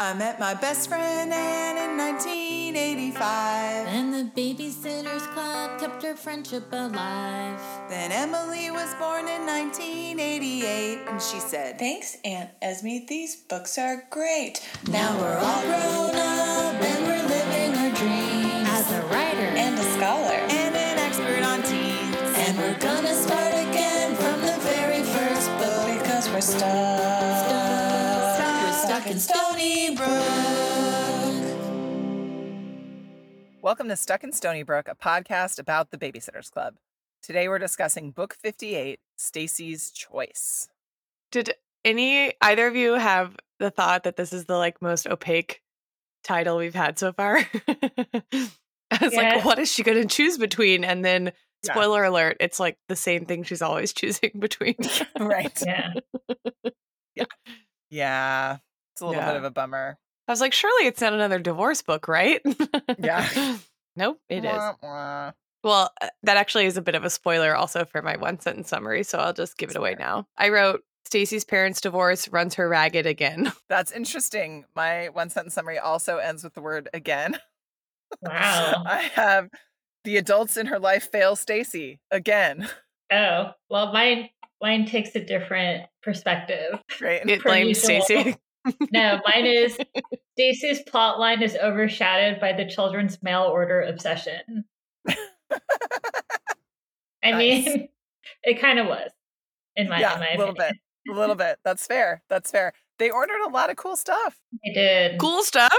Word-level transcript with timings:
I 0.00 0.14
met 0.14 0.38
my 0.38 0.54
best 0.54 0.88
friend 0.88 1.32
Anne 1.32 1.90
in 1.90 1.96
1985. 1.98 3.88
And 3.88 4.14
the 4.14 4.30
Babysitters 4.30 5.26
Club 5.34 5.80
kept 5.80 6.04
our 6.04 6.14
friendship 6.14 6.68
alive. 6.70 7.60
Then 7.90 8.12
Emily 8.12 8.70
was 8.70 8.94
born 8.94 9.26
in 9.26 9.44
1988, 9.44 11.00
and 11.08 11.20
she 11.20 11.40
said, 11.40 11.80
Thanks, 11.80 12.16
Aunt 12.24 12.50
Esme. 12.62 13.06
These 13.08 13.42
books 13.48 13.76
are 13.76 14.04
great. 14.08 14.64
Now 14.88 15.18
we're 15.18 15.36
all 15.36 15.62
grown 15.62 16.14
up 16.14 16.37
Welcome 33.68 33.88
to 33.88 33.96
Stuck 33.96 34.24
in 34.24 34.30
Stoneybrook, 34.30 34.88
a 34.88 34.94
podcast 34.94 35.58
about 35.58 35.90
the 35.90 35.98
Babysitters 35.98 36.50
Club. 36.50 36.76
Today 37.22 37.48
we're 37.48 37.58
discussing 37.58 38.12
Book 38.12 38.32
58, 38.40 38.98
Stacey's 39.18 39.90
Choice. 39.90 40.70
Did 41.30 41.52
any 41.84 42.32
either 42.40 42.66
of 42.66 42.76
you 42.76 42.94
have 42.94 43.36
the 43.58 43.70
thought 43.70 44.04
that 44.04 44.16
this 44.16 44.32
is 44.32 44.46
the 44.46 44.56
like 44.56 44.80
most 44.80 45.06
opaque 45.06 45.60
title 46.24 46.56
we've 46.56 46.74
had 46.74 46.98
so 46.98 47.12
far? 47.12 47.40
I 47.66 48.48
was 49.02 49.12
Yeah. 49.12 49.34
like, 49.34 49.44
what 49.44 49.58
is 49.58 49.70
she 49.70 49.82
going 49.82 50.00
to 50.00 50.08
choose 50.08 50.38
between? 50.38 50.82
And 50.82 51.04
then, 51.04 51.32
Yeah. 51.62 51.74
spoiler 51.74 52.04
alert, 52.04 52.38
it's 52.40 52.58
like 52.58 52.78
the 52.88 52.96
same 52.96 53.26
thing 53.26 53.42
she's 53.42 53.60
always 53.60 53.92
choosing 53.92 54.30
between. 54.38 54.76
right. 55.20 55.62
Yeah. 57.14 57.24
Yeah. 57.90 58.56
It's 58.94 59.02
a 59.02 59.06
little 59.06 59.20
Yeah. 59.20 59.26
bit 59.28 59.36
of 59.36 59.44
a 59.44 59.50
bummer. 59.50 59.98
I 60.28 60.32
was 60.32 60.40
like, 60.40 60.52
surely 60.52 60.86
it's 60.86 61.00
not 61.00 61.14
another 61.14 61.38
divorce 61.38 61.80
book, 61.82 62.06
right? 62.06 62.42
Yeah. 62.98 63.56
nope, 63.96 64.20
it 64.28 64.44
is. 64.44 64.52
Wah, 64.52 64.74
wah. 64.82 65.32
Well, 65.64 65.90
uh, 66.00 66.08
that 66.22 66.36
actually 66.36 66.66
is 66.66 66.76
a 66.76 66.82
bit 66.82 66.94
of 66.94 67.04
a 67.04 67.10
spoiler 67.10 67.56
also 67.56 67.84
for 67.84 68.02
my 68.02 68.16
one 68.16 68.38
sentence 68.38 68.68
summary, 68.68 69.02
so 69.02 69.18
I'll 69.18 69.32
just 69.32 69.56
give 69.56 69.70
it 69.70 69.76
away 69.76 69.96
Fair. 69.96 70.06
now. 70.06 70.26
I 70.36 70.50
wrote 70.50 70.82
Stacey's 71.04 71.44
parents' 71.44 71.80
divorce 71.80 72.28
runs 72.28 72.54
her 72.56 72.68
ragged 72.68 73.06
again. 73.06 73.52
That's 73.68 73.90
interesting. 73.90 74.66
My 74.76 75.08
one 75.08 75.30
sentence 75.30 75.54
summary 75.54 75.78
also 75.78 76.18
ends 76.18 76.44
with 76.44 76.54
the 76.54 76.60
word 76.62 76.88
again. 76.92 77.38
Wow. 78.22 78.84
I 78.86 79.02
have 79.16 79.50
the 80.04 80.16
adults 80.16 80.56
in 80.56 80.64
her 80.68 80.78
life 80.78 81.10
fail 81.12 81.36
Stacey 81.36 82.00
again. 82.10 82.66
Oh, 83.12 83.50
well, 83.68 83.92
mine 83.92 84.30
mine 84.62 84.86
takes 84.86 85.14
a 85.14 85.22
different 85.22 85.84
perspective. 86.02 86.82
Right. 87.02 87.20
It 87.28 87.42
Per 87.42 87.50
blames 87.50 87.86
usual. 87.86 88.00
Stacey. 88.00 88.36
No, 88.92 89.20
mine 89.26 89.46
is 89.46 89.78
Stacey's 90.38 90.82
plot 90.82 91.18
line 91.18 91.42
is 91.42 91.56
overshadowed 91.56 92.40
by 92.40 92.52
the 92.52 92.68
children's 92.68 93.22
mail 93.22 93.42
order 93.42 93.82
obsession. 93.82 94.64
I 97.22 97.32
Nice. 97.32 97.38
mean, 97.66 97.88
it 98.42 98.60
kind 98.60 98.78
of 98.78 98.86
was 98.86 99.10
in 99.76 99.88
my 99.88 100.00
yeah, 100.00 100.14
in 100.14 100.20
my 100.20 100.28
a 100.34 100.38
little 100.38 100.54
bit. 100.54 100.62
opinion. 100.70 100.80
A 101.10 101.12
little 101.20 101.34
bit. 101.36 101.58
That's 101.64 101.86
fair. 101.86 102.22
That's 102.28 102.50
fair. 102.50 102.72
They 102.98 103.10
ordered 103.10 103.40
a 103.46 103.48
lot 103.50 103.70
of 103.70 103.76
cool 103.76 103.96
stuff. 103.96 104.38
I 104.66 104.72
did. 104.74 105.18
cool 105.18 105.42
stuff. 105.42 105.72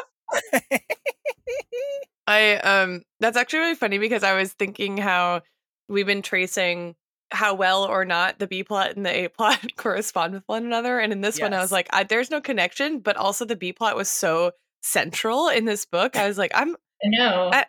I 2.28 2.56
um 2.58 3.02
that's 3.20 3.38
actually 3.38 3.60
really 3.60 3.76
funny 3.76 3.98
because 3.98 4.24
I 4.24 4.34
was 4.40 4.54
thinking 4.54 4.98
how 4.98 5.42
we've 5.88 6.06
been 6.06 6.22
tracing 6.22 6.96
how 7.32 7.54
well 7.54 7.84
or 7.86 8.06
not 8.06 8.40
the 8.40 8.48
B 8.48 8.64
plot 8.64 8.96
and 8.96 9.06
the 9.06 9.26
A 9.26 9.28
plot 9.30 9.60
correspond 9.78 10.34
with 10.34 10.44
one 10.48 10.66
another. 10.66 11.00
And 11.00 11.12
in 11.14 11.22
this 11.22 11.40
one, 11.40 11.54
I 11.54 11.60
was 11.62 11.72
like, 11.72 11.88
I, 11.92 12.04
there's 12.04 12.32
no 12.32 12.42
connection, 12.42 13.00
but 13.00 13.18
also 13.18 13.46
the 13.46 13.56
B 13.56 13.72
plot 13.74 13.96
was 13.96 14.10
so 14.10 14.52
central 14.82 15.50
in 15.50 15.66
this 15.66 15.86
book. 15.86 16.16
I 16.16 16.28
was 16.28 16.38
like, 16.38 16.52
I'm 16.56 16.76
No. 17.04 17.50
I- 17.54 17.66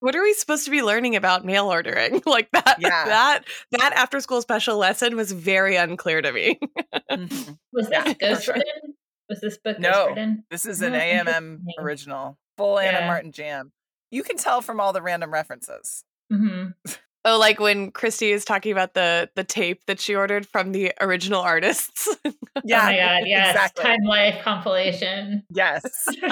what 0.00 0.14
are 0.14 0.22
we 0.22 0.34
supposed 0.34 0.66
to 0.66 0.70
be 0.70 0.82
learning 0.82 1.16
about 1.16 1.44
mail 1.46 1.66
ordering? 1.72 2.22
like 2.26 2.50
that 2.52 2.76
Yeah. 2.78 3.04
that 3.06 3.40
that 3.72 3.92
after 3.94 4.20
school 4.20 4.42
special 4.42 4.76
lesson 4.76 5.16
was 5.16 5.32
very 5.32 5.76
unclear 5.76 6.20
to 6.20 6.32
me. 6.32 6.60
Mhm. 7.10 7.58
was 7.72 7.88
yeah, 7.90 8.02
this 8.04 8.12
for 8.12 8.18
ghost 8.20 8.44
sure. 8.44 8.54
written? 8.54 8.94
Was 9.30 9.40
this 9.40 9.56
book 9.58 9.78
No. 9.80 9.90
ghost 9.90 10.08
written? 10.10 10.44
This 10.50 10.66
is 10.66 10.82
an 10.82 10.92
AMM 10.92 11.60
original, 11.78 12.38
full 12.58 12.78
Ann 12.78 12.94
M. 12.94 13.00
Yeah. 13.02 13.06
Martin 13.06 13.32
jam. 13.32 13.72
You 14.10 14.22
can 14.22 14.36
tell 14.36 14.60
from 14.60 14.80
all 14.80 14.92
the 14.92 15.02
random 15.02 15.32
references. 15.32 16.04
hmm 16.30 16.66
Oh, 17.28 17.38
like 17.38 17.58
when 17.60 17.90
Kristy 17.90 18.32
is 18.32 18.44
talking 18.44 18.70
about 18.72 18.94
the 18.94 19.28
the 19.34 19.42
tape 19.44 19.84
that 19.86 20.00
she 20.00 20.14
ordered 20.14 20.46
from 20.46 20.72
the 20.72 20.92
original 21.00 21.40
artists. 21.42 22.08
Yeah, 22.64 22.80
oh 22.80 22.86
my 22.86 22.96
god, 22.96 23.22
yes. 23.26 23.50
exactly. 23.50 23.84
Time 23.84 24.00
Life 24.04 24.42
compilation. 24.42 25.44
Yes, 25.50 25.82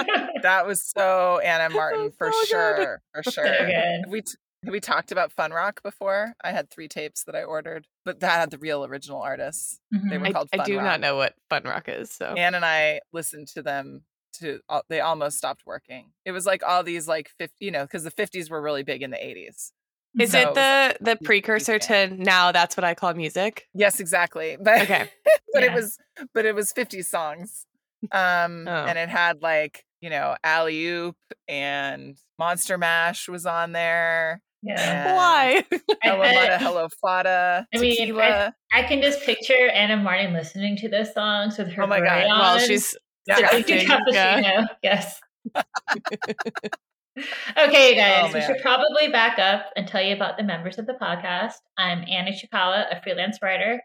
that 0.41 0.65
was 0.65 0.81
so 0.81 1.37
Ann 1.37 1.61
M. 1.61 1.73
Martin 1.73 2.11
for 2.17 2.31
so 2.31 2.39
good. 2.41 2.47
sure, 2.47 3.01
for 3.13 3.23
so 3.23 3.31
sure. 3.31 3.45
good. 3.67 4.09
We 4.09 4.21
t- 4.21 4.33
we 4.67 4.79
talked 4.79 5.11
about 5.11 5.31
Fun 5.31 5.51
Rock 5.51 5.83
before? 5.83 6.33
I 6.43 6.51
had 6.51 6.71
three 6.71 6.87
tapes 6.87 7.23
that 7.25 7.35
I 7.35 7.43
ordered, 7.43 7.85
but 8.05 8.21
that 8.21 8.39
had 8.39 8.49
the 8.49 8.57
real 8.57 8.83
original 8.83 9.21
artists. 9.21 9.79
They 9.91 9.99
Mhm. 9.99 10.19
were 10.19 10.25
I, 10.25 10.31
called 10.31 10.49
I 10.51 10.57
Fun 10.57 10.65
do 10.65 10.75
Rock. 10.77 10.83
not 10.85 10.99
know 10.99 11.15
what 11.15 11.35
Fun 11.47 11.63
Rock 11.63 11.87
is. 11.89 12.09
So 12.11 12.25
Anne 12.33 12.55
and 12.55 12.65
I 12.65 13.01
listened 13.13 13.47
to 13.49 13.61
them 13.61 14.01
to 14.39 14.61
al- 14.69 14.83
they 14.89 15.01
almost 15.01 15.37
stopped 15.37 15.61
working. 15.67 16.11
It 16.25 16.31
was 16.31 16.47
like 16.47 16.63
all 16.67 16.81
these 16.83 17.07
like 17.07 17.29
50, 17.37 17.53
you 17.63 17.71
know, 17.71 17.83
because 17.83 18.03
the 18.03 18.11
50s 18.11 18.49
were 18.49 18.61
really 18.61 18.83
big 18.83 19.03
in 19.03 19.11
the 19.11 19.17
80s. 19.17 19.71
Is 20.19 20.31
so 20.31 20.39
it 20.39 20.47
it 20.49 20.53
the 20.55 20.97
the 21.01 21.17
precursor 21.23 21.77
to 21.79 22.07
now? 22.15 22.51
That's 22.51 22.77
what 22.77 22.83
I 22.83 22.93
call 22.95 23.13
music. 23.13 23.67
Yes, 23.73 23.99
exactly. 23.99 24.57
But 24.61 24.81
Okay. 24.83 25.09
but 25.53 25.63
it 25.63 25.73
was 25.73 25.97
but 26.33 26.45
it 26.45 26.55
was 26.55 26.71
50 26.71 27.01
songs. 27.01 27.65
Um 28.11 28.67
Oh. 28.67 28.85
and 28.85 28.97
it 28.97 29.09
had 29.09 29.41
like, 29.41 29.83
you 30.01 30.09
know, 30.09 30.35
Alley 30.43 30.85
Oop 30.87 31.17
and 31.47 32.17
Monster 32.39 32.77
Mash 32.77 33.27
was 33.27 33.45
on 33.45 33.71
there. 33.71 34.41
Yeah. 34.63 35.15
Why? 35.15 35.63
I 35.71 35.79
Hello 36.03 36.21
bet- 36.21 36.61
Hello 36.61 36.87
Fada, 37.01 37.67
I 37.73 37.77
mean, 37.77 38.15
I- 38.19 38.51
I 38.73 38.83
can 38.83 39.01
just 39.01 39.21
picture 39.21 39.69
Ann 39.69 39.91
M. 39.91 40.03
Martin 40.03 40.33
listening 40.33 40.75
to 40.77 40.89
those 40.89 41.13
songs 41.13 41.57
with 41.57 41.69
her 41.73 41.83
Oh 41.83 41.87
my 41.87 41.99
God. 41.99 42.05
beret 42.05 42.27
well, 42.29 42.59
she's 42.59 42.95
Yeah. 43.27 43.35
sipping 43.49 43.87
acting, 43.89 44.13
yeah. 44.13 44.41
cappuccino. 44.41 44.67
Yes. 44.83 45.21
Okay, 47.17 47.23
oh, 47.93 47.95
guys, 47.95 48.31
Oh, 48.31 48.33
we 48.33 48.41
should 48.41 48.61
probably 48.61 49.07
back 49.09 49.39
up 49.39 49.71
and 49.75 49.87
tell 49.87 50.01
you 50.01 50.15
about 50.15 50.37
the 50.37 50.43
members 50.43 50.77
of 50.77 50.85
the 50.85 50.93
podcast. 50.93 51.53
I'm 51.77 52.03
Anna 52.09 52.31
Chikawa, 52.31 52.85
a 52.91 53.01
freelance 53.01 53.39
writer. 53.41 53.81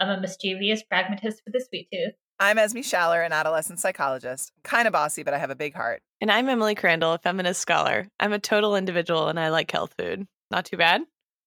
I'm 0.00 0.08
a 0.08 0.20
mischievous 0.20 0.82
pragmatist 0.82 1.42
with 1.46 1.54
a 1.54 1.64
sweet 1.64 1.88
tooth. 1.92 2.14
I'm 2.40 2.58
Esme 2.58 2.78
Schaller, 2.78 3.24
an 3.24 3.32
adolescent 3.32 3.78
psychologist. 3.78 4.50
Kind 4.64 4.88
of 4.88 4.92
bossy, 4.92 5.22
but 5.22 5.32
I 5.34 5.38
have 5.38 5.50
a 5.50 5.54
big 5.54 5.74
heart. 5.74 6.02
And 6.20 6.30
I'm 6.30 6.48
Emily 6.48 6.74
Crandall, 6.74 7.12
a 7.12 7.18
feminist 7.18 7.60
scholar. 7.60 8.08
I'm 8.18 8.32
a 8.32 8.38
total 8.40 8.74
individual 8.74 9.28
and 9.28 9.38
I 9.38 9.50
like 9.50 9.70
health 9.70 9.94
food. 9.96 10.26
Not 10.50 10.64
too 10.64 10.76
bad. 10.76 11.02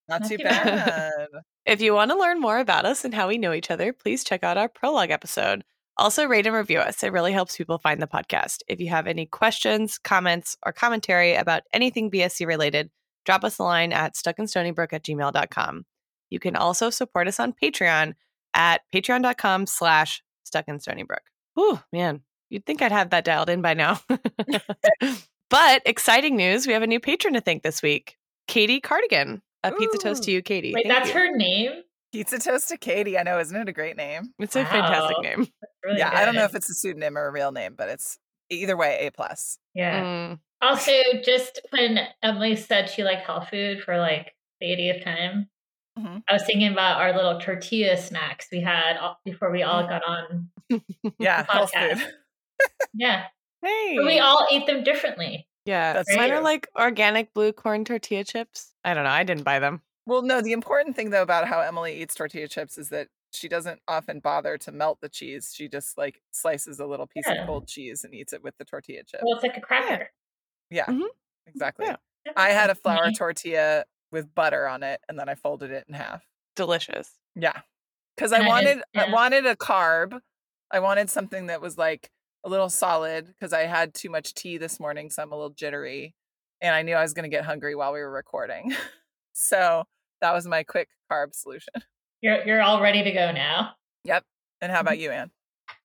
Not, 0.07 0.21
Not 0.21 0.29
too 0.29 0.37
too 0.37 0.43
bad. 0.43 0.63
bad. 0.65 1.27
If 1.65 1.81
you 1.81 1.95
want 1.95 2.11
to 2.11 2.17
learn 2.17 2.39
more 2.39 2.59
about 2.59 2.85
us 2.85 3.03
and 3.05 3.11
how 3.11 3.27
we 3.27 3.39
know 3.39 3.51
each 3.51 3.71
other, 3.71 3.91
please 3.91 4.23
check 4.23 4.43
out 4.43 4.55
our 4.55 4.69
prologue 4.69 5.09
episode. 5.09 5.63
Also, 5.97 6.25
rate 6.25 6.45
and 6.45 6.55
review 6.55 6.79
us. 6.79 7.03
It 7.03 7.13
really 7.13 7.31
helps 7.31 7.55
people 7.55 7.77
find 7.77 8.01
the 8.01 8.07
podcast. 8.07 8.61
If 8.67 8.79
you 8.79 8.89
have 8.89 9.07
any 9.07 9.25
questions, 9.25 9.97
comments, 9.97 10.57
or 10.65 10.73
commentary 10.73 11.35
about 11.35 11.63
anything 11.73 12.11
BSC 12.11 12.45
related, 12.45 12.89
drop 13.25 13.43
us 13.43 13.59
a 13.59 13.63
line 13.63 13.93
at 13.93 14.15
stuckinstonybrook 14.15 14.91
at 14.91 15.03
gmail.com. 15.03 15.85
You 16.29 16.39
can 16.39 16.55
also 16.55 16.89
support 16.89 17.27
us 17.27 17.39
on 17.39 17.53
Patreon 17.53 18.13
at 18.53 18.81
patreon.com 18.93 19.67
slash 19.67 20.21
stuckinstonybrook. 20.45 21.25
Whew, 21.53 21.79
man, 21.93 22.21
you'd 22.49 22.65
think 22.65 22.81
I'd 22.81 22.91
have 22.91 23.11
that 23.11 23.23
dialed 23.23 23.49
in 23.49 23.61
by 23.61 23.73
now. 23.73 23.99
but 25.49 25.81
exciting 25.85 26.35
news, 26.35 26.67
we 26.67 26.73
have 26.73 26.83
a 26.83 26.87
new 26.87 26.99
patron 26.99 27.35
to 27.35 27.41
thank 27.41 27.63
this 27.63 27.81
week. 27.81 28.17
Katie 28.47 28.81
Cardigan. 28.81 29.41
A 29.63 29.71
pizza 29.71 29.97
toast 29.97 30.23
to 30.23 30.31
you, 30.31 30.43
Katie. 30.43 30.73
Wait, 30.75 30.85
Thank 30.85 30.95
that's 30.95 31.07
you. 31.09 31.19
her 31.19 31.35
name? 31.35 31.71
Pizza 32.13 32.39
Toast 32.39 32.69
to 32.69 32.77
Katie. 32.77 33.17
I 33.17 33.23
know, 33.23 33.39
isn't 33.39 33.55
it 33.55 33.67
a 33.69 33.73
great 33.73 33.97
name? 33.97 34.33
It's 34.39 34.55
a 34.55 34.65
fantastic 34.65 35.21
name. 35.21 35.47
Really 35.85 35.99
yeah, 35.99 36.09
I 36.11 36.25
don't 36.25 36.33
know 36.33 36.45
if 36.45 36.55
it's 36.55 36.67
a 36.67 36.73
pseudonym 36.73 37.15
or 37.15 37.27
a 37.27 37.31
real 37.31 37.51
name, 37.51 37.75
but 37.77 37.89
it's 37.89 38.17
either 38.49 38.75
way 38.75 39.05
a 39.05 39.11
plus. 39.11 39.59
Yeah. 39.75 40.01
Mm. 40.01 40.39
Also, 40.63 40.91
just 41.23 41.61
when 41.69 41.99
Emily 42.23 42.55
said 42.55 42.89
she 42.89 43.03
liked 43.03 43.23
health 43.27 43.49
food 43.51 43.83
for 43.83 43.99
like 43.99 44.33
the 44.59 44.65
80th 44.65 45.03
time, 45.03 45.47
Mhm. 45.99 46.23
I 46.27 46.33
was 46.33 46.43
thinking 46.43 46.71
about 46.71 46.99
our 46.99 47.13
little 47.15 47.39
tortilla 47.39 47.97
snacks 47.97 48.47
we 48.51 48.61
had 48.61 48.97
all- 48.97 49.19
before 49.23 49.51
we 49.51 49.61
all 49.61 49.85
got 49.87 50.01
on. 50.07 50.49
Yeah, 51.19 51.45
health 51.47 51.71
food. 51.71 52.03
Yeah. 52.95 53.25
Hey. 53.61 53.93
But 53.95 54.05
we 54.05 54.17
all 54.17 54.47
ate 54.51 54.65
them 54.65 54.83
differently. 54.83 55.47
yeah. 55.65 55.93
That's 55.93 56.15
Mine 56.15 56.31
are 56.31 56.41
like 56.41 56.67
organic 56.75 57.31
blue 57.35 57.53
corn 57.53 57.85
tortilla 57.85 58.23
chips. 58.23 58.73
I 58.83 58.95
don't 58.95 59.03
know. 59.03 59.09
I 59.11 59.23
didn't 59.23 59.43
buy 59.43 59.59
them. 59.59 59.81
Well, 60.05 60.21
no, 60.21 60.41
the 60.41 60.51
important 60.51 60.95
thing 60.95 61.09
though 61.09 61.21
about 61.23 61.47
how 61.47 61.59
Emily 61.61 62.01
eats 62.01 62.15
tortilla 62.15 62.47
chips 62.47 62.77
is 62.77 62.89
that 62.89 63.07
she 63.33 63.47
doesn't 63.49 63.81
often 63.87 64.19
bother 64.19 64.57
to 64.59 64.71
melt 64.71 64.99
the 65.01 65.09
cheese. 65.09 65.51
She 65.53 65.67
just 65.67 65.97
like 65.97 66.21
slices 66.31 66.79
a 66.79 66.85
little 66.85 67.07
piece 67.07 67.25
Yeah. 67.27 67.41
of 67.41 67.47
cold 67.47 67.67
cheese 67.67 68.03
and 68.03 68.13
eats 68.13 68.31
it 68.33 68.43
with 68.43 68.55
the 68.57 68.65
tortilla 68.65 69.03
chip. 69.03 69.21
Well, 69.23 69.35
it's 69.35 69.43
like 69.43 69.57
a 69.57 69.61
cracker. 69.61 70.11
yeah, 70.69 70.85
Mhm. 70.85 71.07
exactly. 71.47 71.85
Yeah. 71.87 71.97
I 72.35 72.49
had 72.51 72.69
a 72.69 72.75
flour 72.75 73.11
tortilla 73.11 73.85
with 74.11 74.33
butter 74.35 74.67
on 74.67 74.83
it, 74.83 75.01
and 75.09 75.19
then 75.19 75.29
I 75.29 75.35
folded 75.35 75.71
it 75.71 75.85
in 75.87 75.93
half. 75.95 76.23
Delicious. 76.55 77.19
Yeah, 77.35 77.61
because 78.15 78.31
I 78.33 78.47
wanted 78.47 78.83
I 78.95 79.09
wanted 79.11 79.45
a 79.45 79.55
carb. 79.55 80.21
I 80.71 80.79
wanted 80.79 81.09
something 81.09 81.47
that 81.47 81.61
was 81.61 81.77
like 81.77 82.09
a 82.45 82.49
little 82.49 82.69
solid 82.69 83.27
because 83.27 83.53
I 83.53 83.63
had 83.63 83.93
too 83.93 84.09
much 84.09 84.33
tea 84.35 84.57
this 84.57 84.79
morning, 84.79 85.09
so 85.09 85.23
I'm 85.23 85.31
a 85.31 85.35
little 85.35 85.49
jittery. 85.51 86.15
And 86.61 86.73
I 86.75 86.81
knew 86.83 86.95
I 86.95 87.01
was 87.03 87.13
going 87.13 87.23
to 87.29 87.29
get 87.35 87.45
hungry 87.45 87.75
while 87.75 87.93
we 87.93 87.99
were 87.99 88.11
recording. 88.11 88.73
so 89.33 89.85
that 90.25 90.33
was 90.33 90.47
my 90.47 90.63
quick 90.63 90.89
carb 91.11 91.35
solution. 91.35 91.73
You're 92.21 92.43
you're 92.47 92.61
all 92.61 92.81
ready 92.81 93.03
to 93.03 93.11
go 93.11 93.31
now. 93.31 93.73
Yep. 94.05 94.23
And 94.59 94.71
how 94.71 94.79
about 94.79 94.93
mm-hmm. 94.93 95.01
you, 95.01 95.11
Anne? 95.11 95.31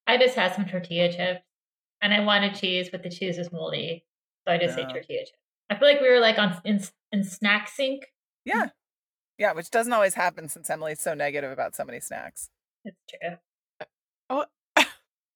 I 0.07 0.17
just 0.17 0.35
had 0.37 0.55
some 0.55 0.65
tortilla 0.65 1.13
chips, 1.13 1.43
and 2.01 2.15
I 2.15 2.21
wanted 2.21 2.55
cheese, 2.55 2.89
but 2.91 3.03
the 3.03 3.11
cheese 3.11 3.37
is 3.37 3.53
moldy, 3.53 4.07
so 4.47 4.55
I 4.55 4.57
just 4.57 4.79
ate 4.79 4.87
Oh. 4.89 4.93
tortilla 4.93 5.19
chips. 5.19 5.33
I 5.69 5.75
feel 5.75 5.87
like 5.87 6.01
we 6.01 6.09
were 6.09 6.21
like 6.21 6.39
on 6.39 6.59
in 6.65 6.83
in 7.13 7.25
snack 7.25 7.69
sync. 7.69 8.07
Yeah. 8.47 8.69
Yeah, 9.37 9.53
which 9.53 9.71
doesn't 9.71 9.93
always 9.93 10.15
happen 10.15 10.49
since 10.49 10.71
Emily's 10.71 11.01
so 11.01 11.13
negative 11.13 11.51
about 11.51 11.75
so 11.75 11.85
many 11.85 12.01
snacks. 12.01 12.49
It's 12.87 12.97
true. 13.09 13.37
Uh, 13.79 13.85
oh, 14.31 14.45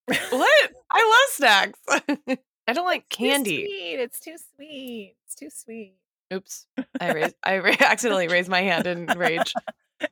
what? 0.06 0.73
I 0.91 1.03
love 1.03 1.31
snacks. 1.31 1.79
I 2.67 2.73
don't 2.73 2.87
like 2.87 3.09
Too 3.11 3.17
candy. 3.17 3.67
sweet. 3.67 4.01
It's 4.01 4.21
too 4.21 4.37
sweet. 4.56 5.17
It's 5.27 5.35
too 5.35 5.51
sweet. 5.51 5.97
Oops. 6.34 6.66
I 7.00 7.12
raised 7.12 7.34
I 7.42 7.58
ra- 7.58 7.76
accidentally 7.81 8.28
raised 8.28 8.48
my 8.48 8.62
hand 8.62 8.86
in 8.86 9.06
rage. 9.16 9.54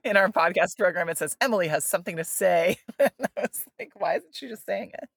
In 0.04 0.16
our 0.16 0.28
podcast 0.28 0.78
program, 0.78 1.08
it 1.08 1.18
says 1.18 1.36
Emily 1.40 1.68
has 1.68 1.84
something 1.84 2.16
to 2.16 2.24
say. 2.24 2.78
and 2.98 3.10
I 3.36 3.42
was 3.42 3.64
like, 3.78 3.90
why 3.94 4.14
isn't 4.14 4.34
she 4.34 4.48
just 4.48 4.64
saying 4.64 4.92
it? 4.94 5.08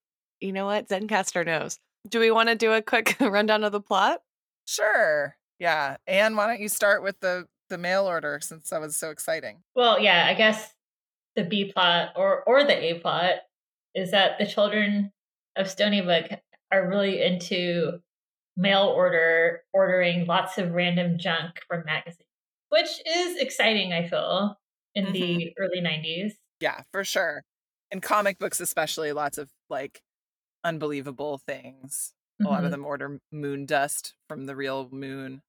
You 0.41 0.51
know 0.51 0.65
what? 0.65 0.89
Zencastr 0.89 1.45
knows. 1.45 1.79
Do 2.09 2.19
we 2.19 2.31
want 2.31 2.49
to 2.49 2.55
do 2.55 2.73
a 2.73 2.81
quick 2.81 3.15
rundown 3.21 3.63
of 3.63 3.71
the 3.71 3.79
plot? 3.79 4.21
Sure. 4.65 5.37
Yeah. 5.59 5.97
Anne, 6.07 6.35
why 6.35 6.47
don't 6.47 6.59
you 6.59 6.67
start 6.67 7.03
with 7.03 7.19
the 7.19 7.47
the 7.69 7.77
mail 7.77 8.05
order 8.05 8.39
since 8.41 8.69
that 8.71 8.81
was 8.81 8.97
so 8.97 9.11
exciting? 9.11 9.59
Well, 9.75 9.99
yeah, 9.99 10.25
I 10.27 10.33
guess 10.33 10.73
the 11.35 11.43
B 11.43 11.71
plot 11.71 12.13
or 12.15 12.43
or 12.43 12.63
the 12.63 12.83
A 12.83 12.99
plot 12.99 13.35
is 13.93 14.11
that 14.11 14.39
the 14.39 14.45
children 14.45 15.11
of 15.55 15.67
Stoneybrook 15.67 16.39
are 16.71 16.89
really 16.89 17.21
into 17.21 18.01
mail 18.57 18.83
order 18.87 19.63
ordering 19.73 20.25
lots 20.25 20.57
of 20.57 20.71
random 20.73 21.17
junk 21.17 21.61
from 21.67 21.83
magazines, 21.85 22.29
which 22.69 23.01
is 23.07 23.37
exciting. 23.37 23.93
I 23.93 24.07
feel 24.07 24.57
in 24.95 25.11
the 25.13 25.53
early 25.59 25.81
'90s. 25.81 26.35
Yeah, 26.61 26.81
for 26.91 27.03
sure. 27.03 27.43
In 27.91 28.01
comic 28.01 28.39
books, 28.39 28.59
especially, 28.59 29.11
lots 29.13 29.37
of 29.37 29.51
like 29.69 30.01
unbelievable 30.63 31.37
things. 31.39 32.13
A 32.43 32.49
lot 32.49 32.65
of 32.65 32.71
them 32.71 32.85
order 32.85 33.19
moon 33.31 33.65
dust 33.65 34.15
from 34.29 34.45
the 34.45 34.55
real 34.55 34.89
moon. 34.91 35.43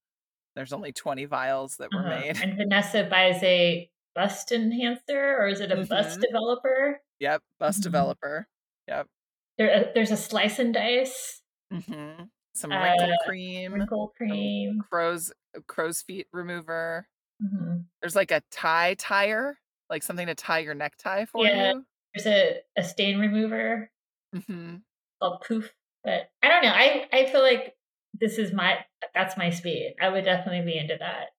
There's 0.55 0.73
only 0.73 0.93
20 0.93 1.25
vials 1.25 1.77
that 1.77 1.93
were 1.93 2.03
Uh-huh. 2.03 2.05
made. 2.05 2.41
And 2.41 2.57
Vanessa 2.57 3.03
buys 3.09 3.41
a 3.43 3.89
bust 4.15 4.51
enhancer, 4.51 5.37
or 5.37 5.47
is 5.47 5.61
it 5.61 5.71
a 5.71 5.77
bust 5.77 6.19
Mhm. 6.19 6.27
developer? 6.27 7.01
Yep. 7.19 7.43
Bus 7.59 7.79
Mhm. 7.79 7.81
developer. 7.81 8.47
Yep. 8.87 9.09
There, 9.57 9.71
uh, 9.89 9.91
there's 9.93 10.11
a 10.11 10.17
slice 10.17 10.57
and 10.59 10.73
dice 10.73 11.41
hmm 11.71 12.29
Some 12.57 12.71
wrinkle 12.71 13.13
Uh, 13.13 13.17
cream. 13.25 13.73
wrinkle 13.73 14.13
cream. 14.17 14.79
Crow's 14.89 15.31
crow's 15.67 16.01
feet 16.01 16.27
remover. 16.31 17.07
hmm 17.39 17.81
There's 18.01 18.15
like 18.15 18.31
a 18.31 18.41
tie 18.51 18.95
tire, 18.95 19.59
like 19.89 20.03
something 20.03 20.27
to 20.27 20.35
tie 20.35 20.59
your 20.59 20.73
necktie 20.73 21.25
for 21.25 21.45
Yeah. 21.45 21.73
you. 21.73 21.85
There's 22.13 22.25
a, 22.27 22.61
a 22.75 22.83
stain 22.83 23.19
remover 23.19 23.91
hmm 24.33 24.77
called 25.21 25.41
Poof. 25.47 25.73
But 26.03 26.31
I 26.41 26.47
don't 26.47 26.63
know. 26.63 26.71
I, 26.73 27.07
I 27.11 27.25
feel 27.25 27.41
like 27.41 27.75
this 28.13 28.37
is 28.37 28.53
my 28.53 28.85
that's 29.13 29.37
my 29.37 29.49
speed. 29.49 29.95
I 30.01 30.09
would 30.09 30.25
definitely 30.25 30.65
be 30.71 30.77
into 30.77 30.97
that. 30.99 31.29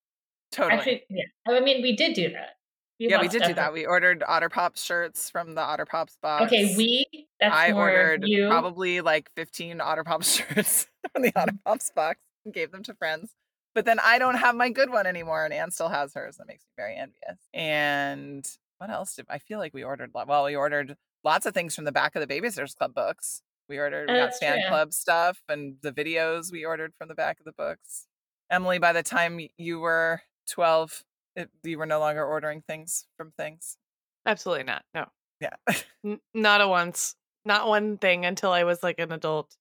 Totally. 0.51 0.79
Actually, 0.79 1.05
yeah. 1.11 1.25
I 1.49 1.61
mean, 1.61 1.83
we 1.83 1.97
did 1.97 2.15
do 2.15 2.31
that. 2.33 2.58
Yeah, 2.99 3.21
we 3.21 3.29
did 3.29 3.43
do 3.43 3.55
that. 3.55 3.73
We 3.73 3.87
ordered 3.87 4.25
Otter 4.27 4.49
Pops 4.49 4.83
shirts 4.83 5.31
from 5.31 5.55
the 5.55 5.61
Otter 5.61 5.87
Pops 5.87 6.17
box. 6.21 6.45
Okay, 6.45 6.75
we. 6.77 7.27
That's 7.41 7.55
I 7.55 7.73
ordered 7.73 8.25
you. 8.27 8.49
probably 8.49 9.01
like 9.01 9.31
15 9.37 9.81
Otter 9.81 10.05
Pops 10.05 10.35
shirts 10.37 10.87
from 11.13 11.23
the 11.23 11.29
mm-hmm. 11.29 11.39
Otter 11.39 11.59
Pops 11.65 11.91
box 11.91 12.19
and 12.45 12.53
gave 12.53 12.73
them 12.73 12.83
to 12.85 12.95
friends. 12.95 13.31
But 13.75 13.85
then 13.85 14.01
I 14.03 14.19
don't 14.19 14.37
have 14.37 14.57
my 14.57 14.71
good 14.71 14.91
one 14.91 15.07
anymore, 15.07 15.45
and 15.45 15.55
Anne 15.55 15.71
still 15.71 15.89
has 15.89 16.15
hers. 16.15 16.39
That 16.39 16.49
makes 16.49 16.65
me 16.65 16.73
very 16.77 16.97
envious. 16.97 17.39
And 17.55 18.49
what 18.79 18.91
else 18.91 19.15
did 19.15 19.27
I 19.29 19.39
feel 19.39 19.59
like 19.59 19.75
we 19.75 19.85
ordered? 19.85 20.11
Well, 20.13 20.45
we 20.45 20.57
ordered 20.57 20.97
lots 21.23 21.47
of 21.47 21.55
things 21.55 21.75
from 21.75 21.85
the 21.85 21.93
back 21.93 22.17
of 22.17 22.27
the 22.27 22.33
Babysitters 22.33 22.77
Club 22.77 22.95
books. 22.95 23.43
We 23.69 23.79
ordered, 23.79 24.09
Oh, 24.11 24.15
we 24.15 24.19
got 24.19 24.35
fan 24.35 24.55
true. 24.55 24.69
club 24.69 24.93
stuff 24.93 25.43
and 25.49 25.77
the 25.83 25.93
videos 25.93 26.51
we 26.51 26.65
ordered 26.65 26.95
from 26.97 27.09
the 27.09 27.15
back 27.15 27.39
of 27.39 27.45
the 27.45 27.53
books. 27.53 28.07
Emily, 28.51 28.79
by 28.79 28.93
the 28.93 29.03
time 29.03 29.39
you 29.59 29.79
were 29.79 30.23
12, 30.49 31.05
it, 31.39 31.51
you 31.63 31.79
were 31.79 31.87
no 31.87 32.01
longer 32.01 32.25
ordering 32.25 32.63
things 32.63 33.07
from 33.17 33.33
things. 33.39 33.77
Absolutely 34.27 34.65
not. 34.65 34.83
No. 34.95 35.07
Yeah. 35.41 35.55
N- 36.05 36.21
not 36.35 36.61
a 36.61 36.69
once. 36.69 37.15
Not 37.45 37.69
one 37.69 37.97
thing 37.99 38.27
until 38.27 38.51
I 38.53 38.65
was 38.65 38.83
like 38.83 38.99
an 38.99 39.13
adult 39.13 39.57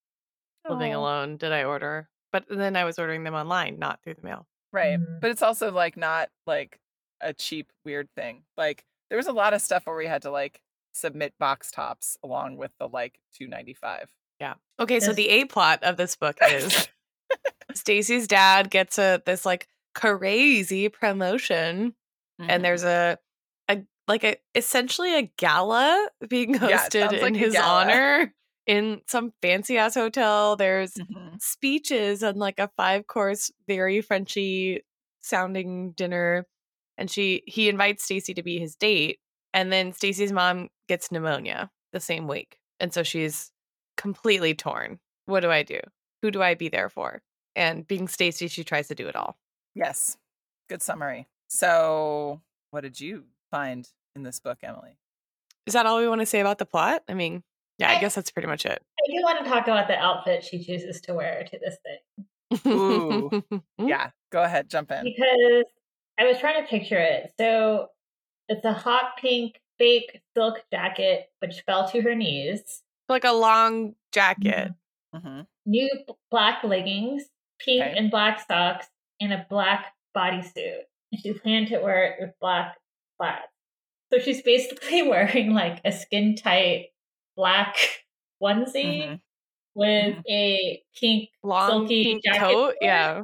living 0.68 0.94
alone 0.94 1.38
did 1.38 1.54
I 1.54 1.64
order. 1.64 2.10
But 2.34 2.46
then 2.50 2.76
I 2.76 2.84
was 2.84 3.00
ordering 3.00 3.24
them 3.24 3.36
online, 3.36 3.80
not 3.80 4.02
through 4.04 4.16
the 4.16 4.24
mail. 4.24 4.46
Right. 4.74 5.00
Mhm. 5.00 5.22
But 5.22 5.32
it's 5.32 5.42
also 5.42 5.72
like 5.72 5.96
not 5.96 6.30
like 6.46 6.80
a 7.22 7.34
cheap 7.34 7.72
weird 7.86 8.10
thing. 8.16 8.44
Like 8.58 8.84
there 9.10 9.18
was 9.18 9.28
a 9.28 9.32
lot 9.32 9.54
of 9.54 9.62
stuff 9.62 9.86
where 9.86 9.96
we 9.96 10.08
had 10.08 10.24
to 10.24 10.32
like 10.32 10.60
submit 10.94 11.34
box 11.40 11.72
tops 11.72 12.18
along 12.24 12.58
with 12.58 12.72
the 12.80 12.88
like 12.90 13.20
295. 13.36 14.12
Yeah. 14.42 14.56
Okay, 14.80 15.00
so 15.00 15.14
the 15.14 15.30
A 15.30 15.46
plot 15.46 15.84
of 15.84 15.96
this 15.98 16.16
book 16.16 16.38
is 16.50 16.88
Stacey's 17.74 18.28
dad 18.28 18.70
gets 18.70 18.98
a 19.00 19.22
this 19.26 19.46
like 19.46 19.68
crazy 19.96 20.90
promotion 20.90 21.94
Mm-hmm. 22.40 22.52
and 22.52 22.64
there's 22.64 22.84
a 22.84 23.18
a 23.68 23.80
like 24.08 24.24
a 24.24 24.36
essentially 24.54 25.18
a 25.18 25.32
gala 25.40 26.08
being 26.30 26.54
hosted 26.60 26.92
sounds 27.10 27.14
in 27.14 27.22
like 27.22 27.36
his 27.36 27.56
honor 27.56 28.32
in 28.68 29.02
some 29.08 29.34
fancy 29.42 29.80
ass 29.80 29.96
hotel. 29.96 30.56
There's 30.56 30.94
Mhm. 30.94 31.42
speeches 31.42 32.22
and 32.22 32.38
like 32.38 32.60
a 32.60 32.70
five 32.78 33.08
course, 33.08 33.50
very 33.68 34.02
Frenchy 34.02 34.84
sounding 35.22 35.94
dinner. 35.94 36.46
And 37.00 37.10
she 37.10 37.42
he 37.48 37.70
invites 37.70 38.04
Stacey 38.04 38.36
to 38.36 38.44
be 38.44 38.60
his 38.60 38.76
date. 38.76 39.18
And 39.52 39.74
then 39.74 39.92
Stacey's 39.94 40.32
mom 40.32 40.70
gets 40.88 41.12
pneumonia 41.12 41.72
the 41.92 42.00
same 42.00 42.28
week. 42.28 42.60
And 42.80 42.94
so 42.94 43.02
she's 43.02 43.52
completely 43.96 44.54
torn. 44.54 45.00
What 45.26 45.40
do 45.40 45.50
I 45.50 45.64
do? 45.64 45.80
Who 46.22 46.30
do 46.30 46.44
I 46.44 46.54
be 46.54 46.70
there 46.70 46.90
for? 46.90 47.24
And 47.56 47.88
being 47.88 48.08
Stacey, 48.08 48.48
she 48.48 48.64
tries 48.64 48.88
to 48.90 48.96
do 48.96 49.08
it 49.08 49.16
all. 49.16 49.40
Yes. 49.78 50.18
Good 50.70 50.82
summary. 50.82 51.28
So, 51.50 52.42
what 52.72 52.82
did 52.82 53.00
you 53.00 53.26
find 53.52 53.88
in 54.16 54.24
this 54.24 54.40
book, 54.40 54.58
Emily? 54.64 54.98
Is 55.66 55.74
that 55.74 55.86
all 55.86 55.98
we 56.00 56.08
want 56.08 56.22
to 56.22 56.26
say 56.26 56.40
about 56.40 56.58
the 56.58 56.66
plot? 56.66 57.04
I 57.08 57.14
mean, 57.14 57.44
yeah, 57.78 57.92
I 57.92 57.96
I- 57.98 58.00
guess 58.02 58.16
that's 58.16 58.32
pretty 58.32 58.48
much 58.48 58.66
it. 58.66 58.82
I 58.82 59.12
do 59.12 59.22
want 59.24 59.44
to 59.44 59.50
talk 59.50 59.68
about 59.68 59.88
the 59.88 59.98
outfit 59.98 60.44
she 60.44 60.64
chooses 60.64 61.00
to 61.02 61.14
wear 61.14 61.46
to 61.52 61.60
this 61.60 61.78
thing 61.86 62.72
Ooh. 62.74 63.44
Yeah, 63.78 64.10
go 64.32 64.42
ahead, 64.44 64.70
jump 64.70 64.92
in. 64.92 65.04
because 65.04 65.66
I 66.20 66.26
was 66.26 66.40
trying 66.40 66.62
to 66.64 66.68
picture 66.68 66.98
it. 66.98 67.32
So 67.40 67.90
it's 68.50 68.66
a 68.66 68.74
hot 68.74 69.18
pink 69.18 69.62
fake 69.78 70.22
silk 70.36 70.64
jacket 70.74 71.30
which 71.40 71.62
fell 71.62 71.88
to 71.92 72.02
her 72.02 72.16
knees, 72.16 72.82
like 73.08 73.24
a 73.26 73.32
long 73.32 73.94
jacket. 74.12 74.74
hmm 75.14 75.42
new 75.66 75.90
black 76.32 76.64
leggings, 76.64 77.26
pink 77.60 77.84
Okay. 77.84 77.94
and 77.98 78.10
black 78.10 78.44
socks, 78.48 78.88
and 79.20 79.34
a 79.34 79.46
black 79.50 79.94
bodysuit. 80.16 80.82
And 81.12 81.22
she 81.22 81.34
planned 81.34 81.68
to 81.70 81.80
wear 81.80 82.04
it 82.06 82.16
with 82.20 82.32
black 82.42 82.76
flats. 83.18 83.48
So 84.12 84.20
she's 84.20 84.42
basically 84.42 85.04
wearing 85.10 85.54
like 85.54 85.82
a 85.86 85.92
skin 85.92 86.36
tight 86.36 86.88
black 87.36 87.76
onesie 88.44 89.04
Mhm. 89.08 89.20
with 89.76 90.18
a 90.30 90.82
pink 91.00 91.30
Long 91.44 91.70
silky 91.70 92.04
pink 92.04 92.24
jacket 92.24 92.40
coat. 92.40 92.76
Yeah. 92.82 93.24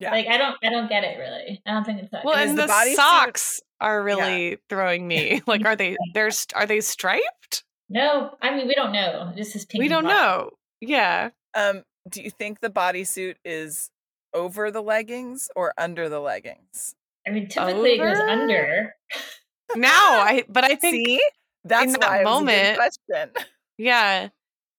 Yeah. 0.00 0.10
Like 0.12 0.26
I 0.28 0.36
don't 0.38 0.56
I 0.62 0.70
don't 0.70 0.88
get 0.88 1.02
it 1.04 1.18
really. 1.18 1.60
I 1.66 1.72
don't 1.72 1.84
think 1.84 2.00
it's 2.02 2.10
that 2.12 2.24
Well, 2.24 2.36
and 2.36 2.56
the 2.56 2.66
the, 2.66 2.72
bodysuit- 2.72 2.94
socks 2.94 3.60
are 3.80 4.02
really 4.02 4.58
throwing 4.68 5.06
me. 5.08 5.42
Like, 5.46 5.64
are 5.64 5.74
they? 5.76 5.96
They're 6.14 6.30
are 6.54 6.66
they 6.66 6.80
striped? 6.80 7.64
No, 7.88 8.36
I 8.42 8.54
mean 8.54 8.68
we 8.68 8.74
don't 8.74 8.92
know. 8.92 9.32
This 9.36 9.56
is 9.56 9.64
pink. 9.66 9.82
We 9.82 9.88
don't 9.88 10.04
black. 10.04 10.16
know. 10.16 10.50
Yeah. 10.80 11.30
Um, 11.54 11.82
do 12.08 12.22
you 12.22 12.30
think 12.30 12.60
the 12.60 12.70
bodysuit 12.70 13.36
is 13.44 13.90
over 14.34 14.70
the 14.70 14.82
leggings 14.82 15.48
or 15.56 15.72
under 15.78 16.08
the 16.08 16.20
leggings? 16.20 16.94
I 17.26 17.30
mean 17.30 17.48
typically 17.48 17.92
it 17.94 17.98
goes 17.98 18.18
under. 18.18 18.94
Now 19.76 20.20
I, 20.20 20.44
but 20.48 20.64
I 20.64 20.74
think, 20.76 21.06
See, 21.06 21.20
that's 21.64 21.92
that 21.98 22.00
why 22.08 22.20
a 22.20 22.24
moment- 22.24 22.76
question. 22.78 23.30
yeah, 23.76 24.28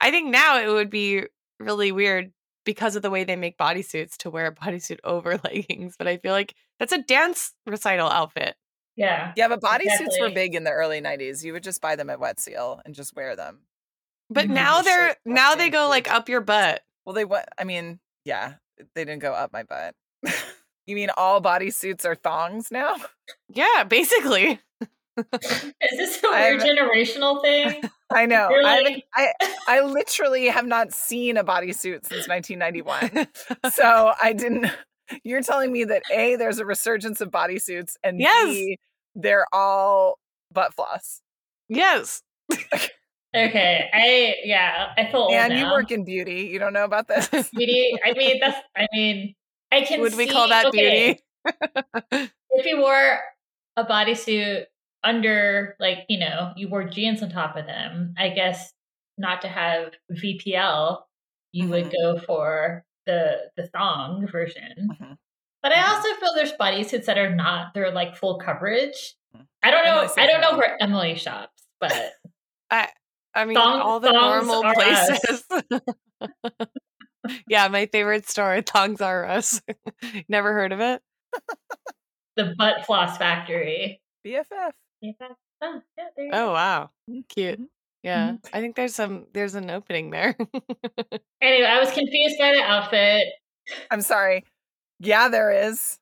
I 0.01 0.11
think 0.11 0.29
now 0.31 0.59
it 0.59 0.67
would 0.67 0.89
be 0.89 1.23
really 1.59 1.91
weird 1.91 2.31
because 2.65 2.95
of 2.95 3.01
the 3.01 3.09
way 3.09 3.23
they 3.23 3.35
make 3.35 3.57
bodysuits 3.57 4.17
to 4.17 4.29
wear 4.29 4.47
a 4.47 4.55
bodysuit 4.55 4.99
over 5.03 5.37
leggings. 5.43 5.95
But 5.97 6.07
I 6.07 6.17
feel 6.17 6.31
like 6.31 6.55
that's 6.79 6.93
a 6.93 7.01
dance 7.01 7.53
recital 7.65 8.07
outfit. 8.09 8.55
Yeah. 8.95 9.33
Yeah, 9.37 9.47
but 9.47 9.61
bodysuits 9.61 10.19
were 10.19 10.29
big 10.29 10.55
in 10.55 10.63
the 10.63 10.71
early 10.71 10.99
'90s. 11.01 11.43
You 11.43 11.53
would 11.53 11.63
just 11.63 11.81
buy 11.81 11.95
them 11.95 12.09
at 12.09 12.19
Wet 12.19 12.39
Seal 12.39 12.81
and 12.85 12.93
just 12.95 13.15
wear 13.15 13.35
them. 13.35 13.59
But 14.29 14.45
Mhm. 14.47 14.49
now 14.55 14.81
they're 14.81 15.15
now 15.25 15.55
they 15.55 15.69
go 15.69 15.87
like 15.87 16.11
up 16.11 16.29
your 16.29 16.41
butt. 16.41 16.81
Well, 17.05 17.13
they 17.13 17.25
what 17.25 17.47
I 17.57 17.63
mean, 17.63 17.99
yeah, 18.25 18.55
they 18.95 19.05
didn't 19.05 19.19
go 19.21 19.33
up 19.33 19.51
my 19.53 19.63
butt. 19.63 19.95
you 20.87 20.95
mean 20.95 21.09
all 21.17 21.41
bodysuits 21.41 22.05
are 22.05 22.15
thongs 22.15 22.71
now? 22.71 22.95
Yeah, 23.49 23.83
basically. 23.87 24.59
Is 25.41 25.73
this 25.97 26.23
a 26.23 26.27
I'm- 26.27 26.57
weird 26.57 26.61
generational 26.61 27.41
thing? 27.41 27.81
I 28.11 28.25
know. 28.25 28.49
You're 28.49 28.65
I, 28.65 28.81
like- 28.81 29.03
I 29.15 29.33
I 29.67 29.81
literally 29.81 30.47
have 30.47 30.65
not 30.65 30.93
seen 30.93 31.37
a 31.37 31.43
bodysuit 31.43 32.05
since 32.07 32.27
1991. 32.27 33.27
so 33.71 34.13
I 34.21 34.33
didn't. 34.33 34.67
You're 35.23 35.41
telling 35.43 35.71
me 35.71 35.83
that 35.85 36.03
a 36.11 36.35
there's 36.37 36.59
a 36.59 36.65
resurgence 36.65 37.19
of 37.21 37.29
bodysuits 37.31 37.93
and 38.03 38.19
Yes. 38.19 38.45
b 38.45 38.77
they're 39.15 39.45
all 39.53 40.17
butt 40.51 40.73
floss. 40.73 41.21
yes. 41.67 42.21
Okay, 43.35 43.89
I 43.93 44.35
yeah, 44.43 44.93
I 44.97 45.05
feel 45.11 45.29
and 45.31 45.53
you 45.53 45.65
work 45.69 45.91
in 45.91 46.03
beauty. 46.03 46.49
You 46.51 46.57
don't 46.59 46.73
know 46.73 46.83
about 46.83 47.07
this. 47.07 47.27
beauty. 47.49 47.93
I 48.03 48.13
mean, 48.13 48.39
that's. 48.39 48.57
I 48.75 48.87
mean, 48.91 49.35
I 49.71 49.81
can. 49.81 50.01
Would 50.01 50.15
we 50.15 50.27
call 50.27 50.47
that 50.49 50.65
okay, 50.67 51.19
beauty? 51.45 52.31
If 52.51 52.65
you 52.65 52.79
wore 52.79 53.19
a 53.77 53.85
bodysuit 53.85 54.65
under, 55.03 55.75
like 55.79 55.99
you 56.09 56.19
know, 56.19 56.53
you 56.57 56.67
wore 56.69 56.83
jeans 56.83 57.21
on 57.21 57.29
top 57.29 57.55
of 57.55 57.67
them, 57.67 58.15
I 58.17 58.29
guess 58.29 58.73
not 59.17 59.41
to 59.43 59.47
have 59.47 59.93
VPL, 60.11 61.03
you 61.51 61.67
would 61.69 61.85
Mhm. 61.85 61.93
go 62.01 62.19
for 62.19 62.83
the 63.05 63.51
the 63.55 63.67
thong 63.67 64.27
version. 64.27 64.89
Mhm. 64.99 65.17
But 65.61 65.71
I 65.71 65.75
Mhm. 65.75 65.89
also 65.89 66.13
feel 66.19 66.33
there's 66.33 66.53
bodysuits 66.53 67.05
that 67.05 67.17
are 67.19 67.33
not. 67.35 67.73
They're 67.75 67.91
like 67.91 68.15
full 68.15 68.39
coverage. 68.39 69.13
I 69.61 69.69
don't 69.71 69.85
know. 69.85 70.09
I 70.17 70.25
don't 70.25 70.41
know 70.41 70.57
where 70.57 70.81
Emily 70.81 71.15
shops, 71.15 71.67
but 71.79 71.91
I 72.71 72.89
mean, 73.45 73.55
Thong- 73.55 73.81
all 73.81 73.99
the 73.99 74.11
normal 74.11 74.63
places. 74.73 75.43
yeah, 77.47 77.67
my 77.67 77.85
favorite 77.87 78.27
store, 78.29 78.61
Thongs 78.61 79.01
R 79.01 79.25
Us. 79.25 79.61
Never 80.29 80.53
heard 80.53 80.71
of 80.71 80.79
it? 80.79 81.01
the 82.35 82.55
butt 82.57 82.85
floss 82.85 83.17
factory. 83.17 84.01
BFF. 84.25 84.71
Yeah, 85.01 85.11
Oh, 85.61 85.81
yeah, 85.97 86.05
there 86.15 86.25
you 86.25 86.31
Oh 86.33 86.53
wow, 86.53 86.89
cute. 87.27 87.59
Mhm. 87.59 87.65
Yeah, 88.03 88.37
I 88.53 88.61
think 88.61 88.75
there's 88.77 88.95
some 88.95 89.27
there's 89.33 89.55
an 89.55 89.69
opening 89.69 90.09
there. 90.09 90.35
Anyway, 91.41 91.65
I 91.67 91.79
was 91.79 91.89
confused 91.91 92.37
by 92.37 92.51
the 92.51 92.61
outfit. 92.61 93.23
I'm 93.89 94.01
sorry. 94.01 94.43
Yeah, 94.99 95.29
there 95.29 95.51
is. 95.69 95.97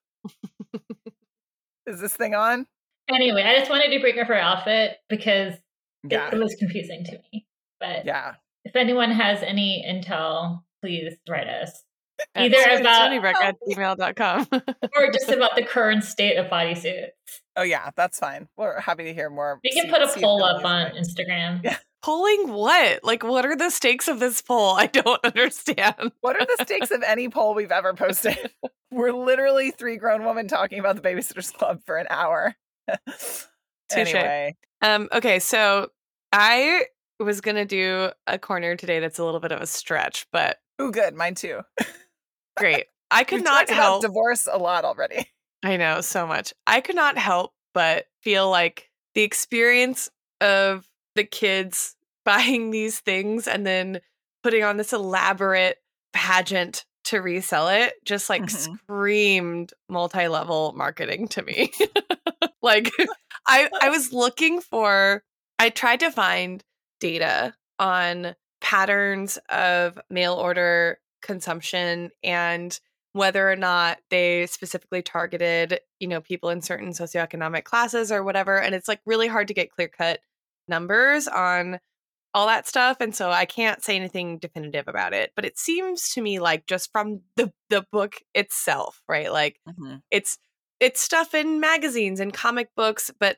is 1.86 2.00
this 2.00 2.16
thing 2.16 2.34
on? 2.34 2.66
Anyway, 3.10 3.44
I 3.44 3.56
just 3.60 3.70
wanted 3.70 3.92
to 3.92 4.00
bring 4.00 4.20
up 4.20 4.28
her 4.28 4.36
outfit 4.36 4.98
because 5.10 5.54
it, 6.12 6.16
Yeah. 6.16 6.30
it 6.32 6.38
was 6.40 6.56
confusing 6.56 7.04
to 7.06 7.20
me. 7.32 7.46
But 7.80 8.06
Yeah. 8.06 8.36
if 8.66 8.76
anyone 8.76 9.12
has 9.12 9.44
any 9.44 9.86
intel, 9.88 10.64
please 10.82 11.16
write 11.30 11.48
us. 11.48 11.84
At 12.34 12.46
Either 12.46 12.58
Sony- 12.58 12.80
about- 12.82 13.12
sonybreck 13.12 13.36
at 13.36 13.56
gmail.com. 13.70 14.48
Or 14.96 15.12
just 15.12 15.30
about 15.30 15.56
the 15.56 15.64
current 15.64 16.04
state 16.04 16.36
of 16.38 16.48
bodysuits. 16.48 17.10
Oh 17.56 17.62
yeah, 17.62 17.92
that's 17.96 18.18
fine. 18.20 18.48
We're 18.58 18.80
happy 18.82 19.04
to 19.04 19.14
hear 19.14 19.30
more. 19.30 19.60
We 19.64 19.72
can 19.72 19.84
See- 19.86 19.92
put 19.92 20.02
a 20.02 20.08
poll 20.20 20.44
up 20.44 20.66
on 20.66 20.86
right. 20.86 20.94
Instagram. 20.96 21.64
Yeah. 21.64 21.78
Polling 22.04 22.54
what? 22.54 23.04
Like, 23.04 23.24
what 23.24 23.46
are 23.46 23.56
the 23.56 23.70
stakes 23.70 24.08
of 24.08 24.20
this 24.20 24.42
poll? 24.42 24.76
I 24.76 24.86
don't 24.88 25.20
understand. 25.26 26.12
What 26.22 26.36
are 26.40 26.46
the 26.46 26.64
stakes 26.64 26.90
of 26.92 27.04
any 27.04 27.28
poll 27.30 27.54
we've 27.54 27.72
ever 27.72 27.94
posted? 27.94 28.38
We're 28.92 29.12
literally 29.12 29.72
three 29.72 29.98
grown 29.98 30.24
women 30.24 30.48
talking 30.48 30.80
about 30.80 30.96
the 30.96 31.02
Babysitters 31.02 31.54
Club 31.54 31.82
for 31.86 31.98
an 31.98 32.08
hour. 32.10 32.56
Touche. 33.90 34.14
anyway, 34.14 34.56
Um, 34.82 35.10
okay, 35.12 35.40
so 35.40 35.90
I 36.40 36.86
was 37.20 37.42
gonna 37.42 37.66
do 37.66 38.12
a 38.28 38.38
corner 38.38 38.76
today 38.76 39.00
that's 39.00 39.18
a 39.18 39.26
little 39.26 39.40
bit 39.40 39.52
of 39.52 39.60
a 39.60 39.66
stretch, 39.66 40.28
but 40.32 40.58
oh, 40.78 40.92
good. 40.92 41.16
Mine 41.16 41.34
too. 41.34 41.62
great. 42.56 42.86
I 43.10 43.24
could 43.24 43.38
We've 43.38 43.46
not 43.46 43.70
help. 43.70 44.02
divorce 44.04 44.48
a 44.52 44.58
lot 44.60 44.86
already. 44.86 45.28
I 45.64 45.78
know 45.78 46.02
so 46.02 46.28
much. 46.28 46.54
I 46.68 46.82
could 46.82 46.96
not 46.96 47.18
help 47.18 47.54
but 47.74 48.06
feel 48.22 48.50
like 48.52 48.90
the 49.16 49.24
experience 49.24 50.10
of 50.42 50.88
the 51.16 51.24
kids 51.24 51.96
buying 52.26 52.70
these 52.70 53.00
things 53.00 53.48
and 53.48 53.66
then 53.66 54.00
putting 54.44 54.64
on 54.64 54.78
this 54.78 54.94
elaborate 54.94 55.78
pageant 56.14 56.86
to 57.06 57.20
resell 57.20 57.70
it 57.70 57.94
just 58.06 58.30
like 58.30 58.44
Mhm. 58.44 58.78
screamed 58.84 59.74
multi-level 59.90 60.74
marketing 60.76 61.28
to 61.30 61.42
me. 61.42 61.72
like 62.62 62.92
I 63.48 63.70
I 63.82 63.90
was 63.90 64.12
looking 64.14 64.62
for 64.62 65.24
I 65.60 65.70
tried 65.70 66.00
to 66.02 66.12
find 66.12 66.64
data 67.00 67.56
on 67.80 68.36
patterns 68.62 69.38
of 69.50 70.00
mail 70.10 70.34
order 70.34 71.00
consumption 71.22 72.12
and 72.24 72.80
whether 73.14 73.50
or 73.50 73.56
not 73.56 73.98
they 74.10 74.46
specifically 74.46 75.02
targeted, 75.02 75.80
you 76.00 76.08
know, 76.08 76.22
people 76.22 76.50
in 76.50 76.62
certain 76.62 76.90
socioeconomic 76.90 77.64
classes 77.64 78.12
or 78.12 78.24
whatever. 78.24 78.60
And 78.60 78.76
it's 78.76 78.88
like 78.88 79.02
really 79.06 79.28
hard 79.28 79.48
to 79.48 79.54
get 79.54 79.72
clear 79.72 79.88
cut 79.88 80.20
numbers 80.68 81.28
on 81.28 81.80
all 82.34 82.46
that 82.48 82.68
stuff. 82.68 82.98
And 83.00 83.16
so 83.16 83.32
I 83.32 83.46
can't 83.46 83.84
say 83.84 83.96
anything 83.96 84.38
definitive 84.38 84.88
about 84.88 85.14
it. 85.14 85.32
But 85.36 85.46
it 85.46 85.58
seems 85.58 86.10
to 86.10 86.22
me 86.22 86.40
like 86.40 86.68
just 86.68 86.92
from 86.92 87.22
the 87.36 87.52
the 87.70 87.86
book 87.92 88.18
itself, 88.36 89.02
right? 89.08 89.32
Like 89.32 89.60
mm-hmm. 89.68 89.96
it's 90.12 90.38
it's 90.80 91.02
stuff 91.02 91.34
in 91.34 91.60
magazines 91.60 92.20
and 92.20 92.32
comic 92.32 92.70
books, 92.76 93.10
but 93.20 93.38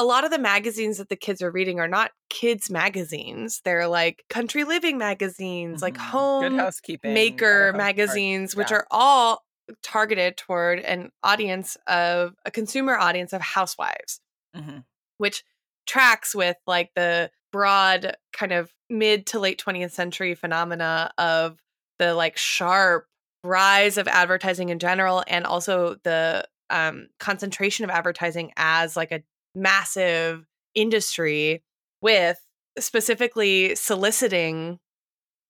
a 0.00 0.04
lot 0.04 0.24
of 0.24 0.30
the 0.30 0.38
magazines 0.38 0.96
that 0.98 1.08
the 1.10 1.16
kids 1.16 1.42
are 1.42 1.50
reading 1.50 1.78
are 1.78 1.86
not 1.88 2.12
kids 2.30 2.70
magazines. 2.70 3.60
They're 3.64 3.86
like 3.86 4.24
country 4.30 4.64
living 4.64 4.96
magazines, 4.96 5.82
like 5.82 5.94
Mhm. 5.94 6.00
home 6.00 6.42
Good 6.42 6.58
housekeeping. 6.60 7.12
maker 7.12 7.36
Better 7.36 7.64
House 7.64 7.72
Party. 7.72 7.78
magazines, 7.78 8.56
which 8.56 8.72
are 8.72 8.86
all 8.90 9.44
targeted 9.82 10.36
toward 10.36 10.80
an 10.80 11.10
audience 11.22 11.76
of 11.86 12.34
a 12.44 12.50
consumer 12.50 12.96
audience 12.96 13.32
of 13.32 13.40
housewives, 13.42 14.20
Mhm. 14.56 14.84
which 15.18 15.44
tracks 15.86 16.34
with 16.34 16.56
like 16.66 16.90
the 16.94 17.30
broad 17.52 18.16
kind 18.32 18.52
of 18.52 18.72
mid 18.88 19.26
to 19.26 19.38
late 19.38 19.58
20th 19.58 19.92
century 19.92 20.34
phenomena 20.34 21.12
of 21.18 21.58
the 21.98 22.14
like 22.14 22.36
sharp 22.38 23.06
rise 23.44 23.98
of 23.98 24.08
advertising 24.08 24.68
in 24.70 24.78
general 24.78 25.22
and 25.26 25.44
also 25.44 25.96
the 26.04 26.48
um, 26.72 27.08
concentration 27.18 27.84
of 27.84 27.90
advertising 27.90 28.52
as 28.56 28.96
like 28.96 29.10
a 29.10 29.22
massive 29.54 30.46
industry 30.74 31.62
with 32.00 32.38
specifically 32.78 33.74
soliciting 33.74 34.78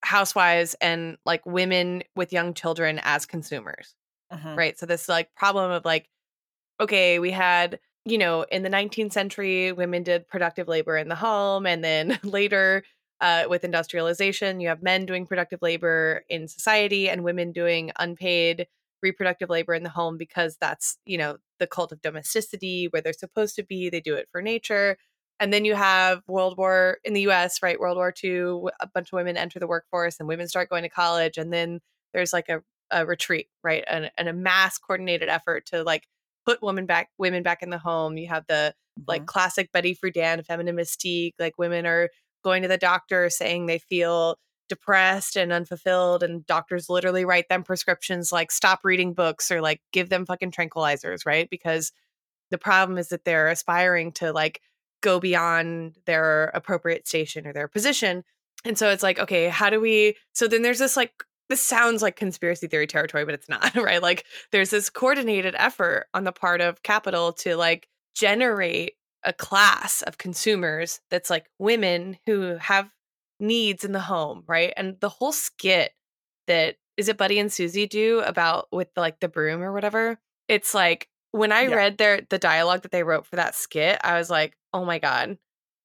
housewives 0.02 0.74
and 0.80 1.18
like 1.26 1.44
women 1.44 2.02
with 2.16 2.32
young 2.32 2.54
children 2.54 3.00
as 3.04 3.26
consumers 3.26 3.94
Mhm. 4.32 4.56
right 4.56 4.78
so 4.78 4.86
this 4.86 5.08
like 5.08 5.34
problem 5.34 5.70
of 5.70 5.84
like 5.84 6.08
okay 6.80 7.18
we 7.18 7.30
had 7.30 7.78
you 8.04 8.18
know 8.18 8.42
in 8.44 8.62
the 8.62 8.68
19th 8.68 9.12
century 9.12 9.72
women 9.72 10.02
did 10.02 10.26
productive 10.28 10.68
labor 10.68 10.96
in 10.96 11.08
the 11.08 11.14
home 11.14 11.66
and 11.66 11.84
then 11.84 12.18
later 12.24 12.84
uh, 13.20 13.44
with 13.50 13.64
industrialization 13.64 14.60
you 14.60 14.68
have 14.68 14.82
men 14.82 15.04
doing 15.06 15.26
productive 15.26 15.60
labor 15.62 16.24
in 16.28 16.48
society 16.48 17.08
and 17.10 17.22
women 17.24 17.52
doing 17.52 17.92
unpaid 17.98 18.66
reproductive 19.02 19.48
labor 19.50 19.74
in 19.74 19.82
the 19.82 19.88
home 19.88 20.16
because 20.16 20.56
that's 20.60 20.98
you 21.06 21.18
know 21.18 21.38
the 21.58 21.66
cult 21.66 21.92
of 21.92 22.00
domesticity 22.02 22.86
where 22.88 23.02
they're 23.02 23.12
supposed 23.12 23.54
to 23.56 23.62
be 23.62 23.88
they 23.90 24.00
do 24.00 24.14
it 24.14 24.28
for 24.32 24.42
nature 24.42 24.96
and 25.38 25.52
then 25.52 25.64
you 25.64 25.74
have 25.74 26.22
world 26.28 26.56
war 26.58 26.98
in 27.04 27.12
the 27.14 27.22
us 27.22 27.62
right 27.62 27.80
world 27.80 27.96
war 27.96 28.12
ii 28.24 28.38
a 28.80 28.86
bunch 28.94 29.08
of 29.08 29.12
women 29.12 29.36
enter 29.36 29.58
the 29.58 29.66
workforce 29.66 30.18
and 30.18 30.28
women 30.28 30.48
start 30.48 30.68
going 30.70 30.82
to 30.82 30.88
college 30.88 31.38
and 31.38 31.52
then 31.52 31.80
there's 32.12 32.32
like 32.32 32.48
a, 32.48 32.62
a 32.90 33.06
retreat 33.06 33.48
right 33.62 33.84
and, 33.88 34.10
and 34.18 34.28
a 34.28 34.32
mass 34.32 34.78
coordinated 34.78 35.28
effort 35.28 35.66
to 35.66 35.82
like 35.82 36.06
put 36.46 36.62
women 36.62 36.86
back 36.86 37.10
women 37.18 37.42
back 37.42 37.62
in 37.62 37.70
the 37.70 37.78
home 37.78 38.16
you 38.16 38.28
have 38.28 38.44
the 38.48 38.74
like 39.06 39.22
Mhm. 39.22 39.26
classic 39.26 39.72
betty 39.72 39.94
friedan 39.94 40.44
feminine 40.44 40.76
mystique 40.76 41.34
like 41.38 41.54
women 41.58 41.86
are 41.86 42.10
going 42.44 42.62
to 42.62 42.68
the 42.68 42.78
doctor 42.78 43.30
saying 43.30 43.66
they 43.66 43.78
feel 43.78 44.36
depressed 44.70 45.36
and 45.36 45.52
unfulfilled 45.52 46.22
and 46.22 46.46
doctors 46.46 46.88
literally 46.88 47.26
write 47.26 47.48
them 47.50 47.62
prescriptions 47.62 48.32
like 48.32 48.50
stop 48.50 48.80
reading 48.84 49.12
books 49.12 49.50
or 49.50 49.60
like 49.60 49.82
give 49.92 50.08
them 50.08 50.24
fucking 50.24 50.52
tranquilizers 50.52 51.26
right? 51.26 51.50
Because 51.50 51.92
the 52.50 52.56
problem 52.56 52.96
is 52.96 53.08
that 53.08 53.24
they're 53.24 53.48
aspiring 53.48 54.12
to 54.12 54.32
like 54.32 54.62
go 55.02 55.20
beyond 55.20 55.96
their 56.06 56.44
appropriate 56.54 57.06
station 57.06 57.46
or 57.46 57.52
their 57.52 57.68
position. 57.68 58.22
And 58.64 58.78
so 58.78 58.90
it's 58.90 59.02
like 59.02 59.18
okay 59.18 59.48
how 59.48 59.68
do 59.68 59.80
we 59.80 60.16
so 60.32 60.48
then 60.48 60.62
there's 60.62 60.78
this 60.78 60.96
like 60.96 61.12
this 61.48 61.60
sounds 61.60 62.00
like 62.00 62.14
conspiracy 62.14 62.68
theory 62.68 62.86
territory 62.86 63.24
but 63.24 63.34
it's 63.34 63.48
not 63.48 63.74
right? 63.74 64.00
Like 64.00 64.24
there's 64.52 64.70
this 64.70 64.88
coordinated 64.88 65.54
effort 65.58 66.06
on 66.14 66.24
the 66.24 66.32
part 66.32 66.60
of 66.60 66.82
capital 66.82 67.32
to 67.34 67.56
like 67.56 67.88
generate 68.14 68.94
a 69.24 69.32
class 69.32 70.02
of 70.02 70.16
consumers 70.16 71.00
that's 71.10 71.28
like 71.28 71.46
women 71.58 72.16
who 72.26 72.56
have 72.58 72.88
needs 73.40 73.84
in 73.84 73.92
the 73.92 74.00
home, 74.00 74.44
right? 74.46 74.72
And 74.76 74.98
the 75.00 75.08
whole 75.08 75.32
skit 75.32 75.92
that 76.46 76.76
is 76.96 77.08
it 77.08 77.16
Buddy 77.16 77.38
and 77.38 77.50
Suzi 77.50 77.88
do 77.88 78.20
about 78.20 78.68
with 78.72 78.88
like 78.96 79.20
the 79.20 79.28
broom 79.28 79.62
or 79.62 79.72
whatever. 79.72 80.18
It's 80.48 80.74
like 80.74 81.08
when 81.32 81.52
I 81.52 81.64
Yeah. 81.64 81.74
read 81.76 81.98
their 81.98 82.22
the 82.30 82.38
dialogue 82.38 82.82
that 82.82 82.92
they 82.92 83.02
wrote 83.04 83.26
for 83.26 83.36
that 83.36 83.54
skit, 83.54 83.98
I 84.04 84.18
was 84.18 84.30
like, 84.30 84.56
"Oh 84.72 84.84
my 84.84 84.98
god." 84.98 85.38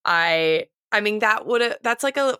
I 0.05 0.67
I 0.91 1.01
mean 1.01 1.19
that 1.19 1.45
would 1.47 1.77
that's 1.83 2.03
like 2.03 2.17
a 2.17 2.37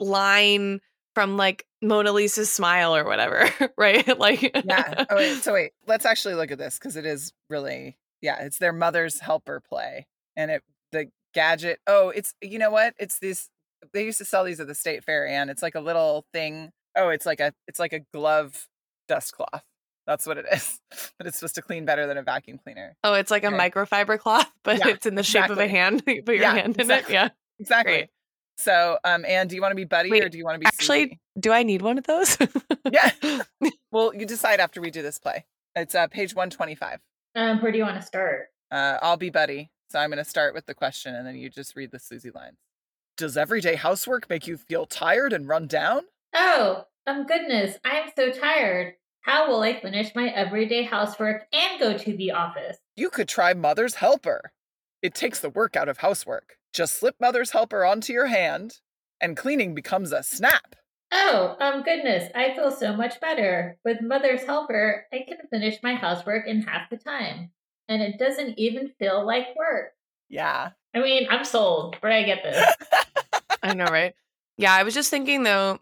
line 0.00 0.80
from 1.14 1.36
like 1.36 1.66
Mona 1.82 2.12
Lisa's 2.12 2.50
smile 2.50 2.94
or 2.96 3.04
whatever, 3.04 3.48
right? 3.78 4.18
like 4.18 4.42
yeah. 4.64 5.04
Oh, 5.10 5.16
wait, 5.16 5.42
so 5.42 5.52
wait, 5.52 5.72
let's 5.86 6.06
actually 6.06 6.34
look 6.34 6.50
at 6.50 6.58
this 6.58 6.78
because 6.78 6.96
it 6.96 7.06
is 7.06 7.32
really, 7.50 7.98
yeah, 8.20 8.42
it's 8.42 8.58
their 8.58 8.72
mother's 8.72 9.20
helper 9.20 9.60
play, 9.60 10.06
and 10.36 10.50
it 10.50 10.62
the 10.92 11.10
gadget. 11.34 11.80
Oh, 11.86 12.08
it's 12.10 12.34
you 12.40 12.58
know 12.58 12.70
what? 12.70 12.94
It's 12.98 13.18
this. 13.18 13.48
They 13.92 14.04
used 14.04 14.18
to 14.18 14.24
sell 14.24 14.44
these 14.44 14.60
at 14.60 14.66
the 14.66 14.74
state 14.74 15.04
fair, 15.04 15.26
and 15.26 15.50
it's 15.50 15.62
like 15.62 15.74
a 15.74 15.80
little 15.80 16.26
thing. 16.32 16.70
Oh, 16.96 17.08
it's 17.08 17.26
like 17.26 17.40
a 17.40 17.52
it's 17.68 17.78
like 17.78 17.92
a 17.92 18.00
glove 18.12 18.66
dust 19.08 19.32
cloth. 19.34 19.64
That's 20.06 20.26
what 20.26 20.38
it 20.38 20.46
is. 20.52 20.80
But 21.18 21.26
it's 21.28 21.38
supposed 21.38 21.54
to 21.56 21.62
clean 21.62 21.84
better 21.84 22.06
than 22.06 22.16
a 22.18 22.22
vacuum 22.22 22.58
cleaner. 22.62 22.96
Oh, 23.04 23.14
it's 23.14 23.30
like 23.30 23.44
a 23.44 23.48
Okay. 23.48 23.56
microfiber 23.70 24.18
cloth, 24.18 24.50
but 24.64 24.78
Yeah, 24.78 24.88
it's 24.88 25.06
in 25.06 25.14
the 25.14 25.22
shape 25.22 25.48
of 25.50 25.58
a 25.58 25.66
hand. 25.68 26.02
You 26.06 26.22
put 26.22 26.34
your 26.36 26.42
Yeah, 26.44 26.54
hand 26.54 26.74
in 26.76 26.80
exactly. 26.82 27.14
it. 27.14 27.16
Yeah. 27.16 27.28
Exactly. 27.58 27.92
Great. 27.92 28.10
So, 28.58 28.98
um, 29.04 29.24
Anne, 29.24 29.48
do 29.48 29.56
you 29.56 29.62
want 29.62 29.72
to 29.72 29.76
be 29.76 29.84
Buddy 29.84 30.10
or 30.20 30.28
do 30.28 30.38
you 30.38 30.44
want 30.44 30.54
to 30.56 30.58
be 30.60 30.66
Actually, 30.66 31.06
Suzi? 31.06 31.18
do 31.40 31.52
I 31.52 31.62
need 31.64 31.82
one 31.82 31.98
of 31.98 32.04
those? 32.04 32.36
Yeah. 32.90 33.10
Well, 33.90 34.14
you 34.14 34.26
decide 34.26 34.60
after 34.60 34.80
we 34.80 34.90
do 34.90 35.02
this 35.02 35.18
play. 35.18 35.46
It's 35.74 35.94
uh, 35.94 36.06
page 36.08 36.34
one 36.34 36.50
twenty 36.50 36.74
five. 36.76 37.00
Um, 37.34 37.60
where 37.62 37.72
do 37.72 37.78
you 37.78 37.84
want 37.84 37.96
to 38.00 38.06
start? 38.06 38.46
Uh, 38.70 38.98
I'll 39.02 39.16
be 39.16 39.30
Buddy. 39.30 39.70
So 39.90 39.98
I'm 39.98 40.10
going 40.10 40.22
to 40.22 40.28
start 40.28 40.54
with 40.54 40.66
the 40.66 40.74
question, 40.74 41.14
and 41.14 41.26
then 41.26 41.36
you 41.36 41.48
just 41.48 41.74
read 41.76 41.90
the 41.92 41.98
Suzi 41.98 42.32
lines. 42.34 42.58
Does 43.16 43.36
everyday 43.36 43.76
housework 43.76 44.28
make 44.28 44.48
you 44.48 44.56
feel 44.56 44.86
tired 44.86 45.32
and 45.32 45.46
run 45.46 45.68
down? 45.68 46.02
Oh, 46.34 46.86
um, 47.06 47.26
goodness, 47.26 47.78
I 47.84 48.00
am 48.00 48.10
so 48.16 48.32
tired. 48.32 48.94
How 49.20 49.48
will 49.48 49.62
I 49.62 49.78
finish 49.78 50.12
my 50.16 50.30
everyday 50.30 50.82
housework 50.82 51.46
and 51.52 51.78
go 51.78 51.96
to 51.96 52.16
the 52.16 52.32
office? 52.32 52.78
You 52.96 53.10
could 53.10 53.28
try 53.28 53.54
Mother's 53.54 53.94
Helper. 53.94 54.52
It 55.00 55.14
takes 55.14 55.38
the 55.38 55.50
work 55.50 55.76
out 55.76 55.88
of 55.88 55.98
housework. 55.98 56.56
Just 56.72 56.98
slip 56.98 57.14
Mother's 57.20 57.52
Helper 57.52 57.84
onto 57.84 58.12
your 58.12 58.26
hand, 58.26 58.80
and 59.20 59.36
cleaning 59.36 59.76
becomes 59.76 60.10
a 60.10 60.24
snap. 60.24 60.74
Oh, 61.12 61.56
um, 61.60 61.84
goodness, 61.84 62.32
I 62.34 62.52
feel 62.54 62.72
so 62.72 62.96
much 62.96 63.20
better. 63.20 63.78
With 63.84 64.02
Mother's 64.02 64.42
Helper, 64.42 65.06
I 65.12 65.24
can 65.28 65.38
finish 65.50 65.78
my 65.84 65.94
housework 65.94 66.48
in 66.48 66.62
half 66.62 66.90
the 66.90 66.96
time. 66.96 67.52
And 67.88 68.02
it 68.02 68.18
doesn't 68.18 68.58
even 68.58 68.92
feel 68.98 69.24
like 69.24 69.54
work. 69.54 69.92
Yeah. 70.28 70.70
I 70.94 71.00
mean, 71.00 71.26
I'm 71.30 71.44
sold. 71.44 71.96
Where 72.00 72.12
do 72.12 72.16
I 72.16 72.22
get 72.22 72.42
this? 72.42 72.74
I 73.62 73.74
know, 73.74 73.90
right? 73.90 74.14
Yeah, 74.56 74.72
I 74.72 74.82
was 74.82 74.94
just 74.94 75.10
thinking 75.10 75.42
though 75.42 75.80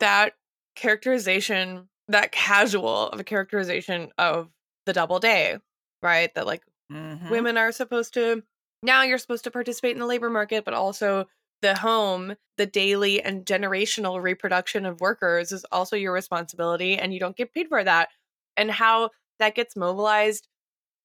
that 0.00 0.34
characterization, 0.76 1.88
that 2.08 2.32
casual 2.32 3.08
of 3.08 3.20
a 3.20 3.24
characterization 3.24 4.10
of 4.18 4.50
the 4.86 4.92
double 4.92 5.18
day, 5.18 5.58
right? 6.02 6.34
That 6.34 6.46
like 6.46 6.62
Mhm. 6.92 7.30
women 7.30 7.56
are 7.56 7.72
supposed 7.72 8.14
to 8.14 8.42
now 8.82 9.02
you're 9.02 9.16
supposed 9.16 9.44
to 9.44 9.50
participate 9.50 9.92
in 9.92 9.98
the 9.98 10.06
labor 10.06 10.28
market, 10.28 10.64
but 10.66 10.74
also 10.74 11.26
the 11.62 11.74
home, 11.74 12.36
the 12.58 12.66
daily 12.66 13.22
and 13.22 13.46
generational 13.46 14.22
reproduction 14.22 14.84
of 14.84 15.00
workers 15.00 15.52
is 15.52 15.64
also 15.72 15.96
your 15.96 16.12
responsibility, 16.12 16.98
and 16.98 17.14
you 17.14 17.18
don't 17.18 17.36
get 17.36 17.54
paid 17.54 17.68
for 17.68 17.82
that. 17.82 18.10
And 18.58 18.70
how 18.70 19.10
that 19.38 19.54
gets 19.54 19.74
mobilized 19.74 20.48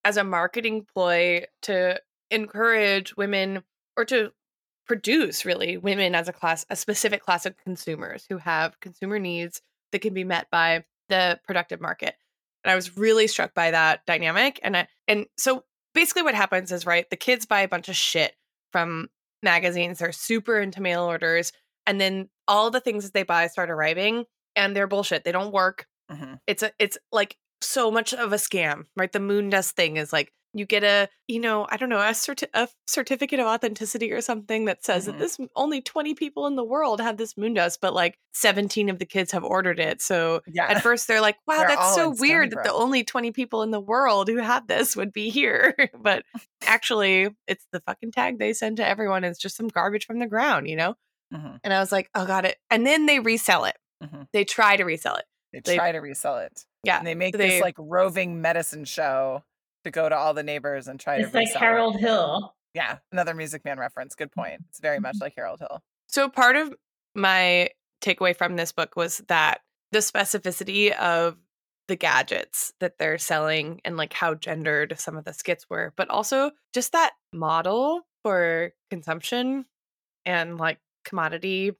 as 0.04 0.18
a 0.18 0.24
marketing 0.26 0.86
ploy 0.94 1.46
to 1.62 2.02
encourage 2.32 3.16
women 3.18 3.64
or 3.98 4.06
to 4.06 4.32
produce 4.86 5.46
really 5.46 5.78
women 5.78 6.16
as 6.16 6.28
a 6.28 6.34
class, 6.34 6.66
a 6.70 6.76
specific 6.76 7.24
class 7.24 7.46
of 7.46 7.58
consumers 7.58 8.26
who 8.30 8.38
have 8.38 8.80
consumer 8.80 9.20
needs 9.20 9.62
that 9.92 10.00
can 10.00 10.14
be 10.14 10.24
met 10.24 10.48
by 10.52 10.84
the 11.10 11.40
productive 11.46 11.80
market. 11.82 12.16
And 12.64 12.72
I 12.72 12.76
was 12.76 12.98
really 12.98 13.28
struck 13.28 13.54
by 13.54 13.72
that 13.72 14.06
dynamic. 14.06 14.60
And 14.64 14.76
I, 14.76 14.88
and 15.08 15.26
so 15.38 15.64
basically 15.94 16.24
what 16.24 16.36
happens 16.36 16.72
is 16.72 16.86
right, 16.86 17.10
the 17.10 17.16
kids 17.16 17.46
buy 17.46 17.62
a 17.62 17.68
bunch 17.68 17.90
of 17.90 17.96
shit 17.96 18.34
from 18.72 19.10
magazines. 19.44 20.00
They're 20.00 20.12
super 20.12 20.60
into 20.60 20.82
mail 20.82 21.04
orders, 21.04 21.52
and 21.86 22.00
then 22.00 22.30
all 22.48 22.70
the 22.70 22.80
things 22.80 23.04
that 23.04 23.14
they 23.14 23.24
buy 23.24 23.48
start 23.48 23.70
arriving, 23.70 24.26
and 24.56 24.76
they're 24.76 24.88
bullshit. 24.88 25.24
They 25.24 25.32
don't 25.32 25.54
work. 25.54 25.88
Mhm. 26.12 26.40
It's 26.48 26.64
a 26.64 26.72
it's 26.80 26.98
like 27.12 27.38
so 27.62 27.92
much 27.92 28.14
of 28.14 28.34
a 28.34 28.38
scam, 28.38 28.86
right? 28.96 29.12
The 29.12 29.20
moon 29.20 29.50
dust 29.50 29.76
thing 29.76 29.98
is 29.98 30.12
like 30.12 30.32
you 30.54 30.66
get 30.66 30.84
a 30.84 31.08
you 31.28 31.40
know 31.40 31.68
I 31.70 31.78
don't 31.78 31.90
know 31.90 32.00
a, 32.00 32.10
certi- 32.12 32.50
a 32.54 32.68
certificate 32.88 33.40
of 33.40 33.46
authenticity 33.46 34.12
or 34.12 34.22
something 34.22 34.66
that 34.66 34.84
says 34.84 35.04
Mhm. 35.04 35.06
that 35.12 35.20
this 35.20 35.38
only 35.56 35.82
20 35.82 36.16
people 36.16 36.48
in 36.48 36.56
the 36.56 36.64
world 36.64 37.00
have 37.02 37.18
this 37.18 37.38
moon 37.38 37.54
dust 37.54 37.80
but 37.82 37.94
like 37.94 38.18
17 38.34 38.90
of 38.90 38.98
the 39.00 39.06
kids 39.06 39.32
have 39.32 39.44
ordered 39.44 39.80
it 39.80 40.02
so 40.02 40.42
Yeah. 40.48 40.66
at 40.68 40.82
first 40.82 41.08
they're 41.08 41.22
like 41.22 41.38
wow 41.48 41.58
They're 41.60 41.68
that's 41.70 41.94
so 41.96 42.10
weird 42.18 42.52
that 42.52 42.64
the 42.64 42.74
only 42.74 43.04
20 43.04 43.32
people 43.32 43.62
in 43.64 43.72
the 43.72 43.80
world 43.80 44.28
who 44.28 44.38
have 44.38 44.66
this 44.68 44.96
would 44.96 45.14
be 45.14 45.30
here 45.30 45.76
but 46.02 46.24
actually 46.66 47.30
it's 47.48 47.66
the 47.72 47.80
fucking 47.82 48.12
tag 48.12 48.40
they 48.40 48.54
send 48.54 48.78
to 48.78 48.88
everyone 48.88 49.24
it's 49.24 49.40
just 49.40 49.56
some 49.56 49.68
garbage 49.68 50.06
from 50.06 50.20
the 50.20 50.28
ground 50.28 50.68
you 50.68 50.76
know 50.76 50.96
Mhm. 51.34 51.60
and 51.64 51.74
i 51.74 51.80
was 51.80 51.92
like 51.92 52.10
oh 52.16 52.26
got 52.26 52.46
it 52.46 52.58
and 52.72 52.88
then 52.88 53.06
they 53.06 53.20
resell 53.20 53.66
it 53.66 53.78
Mhm. 54.04 54.28
they 54.34 54.44
try 54.46 54.76
to 54.78 54.84
resell 54.84 55.16
it 55.16 55.26
They 55.54 55.60
they- 55.64 55.76
try 55.78 55.92
to 55.92 56.00
resell 56.00 56.38
it. 56.40 56.66
yeah 56.84 56.98
And 56.98 57.06
they 57.06 57.14
make 57.16 57.38
they- 57.38 57.50
this 57.50 57.62
like 57.62 57.76
roving 57.78 58.42
medicine 58.42 58.84
show 58.86 59.44
to 59.92 60.00
go 60.00 60.08
to 60.10 60.16
all 60.16 60.34
the 60.34 60.44
neighbors 60.44 60.88
and 60.88 61.00
try 61.00 61.16
It's 61.18 61.32
to 61.32 61.38
like 61.38 61.48
resell 61.48 61.62
it. 61.62 61.66
Harold 61.66 62.00
Hill. 62.00 62.56
Yeah, 62.74 62.98
another 63.12 63.34
Music 63.34 63.66
Man 63.66 63.80
reference. 63.80 64.16
Good 64.16 64.32
point. 64.32 64.62
It's 64.70 64.80
very 64.80 65.00
much 65.00 65.18
like 65.20 65.34
Harold 65.36 65.60
Hill. 65.60 65.82
So 66.08 66.30
part 66.30 66.56
of 66.56 66.74
my 67.16 67.70
takeaway 68.02 68.36
from 68.36 68.56
this 68.56 68.72
book 68.72 68.96
was 68.96 69.20
that 69.28 69.62
the 69.92 70.00
specificity 70.00 70.92
of 70.96 71.36
the 71.88 71.96
gadgets 71.96 72.72
that 72.80 73.00
they're 73.00 73.18
selling 73.18 73.82
and 73.84 73.98
like 73.98 74.14
how 74.14 74.36
gendered 74.36 74.94
some 75.00 75.18
of 75.18 75.26
the 75.26 75.34
skits 75.34 75.66
were, 75.70 75.92
but 75.98 76.10
also 76.10 76.52
just 76.74 76.92
that 76.92 77.14
model 77.34 78.02
for 78.24 78.72
consumption 78.92 79.66
and 80.26 80.58
like 80.60 80.78
commodity 81.06 81.72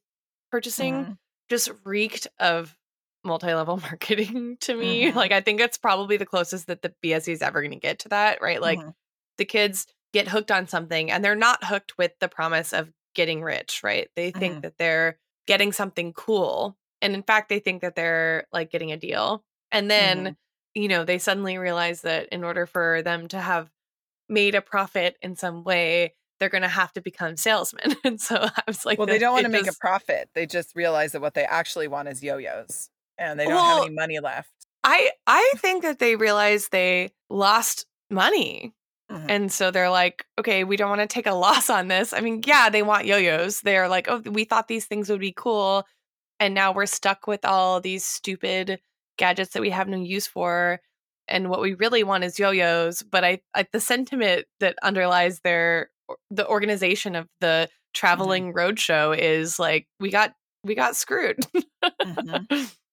purchasing 0.52 0.94
Mhm. 1.06 1.18
just 1.50 1.70
reeked 1.84 2.26
of 2.40 2.76
multi-level 3.24 3.78
marketing 3.92 4.58
to 4.62 4.74
me. 4.76 5.06
Mhm. 5.12 5.16
Like 5.16 5.32
I 5.32 5.42
think 5.42 5.60
it's 5.62 5.78
probably 5.78 6.18
the 6.18 6.26
closest 6.26 6.68
that 6.68 6.82
the 6.82 6.94
BSC 7.04 7.34
is 7.34 7.42
ever 7.42 7.62
going 7.62 7.72
to 7.72 7.78
get 7.80 8.00
to 8.00 8.10
that, 8.10 8.42
right? 8.42 8.62
Like 8.62 8.80
Mhm. 8.80 8.94
the 9.38 9.46
kids 9.46 9.86
get 10.14 10.28
hooked 10.28 10.52
on 10.52 10.68
something 10.68 11.12
and 11.12 11.24
they're 11.24 11.36
not 11.36 11.64
hooked 11.64 11.98
with 11.98 12.14
the 12.20 12.28
promise 12.30 12.74
of 12.74 12.92
getting 13.16 13.42
rich, 13.44 13.82
right? 13.84 14.10
They 14.16 14.32
think 14.32 14.58
Mhm. 14.58 14.62
that 14.62 14.78
they're 14.78 15.20
getting 15.48 15.72
something 15.72 16.14
cool. 16.14 16.78
And 17.02 17.14
in 17.14 17.24
fact, 17.24 17.50
they 17.50 17.60
think 17.60 17.82
that 17.82 17.96
they're 17.96 18.46
like 18.52 18.72
getting 18.72 18.92
a 18.92 18.98
deal. 18.98 19.44
And 19.72 19.90
then, 19.90 20.26
Mhm. 20.26 20.36
you 20.76 20.88
know, 20.88 21.04
they 21.04 21.18
suddenly 21.20 21.58
realize 21.58 22.02
that 22.02 22.28
in 22.30 22.44
order 22.44 22.66
for 22.66 23.02
them 23.04 23.28
to 23.30 23.40
have 23.42 23.70
made 24.28 24.56
a 24.56 24.62
profit 24.62 25.18
in 25.22 25.36
some 25.36 25.64
way, 25.64 26.16
they're 26.40 26.50
going 26.50 26.62
to 26.62 26.68
have 26.68 26.94
to 26.94 27.02
become 27.02 27.36
salesmen. 27.36 27.84
And 28.06 28.22
so 28.22 28.36
I 28.38 28.64
was 28.68 28.86
like, 28.86 28.98
well, 28.98 29.08
they 29.08 29.20
don't 29.20 29.34
want 29.34 29.46
to 29.46 29.52
make 29.52 29.66
just- 29.66 29.78
a 29.78 29.80
profit. 29.80 30.30
They 30.34 30.46
just 30.46 30.76
realize 30.76 31.12
that 31.12 31.22
what 31.22 31.34
they 31.34 31.44
actually 31.46 31.88
want 31.88 32.08
is 32.08 32.24
yo-yos, 32.24 32.90
and 33.20 33.40
they 33.40 33.46
don't 33.46 33.56
Well, 33.56 33.76
have 33.78 33.86
any 33.88 33.96
money 33.96 34.20
left. 34.20 34.50
I 34.84 35.12
I 35.28 35.54
think 35.58 35.84
that 35.84 36.00
they 36.00 36.16
realized 36.16 36.72
they 36.72 37.12
lost 37.30 37.86
money. 38.10 38.74
Mhm. 39.12 39.26
And 39.30 39.52
so 39.52 39.72
they're 39.72 39.90
like, 39.90 40.26
okay, 40.40 40.64
we 40.64 40.78
don't 40.78 40.90
want 40.90 41.02
to 41.02 41.08
take 41.08 41.28
a 41.28 41.34
loss 41.46 41.70
on 41.70 41.88
this. 41.90 42.14
I 42.14 42.22
mean, 42.22 42.42
yeah, 42.46 42.70
they 42.70 42.84
want 42.84 43.06
yo-yos. 43.06 43.62
They're 43.62 43.90
like, 43.90 44.08
oh, 44.10 44.20
we 44.20 44.46
thought 44.46 44.68
these 44.68 44.86
things 44.86 45.10
would 45.10 45.20
be 45.20 45.34
cool, 45.36 45.86
and 46.40 46.54
now 46.54 46.72
we're 46.74 46.86
stuck 46.88 47.28
with 47.28 47.46
all 47.46 47.82
these 47.82 48.04
stupid 48.06 48.80
gadgets 49.18 49.54
that 49.54 49.62
we 49.62 49.72
have 49.72 49.88
no 49.90 49.98
use 49.98 50.28
for. 50.28 50.80
And 51.28 51.50
what 51.50 51.62
we 51.62 51.74
really 51.76 52.04
want 52.04 52.24
is 52.24 52.40
yo-yos. 52.40 53.04
But 53.04 53.24
I, 53.26 53.42
I 53.56 53.68
the 53.74 53.80
sentiment 53.82 54.46
that 54.62 54.76
underlies 54.84 55.42
their 55.42 55.92
the 56.32 56.48
organization 56.48 57.16
of 57.16 57.28
the 57.42 57.70
traveling 57.94 58.54
roadshow 58.54 59.18
is 59.18 59.60
like, 59.60 59.88
we 60.00 60.10
got 60.12 60.34
we 60.64 60.76
got 60.76 60.96
screwed. 60.96 61.40
Mhm. 62.04 62.76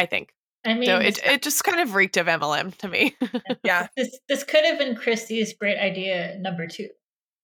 Yeah. 0.00 0.02
I 0.02 0.06
think. 0.06 0.32
I 0.64 0.74
mean, 0.74 0.84
So 0.86 0.98
this, 0.98 1.18
it 1.18 1.26
it 1.26 1.42
just 1.42 1.64
kind 1.64 1.80
of 1.80 1.94
reeked 1.94 2.16
of 2.18 2.26
MLM 2.26 2.76
to 2.78 2.88
me. 2.88 3.16
Yeah, 3.64 3.86
this 3.96 4.18
this 4.28 4.44
could 4.44 4.64
have 4.64 4.78
been 4.78 4.94
Kristy's 4.94 5.54
great 5.54 5.78
idea 5.78 6.36
number 6.38 6.66
two, 6.66 6.88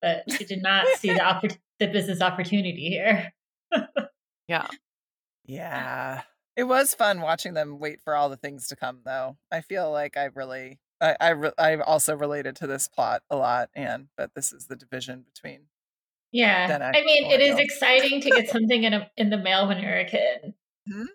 but 0.03 0.25
she 0.37 0.45
did 0.45 0.63
not 0.63 0.87
see 0.99 1.13
the 1.13 1.21
oppor- 1.21 1.57
the 1.81 1.87
business 1.87 2.21
opportunity 2.21 2.89
here. 2.91 3.33
yeah. 4.49 4.67
yeah. 5.45 6.23
It 6.57 6.65
was 6.65 6.95
fun 6.95 7.21
watching 7.21 7.55
them 7.55 7.79
wait 7.79 8.01
for 8.03 8.15
all 8.15 8.29
the 8.31 8.37
things 8.37 8.69
to 8.69 8.77
come, 8.77 9.01
though. 9.05 9.37
I 9.53 9.61
feel 9.61 9.91
like 9.91 10.17
I 10.17 10.31
really, 10.35 10.79
I, 11.03 11.17
I, 11.21 11.29
re- 11.31 11.53
I 11.59 11.77
also 11.77 12.17
related 12.17 12.57
to 12.57 12.67
this 12.67 12.89
plot 12.89 13.23
a 13.31 13.37
lot, 13.37 13.69
and 13.75 14.09
but 14.17 14.31
this 14.35 14.53
is 14.55 14.67
the 14.67 14.77
division 14.77 15.25
between. 15.33 15.63
Yeah, 16.33 16.67
Then 16.67 16.83
I- 16.83 16.89
I 16.91 17.03
mean, 17.05 17.31
it 17.31 17.41
I 17.41 17.45
is 17.45 17.57
know. 17.57 17.63
exciting 17.63 18.21
to 18.23 18.31
get 18.31 18.49
something 18.49 18.85
in 18.85 18.93
a 18.95 19.11
in 19.17 19.31
the 19.31 19.37
mail 19.39 19.69
when 19.69 19.79
you're 19.81 19.99
a 19.99 20.05
kid. 20.05 20.55
Mhm. 20.91 21.07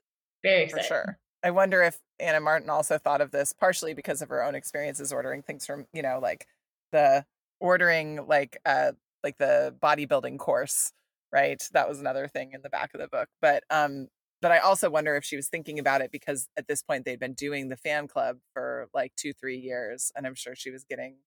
Very 0.44 0.68
for 0.68 0.82
sure. 0.82 1.20
I 1.44 1.52
wonder 1.52 1.82
if 1.84 2.00
Ann 2.20 2.36
M. 2.36 2.44
Martin 2.44 2.70
also 2.70 2.98
thought 2.98 3.22
of 3.22 3.32
this 3.32 3.54
partially 3.54 3.94
because 3.94 4.22
of 4.22 4.30
her 4.30 4.44
own 4.44 4.56
experiences 4.56 5.12
ordering 5.12 5.42
things 5.42 5.66
from, 5.66 5.86
you 5.94 6.02
know, 6.02 6.20
like 6.22 6.48
the 6.92 7.26
ordering 7.60 8.28
like 8.28 8.58
uh 8.66 8.92
like 9.24 9.38
the 9.38 9.76
bodybuilding 9.82 10.38
course, 10.40 10.92
right? 11.32 11.62
That 11.74 11.88
was 11.90 12.00
another 12.00 12.28
thing 12.28 12.52
in 12.54 12.62
the 12.62 12.70
back 12.70 12.92
of 12.94 13.00
the 13.02 13.08
book. 13.08 13.30
But 13.42 13.64
um 13.70 14.08
but 14.42 14.52
I 14.52 14.58
also 14.60 14.90
wonder 14.90 15.16
if 15.16 15.24
she 15.24 15.36
was 15.36 15.48
thinking 15.48 15.78
about 15.80 16.02
it 16.02 16.12
because 16.12 16.48
at 16.58 16.68
this 16.68 16.82
point 16.82 17.06
they'd 17.06 17.20
been 17.20 17.34
doing 17.34 17.70
the 17.70 17.78
fan 17.78 18.08
club 18.08 18.38
for 18.54 18.88
like 18.94 19.14
2-3 19.16 19.62
years 19.62 20.12
and 20.16 20.26
I'm 20.28 20.36
sure 20.36 20.56
she 20.56 20.72
was 20.72 20.84
getting 20.84 21.18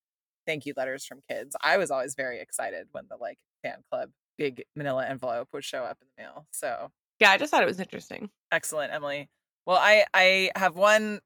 thank 0.46 0.66
you 0.66 0.74
letters 0.76 1.06
from 1.06 1.20
kids. 1.28 1.56
I 1.62 1.76
was 1.78 1.90
always 1.90 2.14
very 2.14 2.40
excited 2.40 2.88
when 2.92 3.04
the 3.08 3.16
like 3.16 3.38
fan 3.62 3.82
club 3.90 4.10
big 4.36 4.64
manila 4.76 5.06
envelope 5.06 5.48
would 5.52 5.64
show 5.64 5.82
up 5.84 5.98
in 6.02 6.08
the 6.16 6.22
mail. 6.22 6.46
So 6.52 6.90
Yeah, 7.20 7.30
I 7.30 7.38
just 7.38 7.50
thought 7.50 7.62
it 7.62 7.66
was 7.66 7.80
interesting. 7.80 8.30
Excellent, 8.52 8.92
Emily. 8.92 9.28
Well, 9.66 9.78
I 9.78 10.04
I 10.14 10.50
have 10.56 10.76
one 10.76 11.20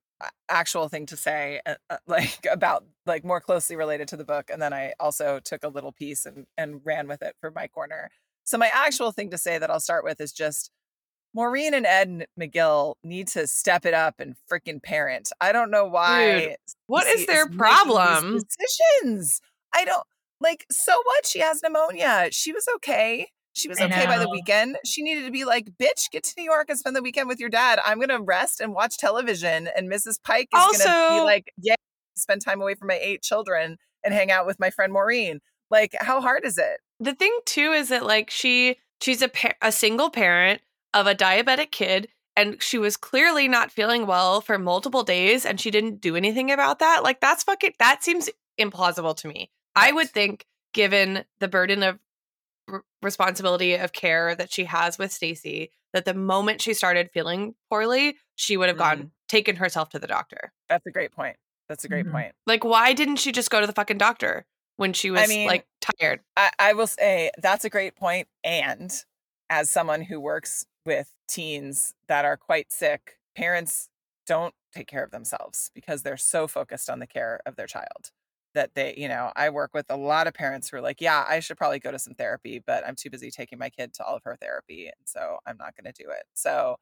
actual 0.48 0.88
thing 0.88 1.06
to 1.06 1.16
say 1.16 1.60
uh, 1.66 1.74
uh, 1.90 1.96
like 2.06 2.46
about 2.50 2.84
like 3.06 3.24
more 3.24 3.40
closely 3.40 3.76
related 3.76 4.08
to 4.08 4.16
the 4.16 4.24
book 4.24 4.50
and 4.50 4.60
then 4.60 4.72
i 4.72 4.92
also 4.98 5.38
took 5.38 5.62
a 5.62 5.68
little 5.68 5.92
piece 5.92 6.26
and 6.26 6.46
and 6.56 6.80
ran 6.84 7.06
with 7.06 7.22
it 7.22 7.36
for 7.40 7.50
my 7.50 7.68
corner. 7.68 8.10
So 8.44 8.56
my 8.58 8.70
actual 8.72 9.12
thing 9.12 9.30
to 9.30 9.38
say 9.38 9.58
that 9.58 9.70
i'll 9.70 9.80
start 9.80 10.04
with 10.04 10.20
is 10.20 10.32
just 10.32 10.70
maureen 11.34 11.74
and 11.74 11.86
ed 11.86 12.26
mcgill 12.40 12.94
need 13.04 13.28
to 13.28 13.46
step 13.46 13.84
it 13.86 13.94
up 13.94 14.14
and 14.18 14.34
freaking 14.50 14.82
parent. 14.82 15.30
I 15.40 15.52
don't 15.52 15.70
know 15.70 15.84
why 15.84 16.56
What 16.86 17.04
Stacey 17.04 17.20
is 17.20 17.26
their 17.26 17.46
these 17.46 17.56
problem? 17.56 18.40
decisions. 18.58 19.40
I 19.74 19.84
don't 19.84 20.06
like 20.40 20.66
so 20.70 20.92
what? 21.04 21.26
She 21.26 21.40
has 21.40 21.62
pneumonia. 21.62 22.28
She 22.32 22.52
was 22.52 22.66
okay 22.76 23.28
she 23.58 23.68
was 23.68 23.80
okay 23.80 24.06
by 24.06 24.18
the 24.18 24.28
weekend. 24.28 24.76
She 24.84 25.02
needed 25.02 25.24
to 25.24 25.30
be 25.30 25.44
like 25.44 25.70
bitch 25.80 26.10
get 26.10 26.24
to 26.24 26.34
new 26.36 26.44
york 26.44 26.66
and 26.68 26.78
spend 26.78 26.94
the 26.96 27.02
weekend 27.02 27.28
with 27.28 27.40
your 27.40 27.48
dad. 27.48 27.80
I'm 27.84 28.00
gonna 28.00 28.20
rest 28.20 28.60
and 28.60 28.72
watch 28.72 28.96
television 28.98 29.68
and 29.76 29.90
mrs 29.90 30.22
pike 30.22 30.48
is 30.54 30.84
gonna 30.84 31.16
be 31.16 31.24
like 31.24 31.52
yeah 31.58 31.74
spend 32.16 32.42
time 32.44 32.60
away 32.60 32.74
from 32.74 32.88
my 32.88 32.98
eight 33.00 33.22
children 33.22 33.76
and 34.04 34.14
hang 34.14 34.30
out 34.30 34.46
with 34.46 34.58
my 34.60 34.70
friend 34.70 34.92
maureen. 34.92 35.40
Like 35.70 35.94
how 36.00 36.20
hard 36.20 36.44
is 36.44 36.58
it? 36.58 36.80
The 37.00 37.14
thing 37.14 37.36
too 37.44 37.72
is 37.72 37.88
that 37.88 38.06
like 38.06 38.30
she 38.30 38.76
she's 39.00 39.22
a 39.22 39.28
pa- 39.28 39.54
a 39.62 39.72
single 39.72 40.10
parent 40.10 40.62
of 40.94 41.06
a 41.06 41.14
diabetic 41.14 41.70
kid 41.70 42.08
and 42.36 42.62
she 42.62 42.78
was 42.78 42.96
clearly 42.96 43.48
not 43.48 43.72
feeling 43.72 44.06
well 44.06 44.40
for 44.40 44.58
multiple 44.58 45.02
days 45.02 45.44
and 45.44 45.60
she 45.60 45.70
didn't 45.70 46.00
do 46.00 46.16
anything 46.16 46.50
about 46.50 46.78
that. 46.78 47.02
Like 47.02 47.20
that's 47.20 47.42
fucking 47.42 47.74
that 47.78 48.02
seems 48.02 48.30
implausible 48.60 49.16
to 49.16 49.28
me. 49.28 49.50
I 49.74 49.92
would 49.92 50.08
think 50.08 50.46
given 50.72 51.24
the 51.40 51.48
burden 51.48 51.82
of 51.82 51.98
r- 52.68 52.82
responsibility 53.02 53.74
of 53.74 53.92
care 53.92 54.34
that 54.34 54.52
she 54.52 54.64
has 54.64 54.98
with 54.98 55.12
Stacey 55.12 55.70
that 55.92 56.04
the 56.04 56.14
moment 56.14 56.60
she 56.60 56.74
started 56.74 57.10
feeling 57.12 57.54
poorly 57.70 58.16
she 58.36 58.56
would 58.56 58.68
have 58.68 58.78
gone 58.78 59.10
taken 59.28 59.56
herself 59.56 59.88
to 59.90 59.98
the 59.98 60.06
doctor. 60.06 60.52
That's 60.68 60.86
a 60.86 60.90
great 60.90 61.12
point. 61.12 61.36
That's 61.68 61.84
a 61.84 61.88
great 61.88 62.06
Mhm. 62.06 62.12
point. 62.12 62.34
Like 62.46 62.64
why 62.64 62.92
didn't 62.92 63.16
she 63.16 63.32
just 63.32 63.50
go 63.50 63.60
to 63.60 63.66
the 63.66 63.72
fucking 63.72 63.98
doctor 63.98 64.46
when 64.76 64.92
she 64.92 65.10
was 65.10 65.22
I 65.22 65.26
mean, 65.26 65.46
like 65.46 65.66
tired? 65.80 66.20
I, 66.36 66.50
I 66.58 66.72
will 66.74 66.86
say 66.86 67.30
that's 67.38 67.64
a 67.64 67.70
great 67.70 67.96
point. 67.96 68.28
And 68.44 68.92
as 69.50 69.70
someone 69.70 70.02
who 70.02 70.20
works 70.20 70.64
with 70.86 71.14
teens 71.28 71.94
that 72.08 72.24
are 72.24 72.36
quite 72.36 72.72
sick, 72.72 73.18
parents 73.36 73.88
don't 74.26 74.54
take 74.74 74.86
care 74.86 75.02
of 75.02 75.10
themselves 75.10 75.70
because 75.74 76.02
they're 76.02 76.16
so 76.16 76.46
focused 76.46 76.90
on 76.90 76.98
the 76.98 77.06
care 77.06 77.40
of 77.46 77.56
their 77.56 77.66
child 77.66 78.10
that 78.54 78.74
they, 78.74 78.94
you 78.96 79.08
know, 79.08 79.32
I 79.36 79.50
work 79.50 79.70
with 79.74 79.86
a 79.90 79.96
lot 79.96 80.26
of 80.26 80.34
parents 80.34 80.68
who 80.68 80.78
are 80.78 80.80
like, 80.80 81.00
yeah, 81.00 81.24
I 81.28 81.40
should 81.40 81.56
probably 81.58 81.78
go 81.78 81.90
to 81.92 81.98
some 81.98 82.14
therapy, 82.14 82.62
but 82.64 82.86
I'm 82.86 82.96
too 82.96 83.10
busy 83.10 83.30
taking 83.30 83.58
my 83.58 83.70
kid 83.70 83.92
to 83.94 84.04
all 84.04 84.16
of 84.16 84.22
her 84.24 84.36
therapy. 84.40 84.86
And 84.86 84.94
so 85.06 85.38
I'm 85.46 85.56
not 85.58 85.74
going 85.76 85.92
to 85.92 86.02
do 86.02 86.10
it. 86.10 86.24
So 86.34 86.76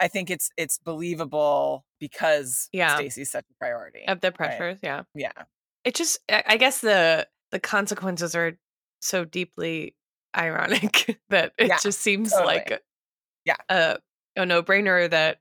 I 0.00 0.08
think 0.08 0.30
it's 0.30 0.50
it's 0.56 0.78
believable 0.78 1.84
because 2.00 2.68
Yeah. 2.72 2.96
Stacey's 2.96 3.30
such 3.30 3.44
a 3.50 3.54
priority. 3.58 4.04
of 4.08 4.20
the 4.20 4.28
right? 4.28 4.34
pressures 4.34 4.78
yeah 4.82 5.02
Yeah. 5.14 5.32
it 5.84 5.94
just 5.94 6.18
I 6.30 6.42
I 6.46 6.56
guess 6.56 6.80
the 6.80 7.28
the 7.52 7.60
consequences 7.60 8.34
are 8.34 8.58
so 9.00 9.24
deeply 9.24 9.94
ironic 10.36 11.20
that 11.30 11.52
it 11.58 11.68
Yeah, 11.68 11.78
just 11.82 12.00
seems 12.00 12.32
totally. 12.32 12.54
like 12.56 12.82
Yeah. 13.44 13.56
a 13.68 13.98
a 14.36 14.46
no-brainer 14.46 15.08
that 15.10 15.38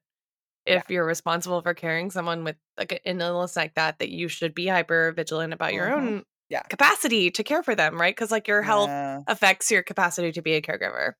if 0.65 0.89
you're 0.89 1.05
responsible 1.05 1.61
for 1.61 1.73
caring 1.73 2.11
someone 2.11 2.43
with 2.43 2.55
like 2.77 3.01
an 3.05 3.21
illness 3.21 3.55
like 3.55 3.73
that 3.75 3.99
that 3.99 4.09
you 4.09 4.27
should 4.27 4.53
be 4.53 4.67
hyper 4.67 5.11
vigilant 5.11 5.53
about 5.53 5.73
your 5.73 5.89
Mhm. 5.89 5.93
own 5.97 6.23
Yeah. 6.49 6.63
capacity 6.63 7.31
to 7.31 7.43
care 7.43 7.63
for 7.63 7.75
them 7.75 7.99
right 7.99 8.15
because 8.15 8.31
like 8.31 8.47
your 8.47 8.61
health 8.61 8.89
Yeah. 8.89 9.21
affects 9.27 9.71
your 9.71 9.83
capacity 9.83 10.31
to 10.33 10.41
be 10.41 10.53
a 10.53 10.61
caregiver 10.61 11.13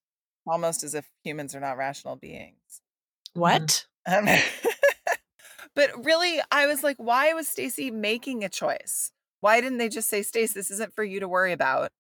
almost 0.47 0.84
as 0.84 0.95
if 0.95 1.10
humans 1.23 1.56
are 1.56 1.60
not 1.60 1.77
rational 1.77 2.15
beings. 2.15 2.82
what 3.34 3.86
Um, 4.06 4.25
but 5.75 6.06
really, 6.06 6.41
I 6.51 6.67
was 6.67 6.84
like, 6.84 6.97
why 6.97 7.34
was 7.34 7.47
Stacey 7.47 7.91
making 7.91 8.43
a 8.43 8.49
choice? 8.49 9.12
Why 9.39 9.62
didn't 9.62 9.77
they 9.77 9.89
just 9.89 10.10
say, 10.10 10.21
Stace, 10.21 10.54
this 10.54 10.69
isn't 10.71 10.93
for 10.95 11.04
you 11.04 11.19
to 11.19 11.27
worry 11.27 11.51
about? 11.54 11.91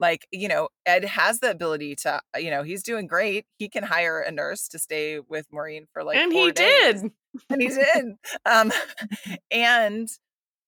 Like, 0.00 0.26
you 0.32 0.48
know, 0.48 0.68
Ed 0.86 1.04
has 1.04 1.40
the 1.40 1.50
ability 1.50 1.94
to, 1.96 2.20
you 2.36 2.50
know, 2.50 2.62
he's 2.62 2.82
doing 2.82 3.06
great. 3.06 3.46
He 3.58 3.68
can 3.68 3.84
hire 3.84 4.20
a 4.20 4.30
nurse 4.30 4.66
to 4.68 4.78
stay 4.78 5.20
with 5.20 5.46
Maureen 5.52 5.86
for 5.92 6.02
like, 6.02 6.16
and 6.16 6.32
he 6.32 6.50
days. 6.50 7.02
did 7.02 7.12
and 7.50 7.62
he 7.62 7.68
did. 7.94 8.16
Um, 8.44 8.72
and 9.50 10.08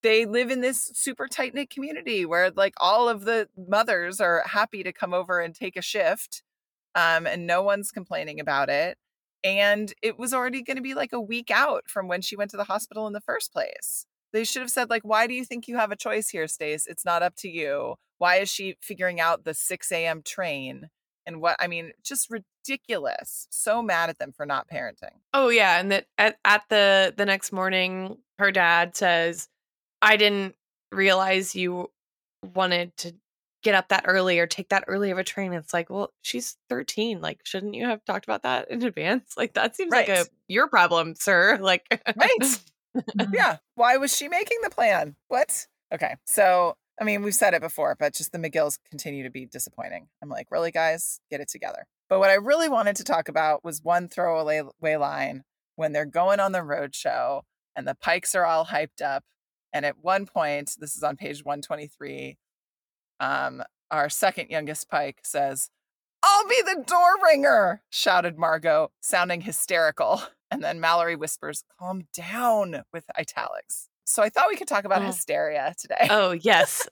they 0.03 0.27
live 0.27 0.51
in 0.51 0.61
this 0.61 0.91
super 0.95 1.27
tight 1.27 1.55
knit 1.55 1.71
community 1.71 2.25
where 2.25 2.51
like 2.51 2.75
all 2.79 3.09
of 3.09 3.25
the 3.25 3.49
mothers 3.57 4.21
are 4.21 4.43
happy 4.47 4.83
to 4.83 4.93
come 4.93 5.15
over 5.15 5.41
and 5.41 5.55
take 5.55 5.77
a 5.77 5.83
shift, 5.83 6.43
um, 6.95 7.27
and 7.27 7.47
no 7.47 7.63
one's 7.63 7.91
complaining 7.91 8.41
about 8.41 8.69
it. 8.69 8.99
And 9.45 9.93
it 10.03 10.19
was 10.19 10.33
already 10.33 10.63
going 10.63 10.77
to 10.77 10.83
be 10.83 10.95
like 10.95 11.13
a 11.13 11.21
week 11.21 11.51
out 11.51 11.85
from 11.89 12.09
when 12.09 12.21
she 12.23 12.37
went 12.37 12.51
to 12.53 12.57
the 12.57 12.65
hospital 12.65 13.07
in 13.07 13.13
the 13.13 13.21
first 13.21 13.53
place. 13.53 14.07
They 14.33 14.45
should 14.45 14.63
have 14.63 14.71
said 14.71 14.91
like, 14.91 15.03
"Why 15.03 15.27
do 15.27 15.35
you 15.35 15.45
think 15.45 15.69
you 15.69 15.77
have 15.77 15.93
a 15.93 15.97
choice 15.97 16.29
here, 16.29 16.47
Stace? 16.49 16.87
It's 16.87 17.05
not 17.05 17.23
up 17.23 17.35
to 17.39 17.49
you. 17.49 17.95
Why 18.19 18.37
is 18.37 18.49
she 18.49 18.77
figuring 18.81 19.21
out 19.21 19.45
the 19.45 19.55
6 19.55 19.93
a.m. 19.93 20.23
train?" 20.23 20.89
And 21.27 21.41
what 21.41 21.57
I 21.61 21.67
mean, 21.67 21.93
just 22.05 22.31
ridiculous. 22.31 23.49
So 23.51 23.83
mad 23.83 24.11
at 24.11 24.19
them 24.19 24.33
for 24.33 24.47
not 24.47 24.69
parenting. 24.69 25.21
Oh 25.35 25.49
yeah, 25.49 25.81
and 25.81 25.91
that 25.91 26.07
at, 26.19 26.37
at 26.45 26.63
the 26.69 27.13
the 27.17 27.27
next 27.27 27.53
morning, 27.53 28.19
her 28.39 28.53
dad 28.53 28.97
says, 28.97 29.49
"I 30.01 30.17
didn't 30.17 30.55
realize 30.93 31.55
you 31.57 31.91
wanted 32.55 32.97
to 32.99 33.13
get 33.63 33.75
up 33.75 33.89
that 33.89 34.05
early 34.07 34.39
or 34.39 34.47
take 34.47 34.69
that 34.69 34.85
early 34.87 35.11
of 35.11 35.19
a 35.19 35.25
train." 35.25 35.53
It's 35.53 35.75
like, 35.75 35.91
well, 35.91 36.13
she's 36.23 36.57
thirteen. 36.69 37.21
Like, 37.21 37.41
shouldn't 37.45 37.75
you 37.75 37.87
have 37.87 38.05
talked 38.05 38.25
about 38.25 38.43
that 38.45 38.71
in 38.71 38.85
advance? 38.85 39.35
Like, 39.37 39.55
that 39.55 39.75
seems 39.75 39.91
like 39.91 40.09
a 40.09 40.27
your 40.47 40.69
problem, 40.69 41.15
sir. 41.17 41.59
Like, 41.61 41.85
Right. 42.17 42.61
yeah. 43.33 43.59
Why 43.75 43.97
was 43.97 44.15
she 44.15 44.29
making 44.29 44.59
the 44.63 44.71
plan? 44.71 45.17
What? 45.29 45.67
Okay. 45.93 46.17
So, 46.27 46.77
I 47.01 47.05
mean, 47.05 47.23
we've 47.23 47.35
said 47.35 47.55
it 47.55 47.61
before, 47.61 47.97
but 47.99 48.15
just 48.15 48.33
the 48.33 48.39
McGills 48.39 48.79
continue 48.91 49.23
to 49.23 49.31
be 49.31 49.47
disappointing. 49.47 50.09
I'm 50.23 50.29
like, 50.29 50.49
really, 50.51 50.71
guys, 50.71 51.21
get 51.31 51.41
it 51.41 51.49
together. 51.49 51.87
But 52.09 52.21
what 52.21 52.31
I 52.31 52.35
really 52.35 52.69
wanted 52.69 52.97
to 52.97 53.05
talk 53.05 53.29
about 53.29 53.65
was 53.65 53.83
one 53.83 54.09
throwaway 54.09 54.63
way 54.81 54.97
line 54.97 55.45
when 55.75 55.93
they're 55.93 56.07
going 56.07 56.41
on 56.41 56.53
the 56.53 56.63
road 56.63 56.95
show 56.95 57.43
and 57.75 57.87
the 57.87 57.95
pikes 57.95 58.35
are 58.35 58.45
all 58.45 58.67
hyped 58.67 59.03
up. 59.03 59.25
And 59.73 59.85
at 59.85 59.99
one 60.01 60.27
point, 60.27 60.73
this 60.79 60.97
is 60.97 61.03
on 61.03 61.17
page 61.17 61.45
123, 61.45 62.39
um, 63.21 63.63
our 63.91 64.09
second 64.09 64.51
youngest 64.51 64.89
pike 64.89 65.21
says, 65.23 65.69
I'll 66.23 66.49
be 66.49 66.63
the 66.65 66.83
door 66.87 67.15
ringer, 67.23 67.83
shouted 67.91 68.39
Margo, 68.39 68.91
sounding 69.01 69.43
hysterical. 69.43 70.23
And 70.51 70.63
then 70.63 70.81
Mallory 70.81 71.17
whispers, 71.17 71.65
calm 71.79 72.03
down 72.15 72.83
with 72.93 73.05
italics. 73.19 73.89
So 74.05 74.23
I 74.23 74.29
thought 74.29 74.49
we 74.49 74.57
could 74.57 74.69
talk 74.69 74.85
about 74.85 75.03
Oh. 75.03 75.07
hysteria 75.07 75.75
today. 75.79 76.07
oh 76.11 76.31
yes, 76.33 76.89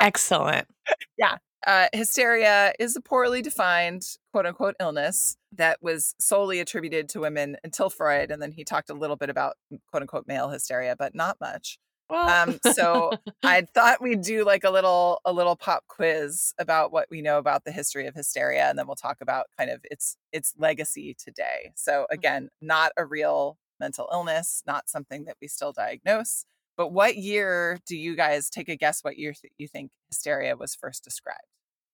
excellent. 0.00 0.66
Yeah. 1.18 1.36
Uh, 1.66 1.86
hysteria 1.94 2.74
is 2.78 2.94
a 2.96 3.00
poorly 3.00 3.40
defined 3.40 4.02
quote 4.32 4.44
unquote 4.46 4.74
illness 4.80 5.36
that 5.52 5.78
was 5.80 6.14
solely 6.20 6.60
attributed 6.60 7.08
to 7.10 7.20
women 7.20 7.56
until 7.64 7.88
Freud. 7.88 8.30
And 8.30 8.42
then 8.42 8.52
he 8.52 8.64
talked 8.64 8.90
a 8.90 8.94
little 8.94 9.16
bit 9.16 9.30
about 9.30 9.54
quote 9.90 10.02
unquote 10.02 10.26
male 10.26 10.50
hysteria, 10.50 10.94
but 10.98 11.14
not 11.14 11.38
much. 11.40 11.78
Well, 12.10 12.28
Um, 12.28 12.58
so 12.74 13.12
I 13.42 13.62
thought 13.74 14.02
we'd 14.02 14.22
do 14.22 14.44
like 14.44 14.64
a 14.64 14.70
little 14.70 15.20
a 15.24 15.32
little 15.32 15.56
pop 15.56 15.84
quiz 15.88 16.52
about 16.58 16.92
what 16.92 17.08
we 17.10 17.22
know 17.22 17.38
about 17.38 17.64
the 17.64 17.72
history 17.72 18.06
of 18.06 18.14
hysteria, 18.14 18.68
and 18.68 18.78
then 18.78 18.86
we'll 18.86 18.96
talk 18.96 19.18
about 19.20 19.46
kind 19.58 19.70
of 19.70 19.80
its 19.90 20.16
its 20.32 20.52
legacy 20.58 21.14
today. 21.18 21.72
So 21.76 22.06
again, 22.10 22.50
not 22.60 22.92
a 22.96 23.04
real 23.04 23.58
mental 23.80 24.08
illness, 24.12 24.62
not 24.66 24.88
something 24.88 25.24
that 25.24 25.36
we 25.40 25.48
still 25.48 25.72
diagnose. 25.72 26.44
But 26.76 26.92
what 26.92 27.16
year 27.16 27.78
do 27.86 27.96
you 27.96 28.16
guys 28.16 28.50
take 28.50 28.68
a 28.68 28.76
guess? 28.76 29.02
What 29.02 29.16
year 29.18 29.32
th- 29.32 29.52
you 29.58 29.68
think 29.68 29.92
hysteria 30.10 30.56
was 30.56 30.74
first 30.74 31.04
described? 31.04 31.40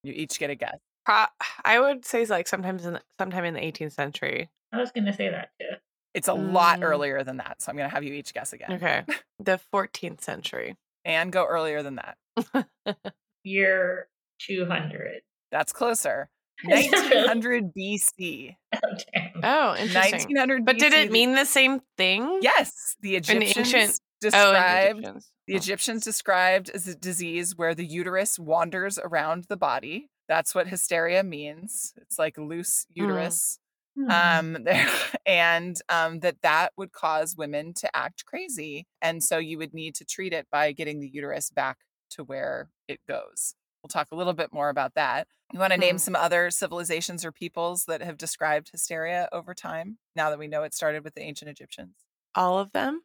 You 0.03 0.13
each 0.15 0.39
get 0.39 0.49
a 0.51 0.55
guess. 0.55 0.79
pro- 1.05 1.27
I 1.65 1.79
would 1.81 2.05
say 2.05 2.25
like 2.27 2.49
sometimes 2.49 2.87
in 2.87 2.99
sometime 3.19 3.45
in 3.45 3.55
the 3.55 3.61
18th 3.61 3.93
century. 3.93 4.49
I 4.73 4.79
was 4.79 4.91
gonna 4.93 5.13
say 5.13 5.29
that 5.29 5.51
too. 5.61 5.67
It's 6.15 6.29
a 6.29 6.35
lot 6.35 6.81
Mm. 6.81 6.85
earlier 6.85 7.23
than 7.23 7.37
that, 7.39 7.63
so 7.63 7.71
I'm 7.71 7.77
going 7.77 7.89
to 7.89 7.95
have 7.95 8.03
you 8.05 8.13
each 8.15 8.35
guess 8.35 8.53
again, 8.53 8.73
Okay, 8.73 9.05
the 9.39 9.61
14th 9.73 10.21
century. 10.23 10.77
and 11.05 11.33
go 11.33 11.47
earlier 11.47 11.83
than 11.83 11.97
that. 11.97 12.17
Year 13.45 14.09
two 14.39 14.67
hundred. 14.67 15.23
That's 15.51 15.73
closer. 15.73 16.29
Is 16.71 16.87
it 16.87 16.93
really? 16.93 17.27
1900 17.27 17.75
BC. 17.75 18.57
Oh, 18.75 18.79
damn. 19.15 19.31
Oh, 19.43 19.75
interesting. 19.77 20.13
1900 20.13 20.65
But 20.67 20.79
did 20.79 20.93
it 20.93 21.11
mean 21.11 21.35
the 21.35 21.47
same 21.47 21.81
thing? 21.97 22.41
Yes, 22.43 22.97
the 23.01 23.17
Egyptians 23.17 23.57
ancient- 23.57 24.01
Oh, 24.23 24.29
described 24.53 24.99
Egyptians. 24.99 25.33
the 25.47 25.55
Oh. 25.55 25.57
Egyptians 25.57 26.05
described 26.05 26.69
as 26.71 26.87
a 26.87 26.95
disease 26.95 27.57
where 27.57 27.75
the 27.75 27.87
uterus 27.87 28.39
wanders 28.39 28.99
around 28.99 29.45
the 29.45 29.57
body. 29.57 30.11
That's 30.29 30.55
what 30.55 30.69
hysteria 30.69 31.23
means. 31.23 31.95
It's 31.97 32.19
like 32.19 32.37
loose 32.37 32.85
Hmm. 32.95 33.05
uterus. 33.05 33.59
Hmm. 34.09 34.11
Um, 34.11 34.67
and 35.27 35.77
um, 35.89 36.21
that 36.21 36.37
that 36.43 36.73
would 36.77 36.93
cause 36.93 37.37
women 37.37 37.75
to 37.75 37.97
act 37.97 38.25
crazy, 38.25 38.87
and 39.03 39.23
so 39.23 39.39
you 39.39 39.59
would 39.59 39.75
need 39.75 39.95
to 39.97 40.05
treat 40.05 40.33
it 40.33 40.47
by 40.51 40.73
getting 40.73 41.01
the 41.01 41.09
uterus 41.09 41.51
back 41.51 41.79
to 42.11 42.25
where 42.25 42.71
it 42.89 43.01
goes. 43.09 43.55
We'll 43.83 43.89
talk 43.89 44.09
a 44.13 44.17
little 44.17 44.33
bit 44.35 44.53
more 44.53 44.69
about 44.69 44.95
that. 44.95 45.27
You 45.53 45.59
want 45.59 45.73
to 45.73 45.79
name 45.79 45.95
Hmm. 45.95 45.99
some 45.99 46.17
other 46.17 46.51
civilizations 46.51 47.25
or 47.25 47.33
peoples 47.33 47.87
that 47.87 48.03
have 48.03 48.19
described 48.19 48.71
hysteria 48.71 49.29
over 49.33 49.55
time? 49.55 49.99
Now 50.15 50.31
that 50.31 50.39
we 50.39 50.49
know 50.49 50.63
it 50.65 50.75
started 50.75 51.03
with 51.03 51.15
the 51.15 51.23
ancient 51.23 51.51
Egyptians. 51.51 51.95
All 52.35 52.59
of 52.59 52.73
them? 52.73 53.03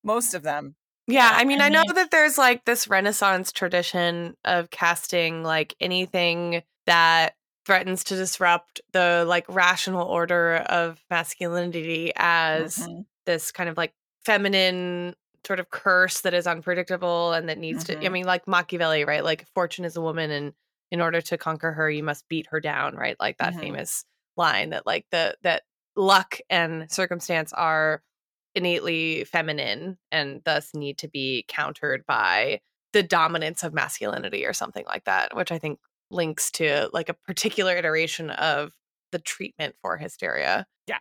Most 0.05 0.35
of 0.35 0.43
them. 0.43 0.77
Yeah, 1.07 1.31
I 1.35 1.45
mean, 1.45 1.61
I 1.61 1.69
know 1.69 1.83
that 1.95 2.11
there's 2.11 2.39
like 2.39 2.65
this 2.65 2.89
Renaissance 2.89 3.53
tradition 3.53 4.37
of 4.45 4.71
casting 4.71 5.43
like 5.43 5.75
anything 5.81 6.63
that 6.87 7.35
threatens 7.67 8.05
to 8.05 8.17
disrupt 8.17 8.81
the 8.93 9.25
like 9.29 9.47
rational 9.49 10.07
order 10.07 10.57
of 10.67 11.05
masculinity 11.11 12.13
as 12.17 12.77
Mhm. 12.79 13.05
this 13.27 13.53
kind 13.53 13.69
of 13.69 13.77
like 13.77 13.93
feminine 14.25 15.15
sort 15.47 15.61
of 15.61 15.71
curse 15.71 16.21
that 16.23 16.35
is 16.35 16.47
unpredictable 16.47 17.33
and 17.33 17.49
that 17.49 17.59
needs 17.59 17.85
to 17.85 18.05
I 18.05 18.09
Mhm. 18.09 18.11
mean 18.11 18.25
like 18.27 18.47
Machiavelli, 18.49 19.05
right? 19.05 19.25
Like 19.25 19.47
fortune 19.55 19.85
is 19.85 19.97
a 19.97 20.01
woman 20.01 20.31
and 20.31 20.53
in 20.91 21.01
order 21.01 21.21
to 21.23 21.39
conquer 21.39 21.73
her 21.73 21.91
you 21.91 22.03
must 22.03 22.29
beat 22.29 22.47
her 22.51 22.61
down, 22.61 22.95
right? 22.97 23.17
Like 23.21 23.39
that 23.39 23.55
Mhm. 23.55 23.61
famous 23.61 24.05
line 24.37 24.71
that 24.71 24.87
like 24.87 25.07
the 25.11 25.37
that 25.43 25.63
luck 25.97 26.39
and 26.51 26.91
circumstance 26.91 27.53
are 27.53 28.03
innately 28.55 29.25
feminine 29.25 29.99
and 30.11 30.43
thus 30.45 30.75
need 30.75 30.99
to 30.99 31.09
be 31.09 31.45
countered 31.49 32.05
by 32.07 32.61
the 32.93 33.03
dominance 33.03 33.63
of 33.65 33.73
masculinity 33.73 34.45
or 34.45 34.53
something 34.53 34.85
like 34.87 35.05
that, 35.05 35.35
which 35.35 35.51
I 35.51 35.59
think 35.59 35.79
links 36.13 36.51
to 36.53 36.89
like 36.93 37.09
a 37.09 37.15
particular 37.15 37.77
iteration 37.77 38.31
of 38.31 38.73
the 39.11 39.19
treatment 39.19 39.75
for 39.83 39.97
hysteria. 39.97 40.67
Yeah. 40.87 40.99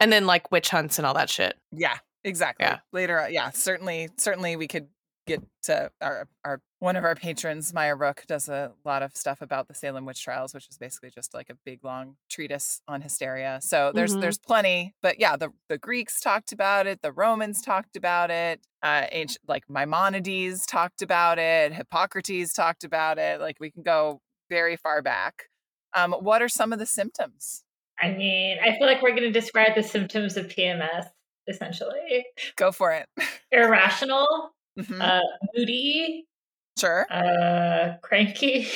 And 0.00 0.12
then 0.12 0.26
like 0.26 0.50
witch 0.50 0.70
hunts 0.70 0.98
and 0.98 1.06
all 1.06 1.14
that 1.14 1.30
shit. 1.30 1.54
Yeah, 1.72 1.98
exactly. 2.24 2.66
Yeah. 2.66 2.78
Later, 2.92 3.26
yeah, 3.30 3.50
certainly, 3.50 4.08
certainly 4.16 4.56
we 4.56 4.66
could 4.68 4.88
get 5.26 5.42
to 5.62 5.90
our 6.02 6.28
our 6.44 6.60
one 6.80 6.96
of 6.96 7.04
our 7.04 7.14
patrons, 7.14 7.72
Maya 7.72 7.94
Rook, 7.96 8.24
does 8.28 8.46
a 8.50 8.72
lot 8.84 9.02
of 9.02 9.16
stuff 9.16 9.40
about 9.40 9.68
the 9.68 9.74
Salem 9.74 10.04
witch 10.04 10.22
trials, 10.22 10.52
which 10.52 10.68
is 10.68 10.76
basically 10.76 11.08
just 11.08 11.32
like 11.32 11.48
a 11.48 11.54
big 11.64 11.82
long 11.82 12.16
treatise 12.28 12.82
on 12.86 13.00
hysteria. 13.00 13.58
So 13.62 13.90
there's 13.94 14.14
Mhm. 14.14 14.20
there's 14.20 14.36
plenty, 14.38 14.94
but 15.00 15.18
yeah, 15.18 15.36
the 15.36 15.48
the 15.70 15.78
Greeks 15.78 16.20
talked 16.20 16.52
about 16.52 16.86
it, 16.86 17.00
the 17.00 17.10
Romans 17.12 17.62
talked 17.62 17.96
about 17.96 18.30
it, 18.30 18.60
uh, 18.82 19.06
ancient 19.12 19.48
like 19.48 19.64
Maimonides 19.70 20.66
talked 20.66 21.00
about 21.00 21.38
it, 21.38 21.72
Hippocrates 21.72 22.52
talked 22.52 22.84
about 22.84 23.18
it. 23.18 23.40
Like 23.40 23.56
we 23.60 23.70
can 23.70 23.82
go 23.82 24.20
very 24.48 24.76
far 24.76 25.02
back. 25.02 25.44
Um, 25.94 26.12
what 26.12 26.42
are 26.42 26.48
some 26.48 26.72
of 26.72 26.78
the 26.78 26.86
symptoms? 26.86 27.64
I 28.00 28.10
mean, 28.10 28.58
I 28.62 28.76
feel 28.76 28.86
like 28.86 29.02
we're 29.02 29.10
going 29.10 29.22
to 29.22 29.30
describe 29.30 29.74
the 29.76 29.82
symptoms 29.82 30.36
of 30.36 30.46
PMS 30.48 31.06
essentially 31.46 32.26
Go 32.56 32.72
for 32.72 32.90
it. 32.92 33.06
irrational, 33.52 34.50
Mhm. 34.78 35.00
uh, 35.00 35.20
moody, 35.54 36.26
sure. 36.78 37.06
uh, 37.10 37.96
cranky, 38.02 38.66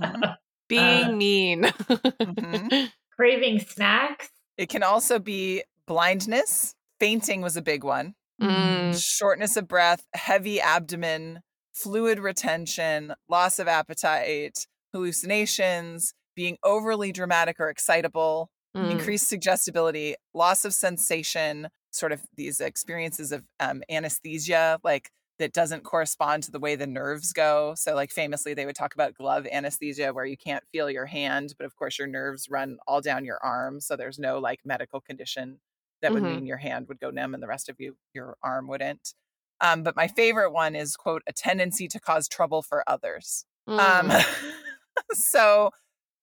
Mhm. 0.00 0.36
Being 0.68 1.04
Uh, 1.04 1.12
mean. 1.12 1.62
Mhm. 1.64 2.92
craving 3.16 3.60
snacks. 3.60 4.30
It 4.56 4.68
can 4.70 4.82
also 4.82 5.18
be 5.18 5.62
blindness. 5.86 6.74
Fainting 6.98 7.42
was 7.42 7.56
a 7.56 7.62
big 7.62 7.84
one. 7.84 8.14
Mm. 8.40 9.00
Shortness 9.00 9.56
of 9.56 9.68
breath, 9.68 10.06
heavy 10.14 10.60
abdomen, 10.60 11.42
fluid 11.74 12.18
retention, 12.18 13.14
loss 13.28 13.58
of 13.58 13.68
appetite, 13.68 14.66
hallucinations, 14.92 16.14
being 16.34 16.58
overly 16.64 17.12
dramatic 17.12 17.60
or 17.60 17.68
excitable, 17.68 18.50
Mm. 18.74 18.88
increased 18.90 19.28
suggestibility, 19.28 20.16
loss 20.34 20.64
of 20.64 20.74
sensation, 20.74 21.68
sort 21.90 22.12
of 22.12 22.22
these 22.36 22.60
experiences 22.60 23.32
of 23.32 23.44
um, 23.60 23.82
anesthesia, 23.90 24.80
like 24.84 25.10
that 25.38 25.52
doesn't 25.52 25.84
correspond 25.84 26.42
to 26.44 26.50
the 26.50 26.60
way 26.60 26.76
the 26.76 26.86
nerves 26.86 27.32
go. 27.32 27.74
So, 27.76 27.94
like 27.94 28.10
famously, 28.10 28.54
they 28.54 28.66
would 28.66 28.76
talk 28.76 28.94
about 28.94 29.14
glove 29.14 29.46
anesthesia, 29.50 30.12
where 30.12 30.24
you 30.26 30.36
can't 30.36 30.64
feel 30.72 30.90
your 30.90 31.06
hand, 31.06 31.54
but 31.58 31.64
of 31.66 31.76
course, 31.76 31.98
your 31.98 32.08
nerves 32.08 32.48
run 32.50 32.78
all 32.86 33.00
down 33.00 33.24
your 33.24 33.38
arm. 33.42 33.80
So, 33.80 33.96
there's 33.96 34.18
no 34.18 34.38
like 34.38 34.60
medical 34.64 35.00
condition 35.00 35.60
that 36.02 36.12
would 36.12 36.24
Mhm. 36.24 36.24
mean 36.24 36.46
your 36.46 36.56
hand 36.58 36.88
would 36.88 37.00
go 37.00 37.10
numb 37.10 37.34
and 37.34 37.42
the 37.42 37.46
rest 37.48 37.68
of 37.68 37.76
you, 37.80 37.96
your 38.14 38.36
arm 38.42 38.66
wouldn't. 38.68 39.14
Um, 39.60 39.82
but 39.84 39.96
my 39.96 40.08
favorite 40.08 40.50
one 40.52 40.74
is 40.74 40.96
quote 40.96 41.22
a 41.26 41.32
tendency 41.32 41.86
to 41.88 42.00
cause 42.00 42.28
trouble 42.28 42.62
for 42.62 42.82
others. 42.88 43.44
Um, 43.78 44.08
Mm. 44.08 44.22
so 45.12 45.70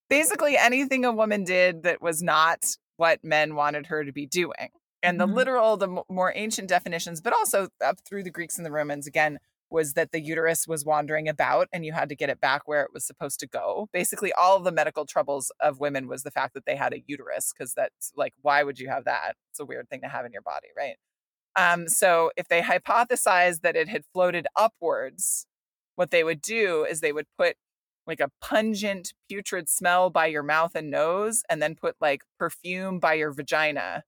basically, 0.10 0.58
anything 0.58 1.06
a 1.06 1.12
woman 1.12 1.44
did 1.44 1.84
that 1.84 2.02
was 2.02 2.22
not 2.24 2.66
what 2.98 3.24
men 3.24 3.56
wanted 3.56 3.88
her 3.88 4.04
to 4.06 4.12
be 4.12 4.26
doing. 4.28 4.70
And 5.04 5.20
the 5.20 5.28
Mhm. 5.28 5.36
literal, 5.36 5.78
the 5.78 6.04
more 6.10 6.34
ancient 6.36 6.70
definitions, 6.70 7.22
but 7.22 7.34
also 7.34 7.70
up 7.84 8.00
through 8.08 8.24
the 8.24 8.32
Greeks 8.32 8.58
and 8.58 8.66
the 8.66 8.72
Romans, 8.72 9.08
again, 9.08 9.40
was 9.72 9.94
that 9.94 10.12
the 10.12 10.20
uterus 10.22 10.68
was 10.68 10.84
wandering 10.86 11.30
about 11.30 11.68
and 11.72 11.86
you 11.86 11.94
had 11.94 12.10
to 12.10 12.16
get 12.16 12.30
it 12.30 12.42
back 12.42 12.68
where 12.68 12.84
it 12.84 12.92
was 12.94 13.06
supposed 13.06 13.40
to 13.40 13.48
go. 13.48 13.88
Basically, 13.94 14.34
all 14.34 14.58
of 14.58 14.64
the 14.64 14.72
medical 14.72 15.06
troubles 15.06 15.52
of 15.62 15.80
women 15.80 16.08
was 16.08 16.24
the 16.24 16.32
fact 16.32 16.54
that 16.56 16.66
they 16.66 16.76
had 16.76 16.94
a 16.94 17.04
uterus, 17.08 17.54
because 17.54 17.74
that's 17.76 18.12
like, 18.16 18.34
why 18.42 18.64
would 18.64 18.80
you 18.80 18.90
have 18.90 19.06
that? 19.06 19.36
It's 19.52 19.60
a 19.60 19.66
weird 19.66 19.90
thing 19.90 20.02
to 20.02 20.08
have 20.10 20.26
in 20.26 20.32
your 20.34 20.42
body, 20.42 20.70
right? 20.78 20.98
Um, 21.56 21.88
so 21.90 22.32
if 22.38 22.48
they 22.48 22.62
hypothesized 22.62 23.62
that 23.62 23.76
it 23.76 23.90
had 23.90 24.06
floated 24.14 24.48
upwards, 24.56 25.48
what 25.96 26.12
they 26.12 26.24
would 26.24 26.42
do 26.42 26.86
is 26.86 27.02
they 27.02 27.12
would 27.12 27.28
put 27.38 27.56
like 28.10 28.20
a 28.20 28.32
pungent 28.42 29.14
putrid 29.30 29.70
smell 29.70 30.10
by 30.10 30.26
your 30.26 30.44
mouth 30.44 30.76
and 30.76 30.92
nose 30.92 31.44
and 31.50 31.62
then 31.62 31.76
put 31.76 31.96
like 32.02 32.24
perfume 32.38 33.00
by 33.00 33.14
your 33.14 33.32
vagina 33.32 34.04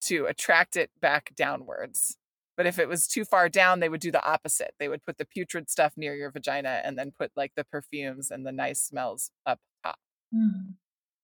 to 0.00 0.26
attract 0.26 0.76
it 0.76 0.90
back 1.00 1.32
downwards. 1.36 2.16
But 2.56 2.66
if 2.66 2.78
it 2.78 2.88
was 2.88 3.06
too 3.06 3.24
far 3.24 3.48
down, 3.48 3.80
they 3.80 3.88
would 3.88 4.00
do 4.00 4.12
the 4.12 4.24
opposite. 4.24 4.74
They 4.78 4.88
would 4.88 5.04
put 5.04 5.18
the 5.18 5.24
putrid 5.24 5.70
stuff 5.70 5.92
near 5.96 6.14
your 6.14 6.30
vagina 6.30 6.80
and 6.84 6.98
then 6.98 7.12
put 7.16 7.32
like 7.36 7.52
the 7.56 7.64
perfumes 7.64 8.30
and 8.30 8.46
the 8.46 8.52
nice 8.52 8.80
smells 8.80 9.30
up 9.44 9.60
top. 9.84 9.98
Hmm. 10.32 10.72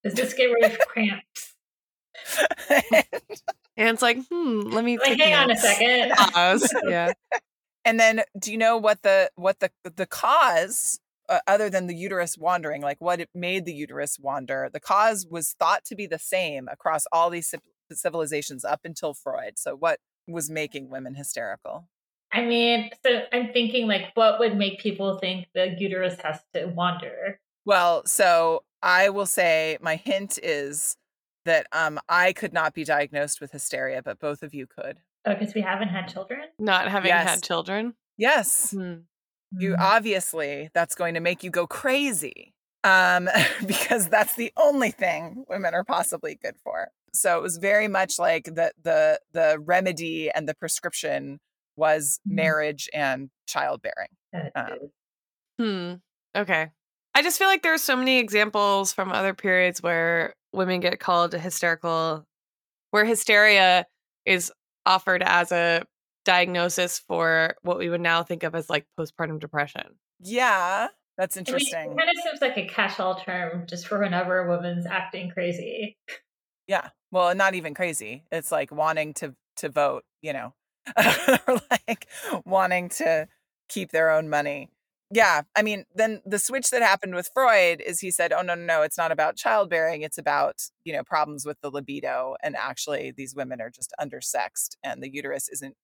Does 0.04 0.14
this 0.14 0.35
get 0.35 0.46
rid 0.46 0.72
of 0.72 0.78
cramps? 0.88 1.54
And 2.68 3.88
it's 3.88 4.02
like, 4.02 4.18
hmm, 4.30 4.61
let 4.61 4.85
me 4.85 4.98
Like, 4.98 5.18
hang 5.18 5.35
on 5.35 5.50
a 5.50 5.56
second. 5.56 6.11
Pause. 6.11 6.74
Yeah. 6.87 7.12
and 7.85 7.98
then 7.98 8.22
do 8.38 8.52
you 8.52 8.59
know 8.59 8.76
what 8.76 9.02
the 9.02 9.30
what 9.37 9.61
the 9.61 9.70
the 9.96 10.06
cause 10.06 11.00
uh, 11.31 11.38
other 11.47 11.71
than 11.71 11.87
the 11.87 11.95
uterus 11.95 12.37
wandering 12.37 12.83
like 12.83 13.01
what 13.01 13.21
made 13.35 13.64
the 13.64 13.73
uterus 13.73 14.19
wander 14.21 14.69
the 14.73 14.81
cause 14.81 15.27
was 15.31 15.55
thought 15.59 15.85
to 15.85 15.95
be 15.97 16.07
the 16.07 16.19
same 16.19 16.69
across 16.69 17.05
all 17.12 17.31
these 17.31 17.55
civilizations 17.93 18.64
up 18.64 18.81
until 18.85 19.14
freud 19.14 19.55
so 19.57 19.75
what 19.75 19.99
was 20.29 20.51
making 20.51 20.90
women 20.90 21.14
hysterical 21.14 21.88
I 22.33 22.43
mean, 22.43 22.90
so 23.05 23.23
I'm 23.33 23.53
thinking 23.53 23.88
like, 23.88 24.12
what 24.14 24.38
would 24.38 24.57
make 24.57 24.79
people 24.79 25.19
think 25.19 25.49
the 25.53 25.75
uterus 25.77 26.16
has 26.23 26.38
to 26.55 26.66
wander? 26.66 27.40
well 27.64 28.03
so 28.07 28.62
i 28.83 29.09
will 29.11 29.27
say 29.27 29.77
my 29.81 29.97
hint 29.97 30.38
is 30.43 30.97
that 31.45 31.66
um 31.73 31.99
i 32.09 32.33
could 32.33 32.53
not 32.53 32.73
be 32.75 32.85
diagnosed 32.85 33.40
with 33.40 33.51
hysteria 33.53 34.03
but 34.03 34.19
both 34.19 34.43
of 34.43 34.55
you 34.55 34.66
could 34.66 35.01
Oh, 35.27 35.35
because 35.35 35.55
we 35.55 35.61
haven't 35.61 35.88
had 35.88 36.09
children. 36.09 36.40
Not 36.59 36.88
having 36.88 37.11
Yes. 37.11 37.29
had 37.29 37.43
children. 37.43 37.95
yes 38.16 38.71
Hmm. 38.71 38.95
You 39.59 39.75
Hmm. 39.75 39.83
obviously 39.83 40.71
that's 40.75 40.95
going 40.95 41.15
to 41.15 41.21
make 41.21 41.43
you 41.45 41.51
go 41.51 41.67
crazy 41.67 42.55
um 42.85 43.29
because 43.67 44.09
that's 44.09 44.35
the 44.37 44.53
only 44.57 44.91
thing 44.91 45.45
women 45.49 45.75
are 45.75 45.85
possibly 45.85 46.37
good 46.43 46.55
for 46.65 46.89
so 47.13 47.37
it 47.39 47.43
was 47.43 47.57
very 47.59 47.89
much 47.89 48.19
like 48.19 48.45
the 48.45 48.73
the 48.83 49.21
the 49.33 49.59
remedy 49.61 50.31
and 50.31 50.49
the 50.49 50.55
prescription 50.55 51.39
was 51.77 52.21
Mhm. 52.29 52.35
marriage 52.37 52.89
and 52.95 53.31
childbearing 53.47 54.09
um. 54.55 54.79
Hmm. 55.59 55.95
Okay. 56.37 56.71
I 57.15 57.23
just 57.23 57.39
feel 57.39 57.49
like 57.49 57.63
there's 57.63 57.83
so 57.83 57.97
many 57.97 58.19
examples 58.19 58.93
from 58.93 59.11
other 59.13 59.35
periods 59.35 59.83
where 59.83 60.35
women 60.53 60.81
get 60.81 61.01
called 61.01 61.33
hysterical, 61.33 62.25
where 62.93 63.05
hysteria 63.05 63.87
is 64.25 64.53
offered 64.87 65.23
as 65.25 65.53
a 65.53 65.83
diagnosis 66.31 67.01
for 67.01 67.57
what 67.62 67.77
we 67.77 67.88
would 67.88 68.01
now 68.01 68.23
think 68.23 68.45
of 68.45 68.55
as 68.55 68.71
like 68.71 68.87
postpartum 68.99 69.40
depression. 69.40 69.97
yeah 70.21 70.87
that's 71.19 71.37
I 71.37 71.40
mean, 71.40 71.47
interesting 71.47 71.90
it 71.93 71.99
kind 71.99 72.09
of 72.09 72.23
seems 72.23 72.40
like 72.40 72.57
a 72.57 72.66
catch-all 72.66 73.16
term 73.16 73.66
just 73.69 73.88
for 73.88 73.99
whenever 73.99 74.38
a 74.38 74.49
woman's 74.49 74.87
acting 74.87 75.31
crazy. 75.31 75.99
yeah 76.69 76.90
well 77.11 77.35
not 77.35 77.55
even 77.55 77.75
crazy 77.75 78.25
it's 78.31 78.53
like 78.53 78.71
wanting 78.71 79.12
to 79.14 79.35
to 79.57 79.69
vote 79.69 80.05
you 80.23 80.33
know 80.33 80.55
or 81.49 81.61
like 81.88 82.07
wanting 82.45 82.88
to 82.88 83.27
keep 83.69 83.90
their 83.90 84.11
own 84.11 84.29
money 84.29 84.71
yeah 85.11 85.43
i 85.57 85.62
mean 85.62 85.85
then 85.97 86.23
the 86.25 86.38
switch 86.38 86.71
that 86.71 86.81
happened 86.81 87.16
with 87.16 87.29
freud 87.35 87.83
is 87.85 87.99
he 87.99 88.12
said 88.12 88.33
oh 88.33 88.43
no 88.43 88.55
no 88.55 88.64
no 88.64 88.83
it's 88.83 88.97
not 88.97 89.11
about 89.11 89.37
childbearing 89.37 90.03
it's 90.03 90.19
about 90.19 90.62
you 90.85 90.93
know 90.93 91.03
problems 91.03 91.45
with 91.45 91.61
the 91.61 91.71
libido 91.71 92.37
and 92.40 92.55
actually 92.55 93.11
these 93.11 93.35
women 93.35 93.61
are 93.61 93.71
just 93.71 93.93
undersexed 94.01 94.77
and 94.85 95.03
the 95.03 95.12
uterus 95.12 95.49
isn't 95.49 95.75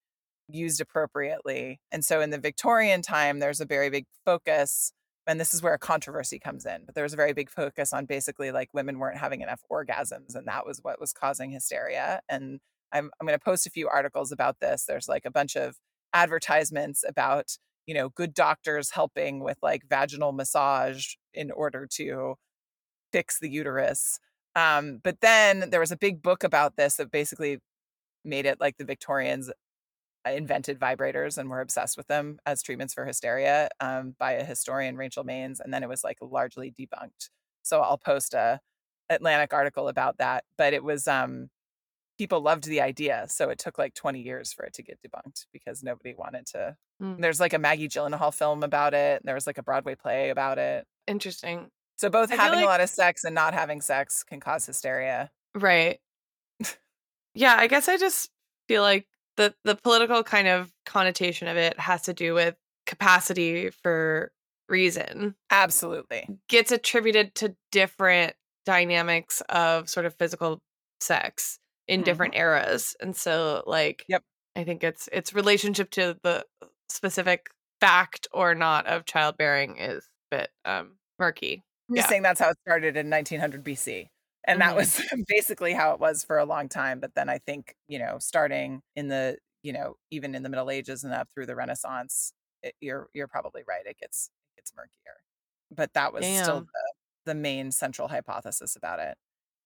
used 0.48 0.80
appropriately 0.80 1.80
and 1.90 2.04
so 2.04 2.20
in 2.20 2.30
the 2.30 2.38
victorian 2.38 3.02
time 3.02 3.38
there's 3.38 3.60
a 3.60 3.66
very 3.66 3.90
big 3.90 4.04
focus 4.24 4.92
and 5.26 5.40
this 5.40 5.52
is 5.52 5.60
where 5.60 5.74
a 5.74 5.78
controversy 5.78 6.38
comes 6.38 6.64
in 6.64 6.82
but 6.86 6.94
there 6.94 7.04
was 7.04 7.12
a 7.12 7.16
very 7.16 7.32
big 7.32 7.50
focus 7.50 7.92
on 7.92 8.06
basically 8.06 8.52
like 8.52 8.68
women 8.72 8.98
weren't 8.98 9.18
having 9.18 9.40
enough 9.40 9.62
orgasms 9.70 10.34
and 10.34 10.46
that 10.46 10.64
was 10.64 10.78
what 10.82 11.00
was 11.00 11.12
causing 11.12 11.50
hysteria 11.50 12.20
and 12.28 12.60
i'm, 12.92 13.10
I'm 13.20 13.26
going 13.26 13.38
to 13.38 13.44
post 13.44 13.66
a 13.66 13.70
few 13.70 13.88
articles 13.88 14.32
about 14.32 14.60
this. 14.60 14.84
There's 14.86 15.08
like 15.08 15.24
a 15.24 15.30
bunch 15.30 15.56
of 15.56 15.76
advertisements 16.12 17.04
about 17.06 17.56
you 17.86 17.94
know 17.94 18.08
good 18.08 18.34
doctors 18.34 18.90
helping 18.90 19.40
with 19.40 19.58
like 19.62 19.82
vaginal 19.88 20.32
massage 20.32 21.14
in 21.34 21.50
order 21.50 21.86
to 21.94 22.36
fix 23.12 23.38
the 23.38 23.50
uterus 23.50 24.18
um, 24.54 25.00
but 25.04 25.20
then 25.20 25.68
there 25.70 25.80
was 25.80 25.92
a 25.92 25.98
big 25.98 26.22
book 26.22 26.42
about 26.42 26.76
this 26.76 26.96
that 26.96 27.10
basically 27.10 27.58
made 28.24 28.46
it 28.46 28.60
like 28.60 28.78
the 28.78 28.84
victorians 28.84 29.50
invented 30.32 30.78
vibrators 30.78 31.38
and 31.38 31.48
were 31.48 31.60
obsessed 31.60 31.96
with 31.96 32.06
them 32.06 32.38
as 32.46 32.62
treatments 32.62 32.94
for 32.94 33.04
hysteria 33.04 33.68
um, 33.80 34.14
by 34.18 34.32
a 34.32 34.44
historian, 34.44 34.96
Rachel 34.96 35.24
Maines, 35.24 35.60
and 35.60 35.72
then 35.72 35.82
it 35.82 35.88
was 35.88 36.04
like 36.04 36.18
largely 36.20 36.72
debunked. 36.72 37.30
So 37.62 37.80
I'll 37.80 37.98
post 37.98 38.34
a 38.34 38.60
Atlantic 39.08 39.52
article 39.52 39.88
about 39.88 40.18
that, 40.18 40.44
but 40.58 40.72
it 40.72 40.82
was 40.82 41.06
um, 41.06 41.48
people 42.18 42.40
loved 42.40 42.64
the 42.64 42.80
idea, 42.80 43.26
so 43.28 43.50
it 43.50 43.58
took 43.58 43.78
like 43.78 43.94
20 43.94 44.20
years 44.20 44.52
for 44.52 44.64
it 44.64 44.72
to 44.74 44.82
get 44.82 44.98
debunked 45.02 45.46
because 45.52 45.82
nobody 45.82 46.14
wanted 46.14 46.46
to. 46.46 46.76
Mm. 47.02 47.20
There's 47.20 47.40
like 47.40 47.52
a 47.52 47.58
Maggie 47.58 47.88
Gyllenhaal 47.88 48.32
film 48.32 48.62
about 48.62 48.94
it. 48.94 49.20
And 49.20 49.28
there 49.28 49.34
was 49.34 49.46
like 49.46 49.58
a 49.58 49.62
Broadway 49.62 49.94
play 49.94 50.30
about 50.30 50.58
it. 50.58 50.86
Interesting. 51.06 51.68
So 51.96 52.10
both 52.10 52.32
I 52.32 52.36
having 52.36 52.58
like- 52.58 52.64
a 52.64 52.68
lot 52.68 52.80
of 52.80 52.88
sex 52.88 53.24
and 53.24 53.34
not 53.34 53.54
having 53.54 53.80
sex 53.80 54.24
can 54.24 54.40
cause 54.40 54.66
hysteria. 54.66 55.30
Right. 55.54 55.98
yeah, 57.34 57.56
I 57.58 57.66
guess 57.66 57.88
I 57.88 57.96
just 57.96 58.30
feel 58.68 58.82
like 58.82 59.06
the 59.36 59.54
the 59.64 59.76
political 59.76 60.22
kind 60.22 60.48
of 60.48 60.72
connotation 60.86 61.48
of 61.48 61.56
it 61.56 61.78
has 61.78 62.02
to 62.02 62.14
do 62.14 62.34
with 62.34 62.54
capacity 62.86 63.70
for 63.70 64.32
reason. 64.68 65.34
Absolutely. 65.50 66.28
Gets 66.48 66.72
attributed 66.72 67.34
to 67.36 67.54
different 67.72 68.34
dynamics 68.64 69.42
of 69.48 69.88
sort 69.88 70.06
of 70.06 70.14
physical 70.14 70.60
sex 71.00 71.58
in 71.88 72.02
different 72.02 72.34
eras. 72.34 72.96
And 73.00 73.14
so 73.14 73.62
like 73.66 74.04
Yep. 74.08 74.22
I 74.56 74.64
think 74.64 74.82
it's 74.82 75.08
its 75.12 75.32
relationship 75.34 75.90
to 75.92 76.16
the 76.22 76.44
specific 76.88 77.46
fact 77.80 78.26
or 78.32 78.54
not 78.54 78.86
of 78.86 79.04
childbearing 79.04 79.76
is 79.78 80.08
a 80.32 80.36
bit 80.38 80.50
um 80.64 80.96
murky. 81.18 81.62
I'm 81.88 81.94
Yeah. 81.96 82.00
just 82.02 82.08
saying 82.10 82.22
that's 82.22 82.40
how 82.40 82.50
it 82.50 82.56
started 82.66 82.96
in 82.96 83.08
1900 83.08 83.62
BC. 83.62 84.08
And 84.46 84.60
that 84.60 84.76
Mhm. 84.76 84.76
was 84.76 85.00
basically 85.28 85.72
how 85.74 85.92
it 85.92 86.00
was 86.00 86.24
for 86.24 86.38
a 86.38 86.44
long 86.44 86.68
time. 86.68 87.00
But 87.00 87.14
then 87.14 87.28
I 87.28 87.38
think, 87.38 87.74
you 87.88 87.98
know, 87.98 88.18
starting 88.20 88.82
in 88.94 89.08
the, 89.08 89.38
you 89.62 89.72
know, 89.72 89.96
even 90.10 90.34
in 90.34 90.42
the 90.42 90.48
Middle 90.48 90.70
Ages 90.70 91.04
and 91.04 91.12
up 91.12 91.28
through 91.34 91.46
the 91.46 91.56
Renaissance, 91.56 92.32
it, 92.62 92.74
you're 92.80 93.08
you're 93.14 93.28
probably 93.28 93.62
right. 93.66 93.86
It 93.86 93.98
gets 93.98 94.30
it 94.56 94.60
gets 94.60 94.72
murkier. 94.76 95.20
But 95.70 95.94
that 95.94 96.12
was 96.12 96.28
still 96.28 96.60
the, 96.62 96.94
the 97.26 97.34
main 97.34 97.72
central 97.72 98.08
hypothesis 98.08 98.76
about 98.76 99.00
it. 99.00 99.16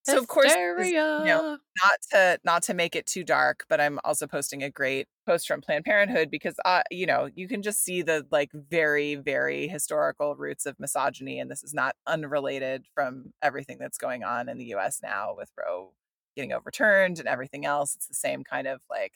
So 0.02 0.18
of 0.18 0.26
course, 0.28 0.46
this- 0.78 0.92
you 1.20 1.26
know, 1.26 1.58
not 1.82 2.00
to 2.12 2.38
not 2.44 2.62
to 2.64 2.74
make 2.74 2.96
it 2.96 3.06
too 3.06 3.22
dark 3.24 3.64
but 3.68 3.80
i'm 3.80 3.98
also 4.04 4.26
posting 4.26 4.62
a 4.62 4.70
great 4.70 5.06
post 5.26 5.46
from 5.46 5.60
planned 5.60 5.84
parenthood 5.84 6.30
because 6.30 6.56
uh 6.64 6.82
you 6.90 7.06
know 7.06 7.28
you 7.34 7.46
can 7.48 7.62
just 7.62 7.82
see 7.84 8.02
the 8.02 8.26
like 8.30 8.50
very 8.52 9.14
very 9.14 9.68
historical 9.68 10.34
roots 10.36 10.66
of 10.66 10.78
misogyny 10.80 11.38
and 11.38 11.50
this 11.50 11.62
is 11.62 11.72
not 11.74 11.94
unrelated 12.06 12.86
from 12.94 13.32
everything 13.42 13.78
that's 13.78 13.98
going 13.98 14.24
on 14.24 14.48
in 14.48 14.58
the 14.58 14.64
us 14.66 15.00
now 15.02 15.34
with 15.36 15.50
roe 15.58 15.92
getting 16.36 16.52
overturned 16.52 17.18
and 17.18 17.28
everything 17.28 17.64
else 17.64 17.94
it's 17.94 18.06
the 18.06 18.14
same 18.14 18.42
kind 18.44 18.66
of 18.66 18.80
like 18.90 19.12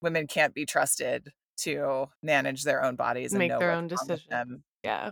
women 0.00 0.26
can't 0.26 0.54
be 0.54 0.64
trusted 0.66 1.32
to 1.58 2.06
manage 2.22 2.64
their 2.64 2.82
own 2.82 2.96
bodies 2.96 3.32
and 3.32 3.38
Make 3.40 3.50
their 3.58 3.72
own 3.72 3.88
decisions. 3.88 4.62
Yeah. 4.82 5.10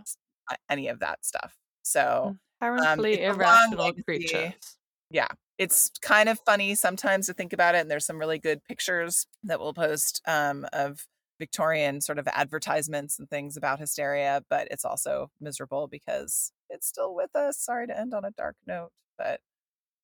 any 0.69 0.87
of 0.87 0.99
that 0.99 1.23
stuff 1.25 1.55
so 1.83 2.35
Apparently 2.61 3.23
a 3.23 3.33
long 3.33 3.73
irrational 3.73 3.85
legacy. 3.85 4.55
Creatures. 5.11 5.27
it's 5.57 5.91
kind 6.01 6.29
of 6.29 6.39
funny 6.45 6.75
sometimes 6.75 7.25
to 7.27 7.33
think 7.33 7.53
about 7.53 7.75
it 7.75 7.79
and 7.79 7.89
there's 7.91 8.05
some 8.05 8.19
really 8.19 8.39
good 8.39 8.63
pictures 8.63 9.27
that 9.43 9.59
we'll 9.59 9.73
post 9.73 10.21
um, 10.27 10.65
of 10.73 11.05
victorian 11.39 12.01
sort 12.01 12.19
of 12.19 12.27
advertisements 12.27 13.17
and 13.17 13.29
things 13.29 13.55
about 13.57 13.79
hysteria 13.79 14.43
but 14.49 14.67
it's 14.71 14.83
also 14.85 15.31
miserable 15.39 15.87
because 15.87 16.51
it's 16.69 16.87
still 16.87 17.15
with 17.15 17.33
us 17.35 17.57
sorry 17.59 17.87
to 17.87 17.97
end 17.97 18.13
on 18.13 18.25
a 18.25 18.31
dark 18.31 18.55
note 18.67 18.89
but 19.17 19.39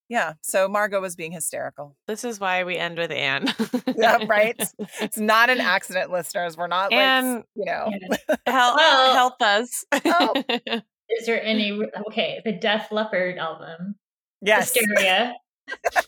yeah 0.08 0.32
so 0.40 0.66
Margo 0.68 1.00
was 1.00 1.14
being 1.14 1.32
hysterical 1.32 1.94
This 2.06 2.24
is 2.24 2.40
why 2.40 2.64
we 2.64 2.76
end 2.78 2.96
with 2.96 3.10
Ann. 3.10 3.52
yeah 3.98 4.18
right 4.26 4.60
it's 5.00 5.18
not 5.18 5.50
an 5.50 5.60
accident 5.60 6.10
listeners 6.10 6.56
we're 6.56 6.68
not 6.68 6.90
like 6.92 7.44
you 7.54 7.64
know 7.66 7.90
help, 8.46 8.76
Well- 8.76 9.14
help 9.14 9.42
us. 9.42 9.84
Help. 10.04 10.38
Is 11.08 11.24
there 11.26 11.40
any 11.42 11.80
okay? 12.08 12.40
The 12.44 12.52
Def 12.52 12.90
Leppard 12.90 13.38
album, 13.38 13.94
yes 14.42 14.74
Hysteria. 14.74 15.34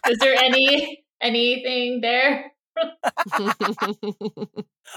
Is 0.08 0.18
there 0.18 0.34
any 0.36 1.04
anything 1.20 2.00
there? 2.00 2.52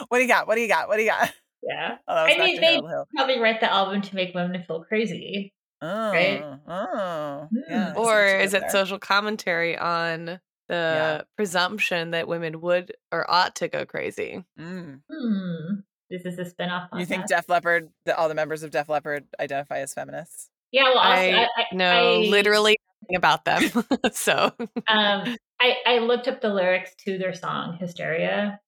what 0.07 0.17
do 0.17 0.21
you 0.21 0.27
got 0.27 0.47
what 0.47 0.55
do 0.55 0.61
you 0.61 0.67
got 0.67 0.87
what 0.87 0.97
do 0.97 1.03
you 1.03 1.09
got 1.09 1.31
Yeah, 1.63 1.97
oh, 2.07 2.15
that 2.15 2.23
was 2.27 2.35
I 2.35 2.37
mean, 2.45 2.55
Dr. 2.55 2.61
they- 2.61 2.87
Hill. 2.87 3.07
probably 3.15 3.39
write 3.39 3.59
the 3.59 3.71
album 3.71 4.01
to 4.01 4.15
make 4.15 4.33
women 4.35 4.61
feel 4.63 4.83
crazy. 4.83 5.53
Oh, 5.81 6.11
Right? 6.11 6.43
oh, 6.67 7.47
Hmm. 7.49 7.57
yeah. 7.69 7.87
I 7.89 7.93
see 7.93 7.99
what 7.99 8.07
or 8.07 8.25
is 8.25 8.53
it 8.53 8.61
there. 8.61 8.69
social 8.69 8.99
commentary 8.99 9.77
on 9.77 10.25
the 10.25 10.39
Yeah. 10.69 11.21
presumption 11.35 12.11
that 12.11 12.27
women 12.27 12.61
would 12.61 12.93
or 13.11 13.29
ought 13.29 13.55
to 13.57 13.67
go 13.67 13.85
crazy? 13.85 14.43
Mm. 14.59 15.01
Hmm. 15.11 15.73
This 16.09 16.25
is 16.25 16.37
a 16.39 16.43
spinoff. 16.45 16.87
You 16.97 17.05
think. 17.05 17.25
Def 17.27 17.47
Leppard, 17.49 17.89
the, 18.05 18.15
all 18.17 18.27
the 18.27 18.35
members 18.35 18.63
of 18.63 18.71
Def 18.71 18.89
Leppard 18.89 19.25
identify 19.39 19.79
as 19.79 19.93
feminists? 19.93 20.49
Yeah. 20.71 20.83
Well, 20.83 20.97
also, 20.99 21.09
I 21.21 21.43
I, 21.43 21.47
I 21.71 21.75
know 21.75 22.13
I- 22.21 22.27
literally 22.27 22.77
nothing 22.77 22.90
about 23.15 23.45
them. 23.45 23.63
so 24.13 24.51
um, 24.87 25.35
I, 25.59 25.75
I 25.85 25.97
looked 25.99 26.27
up 26.27 26.41
the 26.41 26.49
lyrics 26.53 26.91
to 27.05 27.17
their 27.17 27.33
song 27.33 27.77
Hysteria, 27.79 28.59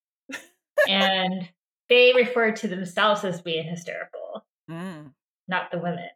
and 0.88 1.48
they 1.89 2.13
refer 2.15 2.52
to 2.52 2.67
themselves 2.67 3.24
as 3.24 3.41
being 3.41 3.67
hysterical, 3.67 4.46
Mm. 4.69 5.12
not 5.48 5.72
the 5.72 5.80
women. 5.80 6.10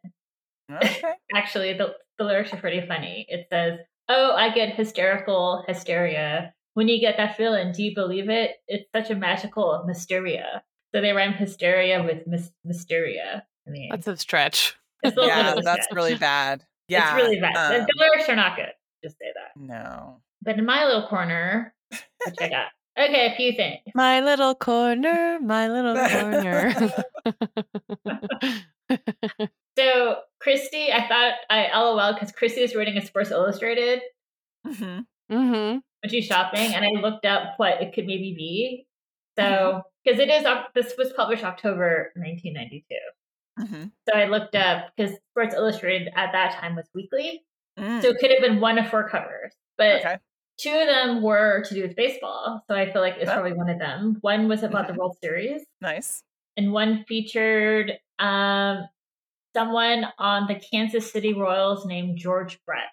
Okay. 0.72 1.02
Actually, 1.34 1.74
the, 1.74 1.94
the 2.18 2.24
lyrics 2.24 2.52
are 2.52 2.56
pretty 2.60 2.86
funny. 2.86 3.26
It 3.28 3.46
says, 3.50 3.78
Oh, 4.08 4.32
I 4.34 4.50
get 4.54 4.74
hysterical 4.74 5.64
hysteria. 5.68 6.54
When 6.74 6.88
you 6.88 6.98
get 6.98 7.18
that 7.18 7.36
feeling, 7.36 7.72
do 7.72 7.82
you 7.82 7.94
believe 7.94 8.30
it? 8.30 8.52
It's 8.66 8.88
such 8.94 9.10
a 9.10 9.14
magical 9.14 9.84
mysteria. 9.86 10.62
So 10.94 11.02
they 11.02 11.12
rhyme 11.12 11.34
hysteria 11.34 12.02
with 12.02 12.26
mys- 12.26 12.52
mysteria. 12.64 13.44
I 13.66 13.70
mean, 13.70 13.90
that's 13.90 14.06
a 14.06 14.16
stretch. 14.16 14.76
a 15.04 15.12
yeah, 15.14 15.54
that's 15.62 15.84
stretch. 15.84 15.86
really 15.94 16.14
bad. 16.14 16.64
Yeah, 16.88 17.14
It's 17.16 17.22
really 17.22 17.40
bad. 17.40 17.54
The- 17.54 17.80
um, 17.80 17.86
the 17.86 17.94
lyrics 17.98 18.28
are 18.28 18.36
not 18.36 18.56
good. 18.56 18.72
Just 19.04 19.16
say 19.18 19.26
that. 19.34 19.60
no. 19.60 20.20
But 20.42 20.58
in 20.58 20.64
my 20.64 20.84
little 20.86 21.06
corner, 21.08 21.74
which 21.90 22.36
I 22.40 22.48
got, 22.48 22.66
okay, 22.98 23.32
a 23.32 23.36
few 23.36 23.52
things. 23.52 23.80
My 23.94 24.20
little 24.20 24.54
corner, 24.54 25.38
my 25.40 25.68
little 25.68 25.96
corner. 25.96 26.74
So 29.78 30.16
Kristy, 30.44 30.92
I 30.92 31.06
thought 31.08 31.34
I 31.50 31.68
LOL 31.78 32.12
because 32.14 32.32
Kristy 32.32 32.62
was 32.62 32.74
reading 32.74 32.96
a 32.98 33.06
Sports 33.06 33.30
Illustrated 33.30 34.00
Mhm. 34.66 35.04
hmm 35.30 35.36
when 35.36 36.10
she's 36.10 36.24
shopping, 36.26 36.74
and 36.74 36.84
I 36.84 37.00
looked 37.00 37.24
up 37.24 37.54
what 37.58 37.80
it 37.80 37.92
could 37.92 38.06
maybe 38.06 38.34
be. 38.36 38.86
So 39.38 39.82
because 40.04 40.18
it 40.18 40.28
is 40.30 40.44
Oc- 40.46 40.74
this 40.74 40.94
was 40.98 41.12
published 41.12 41.44
October 41.44 42.10
1992. 42.16 42.84
Mhm. 43.58 43.92
So 44.08 44.14
I 44.18 44.24
looked 44.26 44.54
up 44.54 44.92
because 44.96 45.16
Sports 45.30 45.54
Illustrated 45.54 46.12
at 46.16 46.32
that 46.32 46.52
time 46.54 46.76
was 46.76 46.88
weekly, 46.94 47.44
Mm. 47.78 48.02
so 48.02 48.08
it 48.08 48.18
could 48.18 48.30
have 48.30 48.40
been 48.40 48.60
one 48.60 48.78
of 48.78 48.88
four 48.88 49.08
covers, 49.08 49.54
but 49.76 50.00
Okay. 50.00 50.18
two 50.58 50.70
of 50.74 50.86
them 50.86 51.22
were 51.22 51.62
to 51.64 51.74
do 51.74 51.82
with 51.82 51.94
baseball. 51.96 52.62
So 52.68 52.74
I 52.74 52.90
feel 52.90 53.02
like 53.02 53.16
it's 53.18 53.30
Oh. 53.30 53.34
probably 53.34 53.52
one 53.52 53.68
of 53.68 53.78
them. 53.78 54.16
One 54.20 54.48
was 54.48 54.62
about 54.62 54.86
the 54.88 54.94
World 54.94 55.16
Series, 55.18 55.64
Nice. 55.80 56.22
and 56.56 56.72
one 56.72 57.04
featured 57.04 57.98
um, 58.20 58.88
someone 59.54 60.06
on 60.18 60.46
the 60.48 60.56
Kansas 60.56 61.10
City 61.12 61.32
Royals 61.32 61.86
named 61.86 62.18
George 62.18 62.58
Brett, 62.64 62.90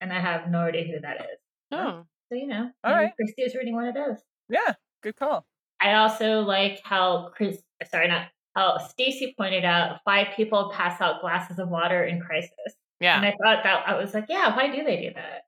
and 0.00 0.12
I 0.12 0.20
have 0.20 0.48
no 0.50 0.60
idea 0.60 0.84
who 0.84 1.00
that 1.00 1.20
is. 1.20 1.38
Oh, 1.72 2.06
So 2.30 2.34
you 2.36 2.46
know, 2.46 2.70
All 2.84 2.92
right. 2.94 3.12
Kristy 3.20 3.44
is 3.44 3.54
reading 3.54 3.74
one 3.74 3.86
of 3.88 3.94
those. 3.94 4.22
Yeah. 4.48 4.74
Good 5.02 5.16
call. 5.16 5.46
I 5.80 5.94
also 5.94 6.40
like 6.42 6.80
how 6.84 7.30
Chris, 7.30 7.62
sorry, 7.90 8.06
not 8.08 8.28
how 8.54 8.78
Stacey 8.78 9.34
pointed 9.38 9.64
out, 9.64 10.00
five 10.04 10.28
people 10.36 10.72
pass 10.74 11.00
out 11.00 11.20
glasses 11.20 11.58
of 11.58 11.68
water 11.68 12.04
in 12.04 12.20
crisis, 12.20 12.74
Yeah, 13.00 13.16
and. 13.16 13.26
I 13.26 13.30
thought 13.42 13.62
that 13.64 13.84
I 13.86 13.94
was 13.98 14.14
like, 14.14 14.26
yeah, 14.28 14.54
why 14.56 14.74
do 14.74 14.82
they 14.84 15.00
do 15.00 15.10
that? 15.14 15.42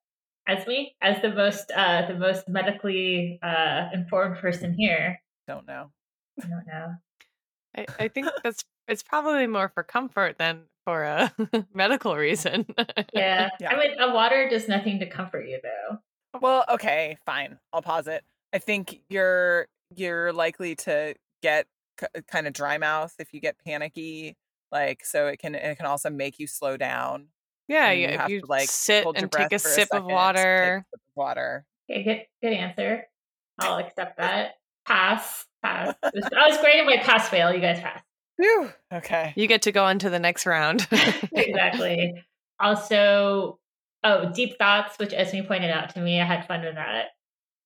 As 0.47 0.67
we, 0.67 0.95
as 1.01 1.21
the 1.23 1.33
most 1.33 1.71
uh, 1.75 2.07
the 2.07 2.15
most 2.15 2.49
medically 2.49 3.39
uh, 3.43 3.89
informed 3.93 4.39
person 4.39 4.75
here, 4.77 5.21
Don't 5.47 5.67
know. 5.67 5.91
I 6.43 6.47
don't 6.47 6.67
know. 6.67 6.95
I, 7.77 7.87
I 7.99 8.09
think 8.09 8.27
that's 8.43 8.65
it's 8.89 9.03
probably 9.03 9.47
more 9.47 9.69
for 9.69 9.83
comfort 9.83 10.39
than 10.39 10.63
for 10.85 11.05
a 11.05 11.33
medical 11.75 12.17
reason. 12.17 12.67
Yeah. 13.13 13.51
Yeah. 13.61 13.71
I 13.71 13.79
mean, 13.79 14.01
a 14.01 14.13
water 14.13 14.49
does 14.49 14.67
nothing 14.69 14.99
to 15.01 15.07
comfort 15.07 15.47
you, 15.47 15.61
though. 15.63 15.99
Well, 16.41 16.65
okay, 16.71 17.19
fine. 17.27 17.59
I'll 17.73 17.83
pause 17.83 18.07
it. 18.07 18.25
I 18.53 18.59
think 18.59 19.01
you're 19.09 19.69
you're 19.95 20.33
likely 20.33 20.75
to 20.77 21.15
get 21.43 21.67
k- 22.01 22.07
uh, 22.17 22.21
kind 22.31 22.47
of 22.47 22.53
dry 22.53 22.79
mouth 22.79 23.15
if 23.19 23.33
you 23.33 23.41
get 23.41 23.57
panicky. 23.65 24.37
Like, 24.73 25.05
so 25.05 25.27
it 25.27 25.39
can 25.39 25.55
it 25.55 25.77
can 25.77 25.87
also 25.87 26.11
make 26.11 26.39
you 26.39 26.47
slow 26.47 26.77
down. 26.77 27.29
yeah, 27.69 27.91
and 27.91 28.01
yeah. 28.01 28.11
you 28.13 28.19
have 28.19 28.31
you 28.31 28.41
to, 28.41 28.47
like, 28.47 28.69
sit 28.69 29.05
and 29.07 29.31
take 29.31 29.47
a 29.47 29.49
breath 29.49 29.61
sip 29.61 29.89
second 29.89 29.99
of 29.99 30.05
water. 30.07 30.87
sip 30.91 31.01
of 31.01 31.13
water. 31.17 31.67
Okay, 31.91 32.03
good, 32.05 32.23
good 32.43 32.53
answer. 32.57 33.05
I'll 33.59 33.79
accept 33.85 34.19
that. 34.19 34.53
Pass, 34.87 35.47
pass. 35.63 35.95
It 36.03 36.15
was- 36.15 36.59
great 36.59 36.85
was 36.85 36.97
my 36.97 37.03
pass 37.03 37.29
fail. 37.29 37.53
You 37.53 37.61
guys 37.61 37.81
pass. 37.81 38.03
Phew. 38.41 38.71
Okay. 38.93 39.33
You 39.37 39.47
get 39.47 39.63
to 39.63 39.73
go 39.73 39.85
on 39.85 39.99
to 39.99 40.09
the 40.09 40.19
next 40.19 40.47
round. 40.47 40.89
exactly. 41.33 42.15
Also, 42.59 43.59
oh, 44.03 44.33
deep 44.33 44.57
thoughts, 44.59 44.99
which 44.99 45.13
Esme 45.13 45.43
pointed 45.47 45.71
out 45.71 45.91
to 45.95 46.01
me. 46.01 46.21
I 46.21 46.25
had 46.25 46.47
fun 46.47 46.63
with 46.65 46.77
that. 46.77 47.09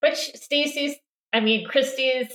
Which 0.01 0.33
Stacey's, 0.35 0.97
I 1.33 1.41
mean, 1.41 1.69
Kristy's 1.69 2.33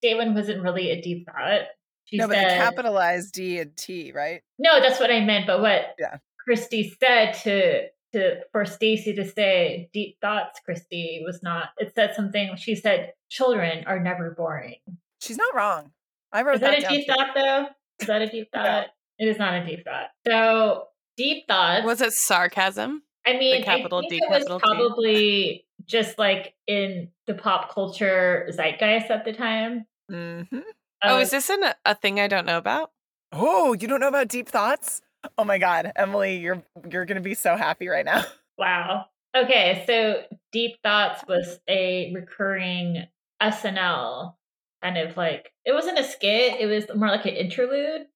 statement 0.00 0.34
wasn't 0.34 0.62
really 0.62 0.90
a 0.90 1.00
deep 1.00 1.26
thought. 1.26 1.62
She 2.04 2.16
no, 2.16 2.26
but 2.26 2.34
they 2.34 2.48
said, 2.48 2.58
capitalized 2.58 3.34
D 3.34 3.58
and 3.58 3.76
T, 3.76 4.12
right? 4.12 4.40
No, 4.58 4.80
that's 4.80 4.98
what 4.98 5.10
I 5.10 5.20
meant. 5.20 5.46
But 5.46 5.60
what 5.60 5.94
Yeah. 5.98 6.18
Kristy 6.48 6.96
said 6.98 7.32
to 7.42 7.88
to 8.14 8.36
for 8.52 8.64
Stacey 8.64 9.12
to 9.14 9.26
say 9.26 9.90
deep 9.92 10.16
thoughts, 10.22 10.60
Kristy 10.66 11.22
was 11.24 11.42
not. 11.42 11.70
It 11.78 11.92
said 11.94 12.14
something. 12.14 12.56
She 12.56 12.74
said 12.74 13.12
children 13.28 13.84
are 13.86 14.00
never 14.00 14.30
boring. 14.30 14.76
She's 15.20 15.36
not 15.36 15.54
wrong. 15.54 15.92
I 16.32 16.42
wrote 16.42 16.56
Is 16.56 16.60
that 16.62 16.78
a 16.78 16.88
deep 16.88 17.06
too. 17.06 17.12
thought 17.12 17.34
though? 17.34 17.66
Is 18.00 18.06
that 18.06 18.22
a 18.22 18.28
deep 18.28 18.48
No. 18.54 18.62
thought? 18.62 18.86
It 19.18 19.28
is 19.28 19.38
not 19.38 19.54
a 19.62 19.66
deep 19.66 19.84
thought. 19.84 20.08
So 20.26 20.84
deep 21.18 21.46
thoughts. 21.48 21.84
Was 21.84 22.00
it 22.00 22.12
sarcasm? 22.14 23.02
I 23.26 23.36
mean, 23.36 23.62
capital 23.62 23.98
I 23.98 24.02
think 24.02 24.10
D, 24.12 24.16
it 24.22 24.30
was 24.30 24.44
capital 24.62 24.94
T? 25.04 25.66
Probably 25.88 26.04
just 26.06 26.18
like 26.18 26.54
in 26.66 27.08
the 27.26 27.34
pop 27.34 27.72
culture 27.72 28.48
zeitgeist 28.50 29.10
at 29.10 29.24
the 29.24 29.32
time. 29.32 29.86
Mm-hmm. 30.10 30.58
oh, 31.04 31.16
of- 31.16 31.22
is 31.22 31.30
this 31.30 31.50
an, 31.50 31.60
a 31.84 31.94
thing 31.94 32.20
I 32.20 32.28
don't 32.28 32.46
know 32.46 32.58
about? 32.58 32.90
Oh, 33.32 33.74
you 33.74 33.86
don't 33.88 34.00
know 34.00 34.08
about 34.08 34.28
deep 34.28 34.48
thoughts? 34.48 35.02
Oh 35.36 35.44
my 35.44 35.58
God, 35.58 35.92
Emily, 35.96 36.36
you're 36.38 36.62
you're 36.90 37.04
gonna 37.04 37.20
be 37.20 37.34
so 37.34 37.56
happy 37.56 37.88
right 37.88 38.04
now. 38.04 38.24
Wow. 38.58 39.04
Okay, 39.36 39.84
so 39.86 40.22
Deep 40.50 40.78
Thoughts 40.82 41.22
was 41.28 41.60
a 41.68 42.10
recurring 42.12 43.04
SNL 43.40 44.34
kind 44.82 44.98
of 44.98 45.16
like 45.16 45.52
it 45.64 45.72
wasn't 45.72 45.98
a 46.00 46.02
skit, 46.02 46.60
it 46.60 46.66
was 46.66 46.86
more 46.92 47.08
like 47.08 47.24
an 47.26 47.34
interlude 47.36 48.06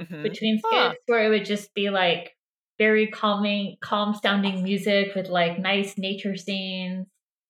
Mhm. 0.00 0.24
between 0.24 0.58
skits 0.58 0.72
Huh. 0.72 0.94
where 1.06 1.24
it 1.24 1.28
would 1.28 1.44
just 1.44 1.72
be 1.74 1.90
like 1.90 2.36
very 2.78 3.06
calming, 3.06 3.76
calm 3.80 4.14
sounding 4.20 4.64
music 4.64 5.14
with 5.14 5.28
like 5.28 5.60
nice 5.60 5.96
nature 5.96 6.36
scenes. 6.36 7.06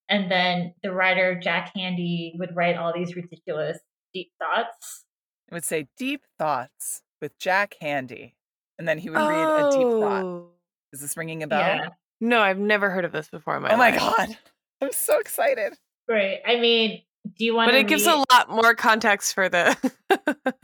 And 0.08 0.30
then 0.30 0.74
the 0.82 0.92
writer 0.92 1.38
Jack 1.40 1.72
Handey 1.76 2.32
would 2.38 2.54
write 2.54 2.76
all 2.76 2.92
these 2.94 3.16
ridiculous 3.16 3.78
deep 4.12 4.32
thoughts. 4.38 5.04
It 5.50 5.54
would 5.54 5.64
say 5.64 5.88
deep 5.96 6.22
thoughts 6.38 7.02
with 7.20 7.38
Jack 7.38 7.76
Handey, 7.82 8.32
and 8.78 8.86
then 8.86 8.98
he 8.98 9.08
would 9.10 9.18
read 9.18 9.66
a 9.66 9.70
deep 9.70 9.80
thought. 10.00 10.22
Oh. 10.24 10.48
Is 10.92 11.00
this 11.00 11.16
ringing 11.16 11.42
a 11.42 11.46
bell? 11.46 11.58
Yeah. 11.60 11.88
No, 12.20 12.40
I've 12.40 12.58
never 12.58 12.90
heard 12.90 13.04
of 13.04 13.12
this 13.12 13.28
before 13.28 13.56
in 13.56 13.62
my 13.62 13.72
oh 13.74 13.76
my 13.76 13.90
life. 13.90 13.98
God, 13.98 14.36
I'm 14.82 14.92
so 14.92 15.18
excited. 15.18 15.74
Right. 16.08 16.38
I 16.46 16.56
mean, 16.60 17.02
do 17.36 17.44
you 17.44 17.54
want 17.54 17.68
But 17.68 17.72
to 17.72 17.78
it 17.78 17.88
gives 17.88 18.06
a 18.06 18.14
lot 18.30 18.48
more 18.50 18.74
context 18.74 19.34
for 19.34 19.48
the. 19.48 19.76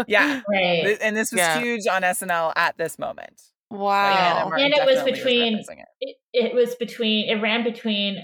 Yeah, 0.06 0.42
right. 0.50 0.98
And 1.00 1.16
this 1.16 1.32
was 1.32 1.38
Yeah. 1.38 1.60
huge 1.60 1.86
on 1.90 2.02
SNL 2.02 2.52
at 2.56 2.76
this 2.78 2.98
moment. 2.98 3.40
wow. 3.70 4.50
Diana 4.50 4.64
And 4.64 4.74
it 4.74 4.86
was 4.86 5.02
between- 5.02 5.54
referencing 5.58 5.80
it. 5.80 5.88
it, 6.00 6.16
it 6.32 6.54
was 6.54 6.74
between 6.76 7.28
it 7.28 7.40
ran 7.42 7.64
between 7.64 8.22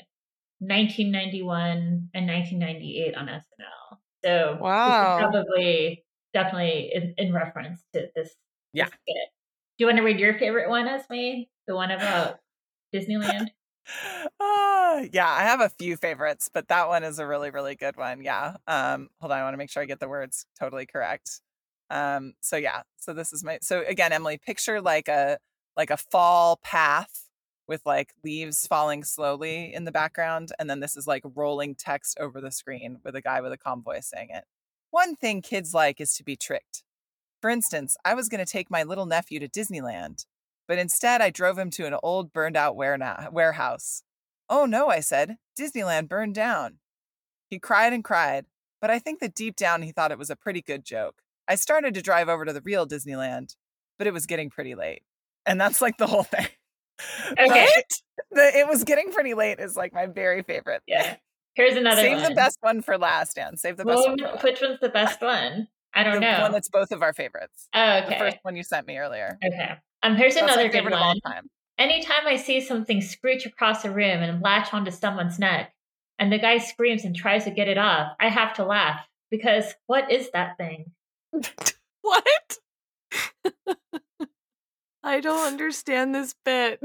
1991 0.59 2.11
and 2.15 2.27
1998 2.27 3.15
on 3.15 3.27
SNL. 3.29 3.99
So 4.25 4.59
Wow. 4.61 5.19
probably 5.19 6.05
definitely 6.33 6.91
in, 6.93 7.15
in 7.19 7.33
reference 7.33 7.85
to 7.95 8.09
this. 8.15 8.35
Yeah. 8.73 8.87
this. 8.87 8.95
Do 9.07 9.85
you 9.85 9.87
want 9.87 9.99
to 9.99 10.05
read 10.05 10.19
your 10.19 10.39
favorite 10.39 10.69
one, 10.69 10.89
Esme? 10.89 11.45
The 11.67 11.75
one 11.75 11.91
about 11.91 12.39
Disneyland. 12.95 13.49
Ah, 14.41 15.03
yeah, 15.13 15.31
I 15.31 15.43
have 15.43 15.61
a 15.61 15.69
few 15.69 15.97
favorites, 15.97 16.51
but 16.53 16.67
that 16.69 16.89
one 16.89 17.05
is 17.05 17.21
a 17.21 17.27
really, 17.27 17.51
really 17.51 17.77
good 17.77 17.97
one. 17.97 18.21
Yeah. 18.21 18.57
Um, 18.67 19.11
hold 19.21 19.31
on, 19.31 19.39
I 19.39 19.45
want 19.45 19.55
to 19.55 19.59
make 19.59 19.71
sure 19.71 19.81
I 19.81 19.87
get 19.87 20.01
the 20.01 20.09
words 20.09 20.45
totally 20.59 20.87
correct. 20.87 21.41
Um, 21.89 22.33
so 22.41 22.57
yeah, 22.57 22.83
so 22.97 23.13
this 23.13 23.33
is 23.33 23.45
my 23.45 23.59
so 23.63 23.85
again, 23.87 24.13
Emily, 24.13 24.39
picture 24.39 24.81
like 24.81 25.07
a 25.07 25.39
like 25.77 25.91
a 25.91 25.97
fall 25.97 26.59
path 26.65 27.26
with 27.69 27.83
like 27.85 28.15
leaves 28.25 28.67
falling 28.67 29.05
slowly 29.05 29.73
in 29.73 29.85
the 29.85 29.93
background, 29.93 30.53
and 30.59 30.69
then 30.69 30.81
this 30.81 30.97
is 30.97 31.07
like 31.07 31.23
rolling 31.35 31.75
text 31.75 32.19
over 32.21 32.41
the 32.41 32.51
screen 32.51 32.99
with 33.05 33.15
a 33.15 33.21
guy 33.21 33.41
with 33.41 33.53
a 33.53 33.59
calm 33.59 33.83
voice 33.83 34.09
saying 34.09 34.29
it. 34.31 34.45
One 34.91 35.17
thing 35.17 35.43
kids 35.43 35.75
like 35.75 36.01
is 36.01 36.15
to 36.15 36.25
be 36.25 36.37
tricked. 36.37 36.83
For 37.41 37.51
instance, 37.51 37.97
I 38.05 38.15
was 38.15 38.29
going 38.29 38.45
to 38.45 38.51
take 38.51 38.71
my 38.71 38.83
little 38.83 39.07
nephew 39.07 39.39
to 39.41 39.49
Disneyland, 39.49 40.25
but 40.67 40.79
instead 40.79 41.21
I 41.21 41.31
drove 41.31 41.59
him 41.59 41.71
to 41.73 41.87
an 41.87 41.97
old 42.03 42.33
burned 42.33 42.57
out 42.57 42.77
warehouse. 42.77 44.03
Oh 44.49 44.65
no, 44.65 44.89
I 44.89 45.01
said, 45.01 45.37
Disneyland 45.59 46.09
burned 46.09 46.35
down. 46.35 46.79
He 47.49 47.59
cried 47.59 47.93
and 47.93 48.03
cried, 48.03 48.47
but 48.81 48.91
I 48.91 48.99
think 48.99 49.21
that 49.21 49.35
deep 49.35 49.57
down 49.57 49.83
he 49.83 49.93
thought 49.93 50.13
it 50.13 50.19
was 50.19 50.31
a 50.31 50.37
pretty 50.37 50.63
good 50.63 50.85
joke. 50.85 51.23
I 51.49 51.55
started 51.55 51.95
to 51.95 52.03
drive 52.03 52.29
over 52.29 52.45
to 52.45 52.53
the 52.53 52.61
real 52.61 52.87
Disneyland, 52.87 53.55
but 53.99 54.07
it 54.07 54.13
was 54.13 54.27
getting 54.27 54.51
pretty 54.51 54.75
late. 54.75 55.03
And 55.45 55.61
that's 55.61 55.81
like 55.81 55.97
the 55.99 56.07
whole 56.07 56.23
thing. 56.25 56.49
Okay. 57.39 57.69
The, 58.33 58.59
it 58.59 58.67
was 58.69 58.85
getting 58.85 59.13
pretty 59.13 59.35
late 59.35 59.59
is 59.61 59.77
like 59.77 59.93
my 59.93 60.07
very 60.07 60.43
favorite. 60.43 60.83
Yeah. 60.87 61.17
Here's 61.55 61.77
another 61.77 62.01
Save 62.03 62.19
one. 62.21 62.29
the 62.31 62.35
best 62.35 62.59
one 62.61 62.83
for 62.83 62.99
last, 62.99 63.37
Dan. 63.37 63.57
Save 63.57 63.77
the 63.77 63.85
best 63.85 63.97
Well, 63.97 64.17
one 64.17 64.39
which 64.43 64.61
one's 64.61 64.81
the 64.81 64.89
best 64.89 65.21
one? 65.23 65.69
I 65.95 66.03
don't 66.03 66.15
the 66.15 66.21
know. 66.21 66.41
one 66.43 66.53
that's 66.53 66.69
both 66.69 66.93
of 66.93 67.03
our 67.03 67.13
favorites. 67.15 67.69
oh, 67.75 68.01
The 68.01 68.07
okay. 68.07 68.19
first 68.19 68.37
one 68.43 68.57
you 68.57 68.63
sent 68.63 68.87
me 68.87 68.99
earlier. 68.99 69.39
Okay. 69.45 69.75
Um, 70.03 70.17
here's 70.17 70.35
That's 70.35 70.45
another 70.47 70.65
good 70.69 70.73
favorite 70.73 70.95
of 70.95 71.01
all 71.01 71.09
one. 71.09 71.21
time. 71.21 71.49
Anytime 71.79 72.27
I 72.27 72.37
see 72.37 72.61
something 72.61 73.01
screech 73.01 73.47
across 73.47 73.85
a 73.85 73.91
room 73.91 74.23
and 74.23 74.43
latch 74.43 74.73
onto 74.75 74.91
someone's 74.91 75.39
neck, 75.39 75.73
and 76.19 76.33
the 76.33 76.39
guy 76.39 76.59
screams 76.59 77.05
and 77.05 77.15
tries 77.17 77.45
to 77.45 77.51
get 77.51 77.69
it 77.69 77.79
off, 77.79 78.13
I 78.21 78.29
have 78.29 78.55
to 78.55 78.65
laugh 78.65 79.07
because 79.31 79.75
what 79.87 80.11
is 80.11 80.31
that 80.33 80.57
thing? 80.59 80.93
What? 82.03 82.59
I 85.07 85.21
don't 85.21 85.47
understand 85.47 86.15
this 86.15 86.35
bit. 86.45 86.81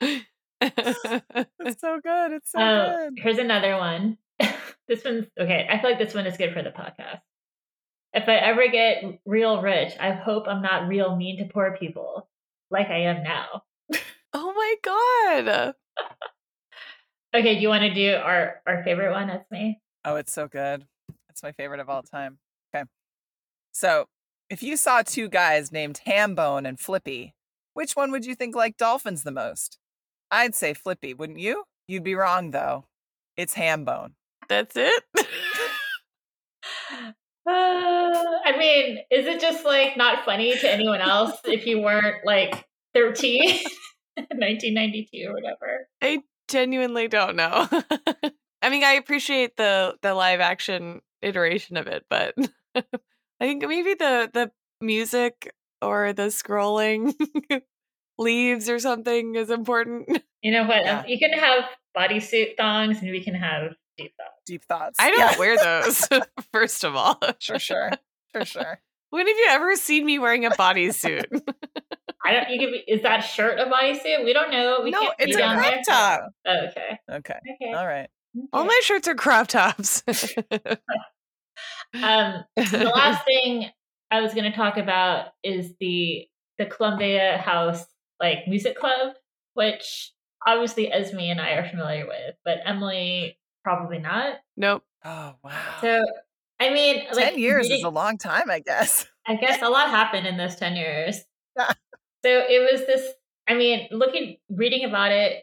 It's 0.00 0.24
so 1.80 2.00
good. 2.02 2.32
It's 2.32 2.50
so 2.52 2.58
Oh, 2.60 3.08
good. 3.10 3.22
here's 3.22 3.38
another 3.38 3.76
one. 3.76 4.18
this 4.88 5.04
one's 5.04 5.26
okay. 5.38 5.66
I 5.70 5.80
feel 5.80 5.90
like 5.90 5.98
this 5.98 6.14
one 6.14 6.26
is 6.26 6.36
good 6.36 6.52
for 6.52 6.62
the 6.62 6.70
podcast. 6.70 7.20
If 8.12 8.28
I 8.28 8.34
ever 8.36 8.68
get 8.68 9.04
real 9.24 9.60
rich, 9.62 9.92
I 10.00 10.12
hope 10.12 10.44
I'm 10.48 10.62
not 10.62 10.88
real 10.88 11.16
mean 11.16 11.38
to 11.38 11.44
poor 11.52 11.76
people 11.78 12.28
like 12.70 12.88
I 12.88 13.02
am 13.02 13.22
now. 13.22 13.62
oh 14.32 14.52
my 14.52 14.74
god. 14.82 15.74
Okay, 17.36 17.56
do 17.56 17.60
you 17.62 17.68
want 17.68 17.82
to 17.82 17.92
do 17.92 18.14
our 18.14 18.62
our 18.64 18.84
favorite 18.84 19.10
one? 19.10 19.26
That's 19.26 19.50
me. 19.50 19.80
Oh, 20.04 20.14
it's 20.14 20.32
so 20.32 20.46
good. 20.46 20.86
It's 21.30 21.42
my 21.42 21.50
favorite 21.50 21.80
of 21.80 21.90
all 21.90 22.04
time. 22.04 22.38
Okay. 22.72 22.84
So, 23.72 24.06
if 24.50 24.62
you 24.62 24.76
saw 24.76 25.02
two 25.02 25.28
guys 25.28 25.72
named 25.72 26.00
Hambone 26.06 26.66
and 26.68 26.78
Flippy, 26.78 27.34
which 27.72 27.92
one 27.94 28.10
would 28.10 28.24
you 28.24 28.34
think 28.34 28.54
liked 28.54 28.78
dolphins 28.78 29.22
the 29.22 29.30
most? 29.30 29.78
I'd 30.30 30.54
say 30.54 30.74
Flippy, 30.74 31.14
wouldn't 31.14 31.38
you? 31.38 31.64
You'd 31.86 32.04
be 32.04 32.14
wrong, 32.14 32.50
though. 32.50 32.86
It's 33.36 33.54
Hambone. 33.54 34.12
That's 34.48 34.76
it? 34.76 35.04
Uh, 37.46 37.50
I 37.52 38.56
mean, 38.58 39.00
is 39.10 39.26
it 39.26 39.38
just 39.38 39.66
like 39.66 39.98
not 39.98 40.24
funny 40.24 40.56
to 40.56 40.72
anyone 40.72 41.02
else 41.02 41.38
if 41.44 41.66
you 41.66 41.78
weren't 41.78 42.24
like 42.24 42.64
13 42.94 43.42
1992 44.16 45.28
or 45.28 45.34
whatever? 45.34 45.88
I 46.00 46.22
genuinely 46.48 47.06
don't 47.06 47.36
know. 47.36 47.68
I 48.62 48.70
mean, 48.70 48.82
I 48.82 48.92
appreciate 48.92 49.58
the 49.58 49.94
the 50.00 50.14
live 50.14 50.40
action 50.40 51.02
iteration 51.20 51.76
of 51.76 51.86
it, 51.86 52.06
but 52.08 52.34
I 53.40 53.46
think 53.46 53.66
maybe 53.66 53.94
the 53.94 54.30
the 54.32 54.50
music 54.80 55.52
or 55.82 56.12
the 56.12 56.24
scrolling 56.28 57.14
leaves 58.18 58.68
or 58.68 58.78
something 58.78 59.34
is 59.34 59.50
important. 59.50 60.08
You 60.44 60.52
know 60.52 60.64
what? 60.64 60.84
Yeah. 60.84 60.98
Um, 60.98 61.04
you 61.08 61.18
can 61.18 61.32
have 61.32 61.64
bodysuit 61.96 62.58
thongs 62.58 63.00
and 63.00 63.10
we 63.10 63.24
can 63.24 63.32
have 63.34 63.72
deep 63.96 64.12
thoughts. 64.18 64.42
Deep 64.44 64.62
thoughts. 64.64 64.96
I 65.00 65.08
don't 65.10 65.18
Yeah. 65.18 65.38
wear 65.38 65.56
those, 65.56 66.06
first 66.52 66.84
of 66.84 66.94
all. 66.94 67.18
For 67.42 67.58
sure. 67.58 67.92
For 68.30 68.44
sure. 68.44 68.78
When 69.08 69.26
have 69.26 69.36
you 69.38 69.46
ever 69.48 69.74
seen 69.76 70.04
me 70.04 70.18
wearing 70.18 70.44
a 70.44 70.50
bodysuit? 70.50 71.24
I 72.26 72.32
don't. 72.34 72.50
You 72.50 72.58
can 72.60 72.72
be, 72.72 72.84
is 72.86 73.00
that 73.04 73.20
shirt 73.20 73.58
a 73.58 73.64
bodysuit? 73.64 74.22
We 74.26 74.34
don't 74.34 74.50
know. 74.50 74.80
We 74.84 74.90
no, 74.90 75.00
can't 75.00 75.14
it's 75.20 75.34
a 75.34 75.40
crop 75.40 75.62
there. 75.62 75.82
top. 75.88 76.28
Oh, 76.46 76.66
okay. 76.68 76.98
Okay. 77.10 77.38
Okay. 77.62 77.72
All 77.74 77.86
right. 77.86 78.10
All 78.52 78.64
my 78.66 78.80
shirts 78.84 79.08
are 79.08 79.14
crop 79.14 79.46
tops. 79.46 80.02
Um, 81.94 82.44
the 82.56 82.92
last 82.94 83.24
thing 83.24 83.70
I 84.10 84.20
was 84.20 84.34
going 84.34 84.50
to 84.50 84.56
talk 84.56 84.76
about 84.76 85.28
is 85.42 85.74
the 85.80 86.26
the 86.58 86.66
Columbia 86.66 87.38
House 87.38 87.84
like 88.20 88.46
music 88.46 88.78
club, 88.78 89.14
which 89.54 90.12
obviously 90.46 90.92
Esme 90.92 91.18
and 91.20 91.40
I 91.40 91.52
are 91.52 91.68
familiar 91.68 92.06
with, 92.06 92.34
but 92.44 92.58
Emily 92.64 93.38
probably 93.62 93.98
not. 93.98 94.36
nope. 94.56 94.84
Oh, 95.04 95.34
wow. 95.42 95.78
So, 95.82 96.02
I 96.60 96.70
mean, 96.70 97.04
10 97.12 97.16
like 97.16 97.36
years 97.36 97.68
is 97.68 97.82
a 97.82 97.90
long 97.90 98.16
time, 98.16 98.50
I 98.50 98.60
guess. 98.60 99.06
I 99.26 99.36
guess 99.36 99.60
a 99.60 99.68
lot 99.68 99.90
happened 99.90 100.26
in 100.26 100.36
those 100.36 100.56
10 100.56 100.76
years. 100.76 101.20
So 101.58 101.66
it 102.24 102.72
was 102.72 102.86
this, 102.86 103.06
I 103.46 103.54
mean, 103.54 103.88
looking, 103.90 104.38
reading 104.48 104.84
about 104.84 105.12
it 105.12 105.42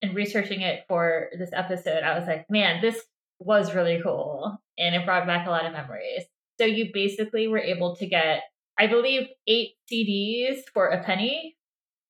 and 0.00 0.14
researching 0.14 0.62
it 0.62 0.84
for 0.88 1.28
this 1.38 1.50
episode, 1.52 2.02
I 2.02 2.18
was 2.18 2.26
like, 2.26 2.46
man, 2.48 2.80
this 2.80 2.98
was 3.38 3.74
really 3.74 4.00
cool. 4.02 4.60
And 4.78 4.94
it 4.94 5.04
brought 5.04 5.26
back 5.26 5.46
a 5.46 5.50
lot 5.50 5.66
of 5.66 5.72
memories. 5.72 6.24
So 6.60 6.66
you 6.66 6.90
basically 6.92 7.48
were 7.48 7.58
able 7.58 7.96
to 7.96 8.06
get, 8.06 8.42
I 8.78 8.86
believe, 8.86 9.28
eight 9.46 9.72
CDs 9.90 10.60
for 10.72 10.88
a 10.88 11.02
penny. 11.02 11.56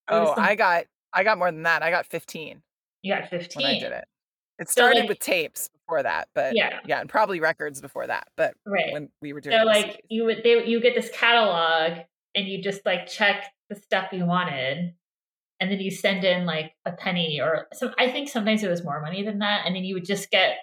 Oh, 0.08 0.34
I 0.36 0.54
got 0.54 0.84
I 1.12 1.24
got 1.24 1.38
more 1.38 1.50
than 1.50 1.62
that. 1.62 1.82
I 1.82 1.90
got 1.90 2.06
15 2.06 2.60
You 3.02 3.14
got 3.14 3.28
15. 3.30 3.62
when 3.62 3.76
I 3.76 3.78
did 3.78 3.92
it. 3.92 4.04
It 4.58 4.68
So, 4.68 4.72
started 4.72 5.00
like- 5.00 5.08
with 5.08 5.18
tapes 5.20 5.68
before 5.68 6.02
that, 6.02 6.28
but 6.34 6.54
Yeah. 6.56 6.80
yeah, 6.86 7.00
and 7.00 7.08
probably 7.08 7.40
records 7.40 7.80
before 7.80 8.06
that. 8.06 8.28
But 8.36 8.54
Right. 8.66 8.92
when 8.92 9.08
we 9.22 9.32
were 9.32 9.40
doing 9.40 9.56
So 9.58 9.64
like 9.64 9.86
CDs. 9.86 10.00
you 10.10 10.24
would 10.24 10.42
they 10.44 10.64
you 10.66 10.80
get 10.80 10.94
this 10.94 11.10
catalog 11.10 12.04
and 12.34 12.46
you 12.48 12.62
just 12.62 12.84
like 12.84 13.06
check 13.06 13.52
the 13.70 13.76
stuff 13.76 14.12
you 14.12 14.26
wanted 14.26 14.94
and 15.60 15.70
then 15.70 15.80
you 15.80 15.90
send 15.90 16.24
in 16.24 16.44
like 16.44 16.74
a 16.84 16.92
penny 16.92 17.40
or 17.40 17.68
some 17.72 17.94
I 17.98 18.10
think 18.10 18.28
sometimes 18.28 18.62
it 18.62 18.68
was 18.68 18.84
more 18.84 19.00
money 19.00 19.22
than 19.22 19.38
that 19.38 19.66
and 19.66 19.74
then 19.74 19.84
you 19.84 19.94
would 19.94 20.04
just 20.04 20.30
get 20.30 20.58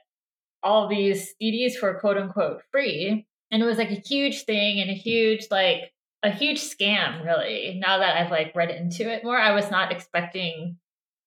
all 0.63 0.87
these 0.87 1.33
CDs 1.41 1.73
for 1.73 1.99
quote 1.99 2.17
unquote 2.17 2.61
free 2.71 3.25
and 3.51 3.61
it 3.61 3.65
was 3.65 3.77
like 3.77 3.91
a 3.91 4.01
huge 4.07 4.43
thing 4.43 4.79
and 4.79 4.89
a 4.89 4.93
huge 4.93 5.47
like 5.51 5.91
a 6.23 6.31
huge 6.31 6.59
scam 6.61 7.23
really 7.25 7.79
now 7.83 7.97
that 7.99 8.15
I've 8.17 8.31
like 8.31 8.53
read 8.55 8.69
into 8.69 9.11
it 9.11 9.23
more 9.23 9.37
I 9.37 9.53
was 9.53 9.71
not 9.71 9.91
expecting 9.91 10.77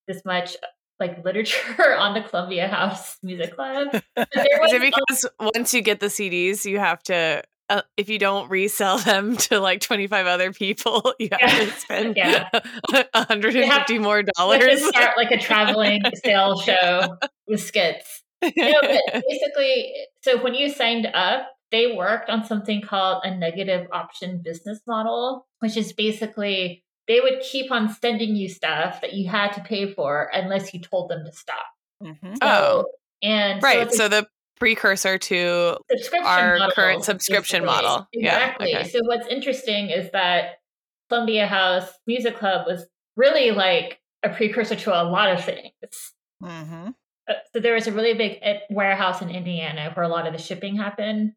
this 0.09 0.23
much 0.25 0.57
like 1.01 1.25
literature 1.25 1.95
on 1.99 2.15
the 2.15 2.23
Columbia 2.23 2.69
House 2.69 3.19
Music 3.23 3.55
Club 3.55 3.89
Is 4.17 4.73
it 4.73 4.81
because 4.81 5.27
once 5.41 5.75
you 5.75 5.83
get 5.83 6.01
the 6.01 6.07
CDs, 6.07 6.65
you 6.65 6.79
have 6.79 7.03
to, 7.05 7.43
uh, 7.69 7.83
if 7.97 8.09
you 8.09 8.19
don't 8.19 8.49
resell 8.51 8.99
them 8.99 9.37
to 9.49 9.59
like 9.61 9.81
25 9.81 10.27
other 10.27 10.53
people, 10.53 11.15
you 11.19 11.29
have 11.33 11.41
Yeah. 11.41 11.65
to 11.65 11.71
spend 11.73 12.17
Yeah. 12.17 12.49
150 13.13 13.99
more 13.99 14.23
dollars? 14.23 14.87
start 14.87 15.17
like 15.17 15.31
a 15.31 15.39
traveling 15.39 16.03
sales 16.25 16.63
show 16.63 17.17
with 17.49 17.61
skits. 17.61 18.23
No, 18.57 18.75
but 18.83 19.25
basically, 19.29 19.93
so 20.23 20.43
when 20.43 20.55
you 20.55 20.69
signed 20.69 21.07
up, 21.15 21.49
they 21.71 21.95
worked 21.97 22.31
on 22.31 22.45
something 22.45 22.81
called 22.83 23.23
a 23.25 23.35
negative 23.37 23.87
option 23.93 24.41
business 24.43 24.81
model, 24.87 25.47
which 25.61 25.77
is 25.77 25.93
basically 25.93 26.85
they 27.09 27.21
would 27.21 27.41
keep 27.41 27.71
on 27.71 27.89
sending 27.89 28.37
you 28.37 28.49
stuff 28.49 29.01
that 29.01 29.13
you 29.15 29.29
had 29.29 29.53
to 29.53 29.61
pay 29.63 29.93
for 29.93 30.31
unless 30.33 30.73
you 30.73 30.81
told 30.81 31.11
them 31.11 31.25
to 31.25 31.33
stop. 31.33 31.67
Mhm. 32.03 32.39
Oh. 32.43 32.85
and 33.23 33.63
right. 33.63 33.89
a 33.89 33.91
So 33.91 34.09
the 34.09 34.27
precursor 34.61 35.19
to 35.19 35.77
our 36.25 36.59
model, 36.59 36.71
current 36.75 37.05
subscription 37.05 37.63
basically. 37.63 37.83
model. 37.85 38.09
Yeah, 38.13 38.37
Exactly. 38.37 38.77
okay. 38.77 38.89
So 38.89 38.99
what's 39.05 39.27
interesting 39.29 39.91
is 39.91 40.11
that 40.13 40.57
Columbia 41.09 41.47
House 41.47 41.91
Music 42.07 42.37
Club 42.39 42.67
was 42.67 42.87
really 43.17 43.51
like 43.51 44.01
a 44.23 44.29
precursor 44.31 44.77
to 44.77 44.91
a 44.91 45.05
lot 45.05 45.31
of 45.31 45.45
things. 45.45 46.13
Mhm. 46.43 46.95
So 47.53 47.61
there 47.61 47.75
was 47.75 47.87
a 47.87 47.93
really 47.93 48.15
big 48.15 48.39
uh, 48.45 48.55
warehouse 48.71 49.23
in 49.23 49.31
Indiana 49.31 49.91
where 49.95 50.05
a 50.05 50.09
lot 50.09 50.27
of 50.27 50.33
the 50.33 50.39
shipping 50.39 50.77
happened. 50.77 51.33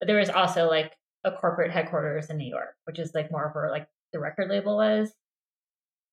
But 0.00 0.06
there 0.06 0.18
was 0.18 0.30
also 0.30 0.68
like 0.68 0.96
a 1.24 1.32
corporate 1.32 1.72
headquarters 1.72 2.30
in 2.30 2.38
New 2.38 2.48
York, 2.48 2.74
which 2.84 2.98
is 2.98 3.12
like 3.14 3.32
more 3.32 3.50
where 3.52 3.70
like 3.70 3.88
the 4.12 4.20
record 4.20 4.48
label 4.48 4.76
was. 4.76 5.12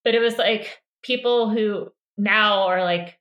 But 0.03 0.15
it 0.15 0.19
was 0.19 0.37
like 0.37 0.81
people 1.03 1.49
who 1.49 1.89
now 2.17 2.63
are 2.63 2.83
like 2.83 3.19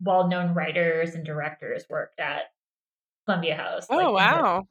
well-known 0.00 0.54
writers 0.54 1.14
and 1.14 1.24
directors 1.24 1.84
worked 1.88 2.20
at 2.20 2.42
Columbia 3.24 3.56
House. 3.56 3.86
Oh 3.88 3.96
like, 3.96 4.06
the- 4.06 4.12
wow. 4.12 4.68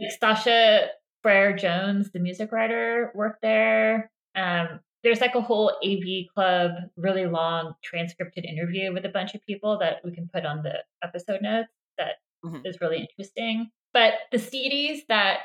like 0.00 0.10
Sasha 0.18 0.88
Frere 1.22 1.56
Jones, 1.56 2.10
the 2.12 2.20
music 2.20 2.52
writer, 2.52 3.10
worked 3.14 3.42
there. 3.42 4.10
Um, 4.34 4.80
there's 5.02 5.20
like 5.20 5.34
a 5.34 5.40
whole 5.40 5.72
AV 5.82 6.26
club, 6.34 6.72
really 6.96 7.26
long 7.26 7.74
transcripted 7.82 8.44
interview 8.44 8.92
with 8.92 9.04
a 9.04 9.08
bunch 9.10 9.34
of 9.34 9.44
people 9.46 9.78
that 9.78 10.04
we 10.04 10.12
can 10.12 10.28
put 10.32 10.44
on 10.46 10.62
the 10.62 10.84
episode 11.02 11.42
notes 11.42 11.68
that 11.98 12.16
is 12.64 12.76
Mhm. 12.76 12.80
really 12.80 12.98
interesting. 13.00 13.70
But 13.92 14.14
the 14.32 14.38
CDs 14.38 15.06
that 15.08 15.40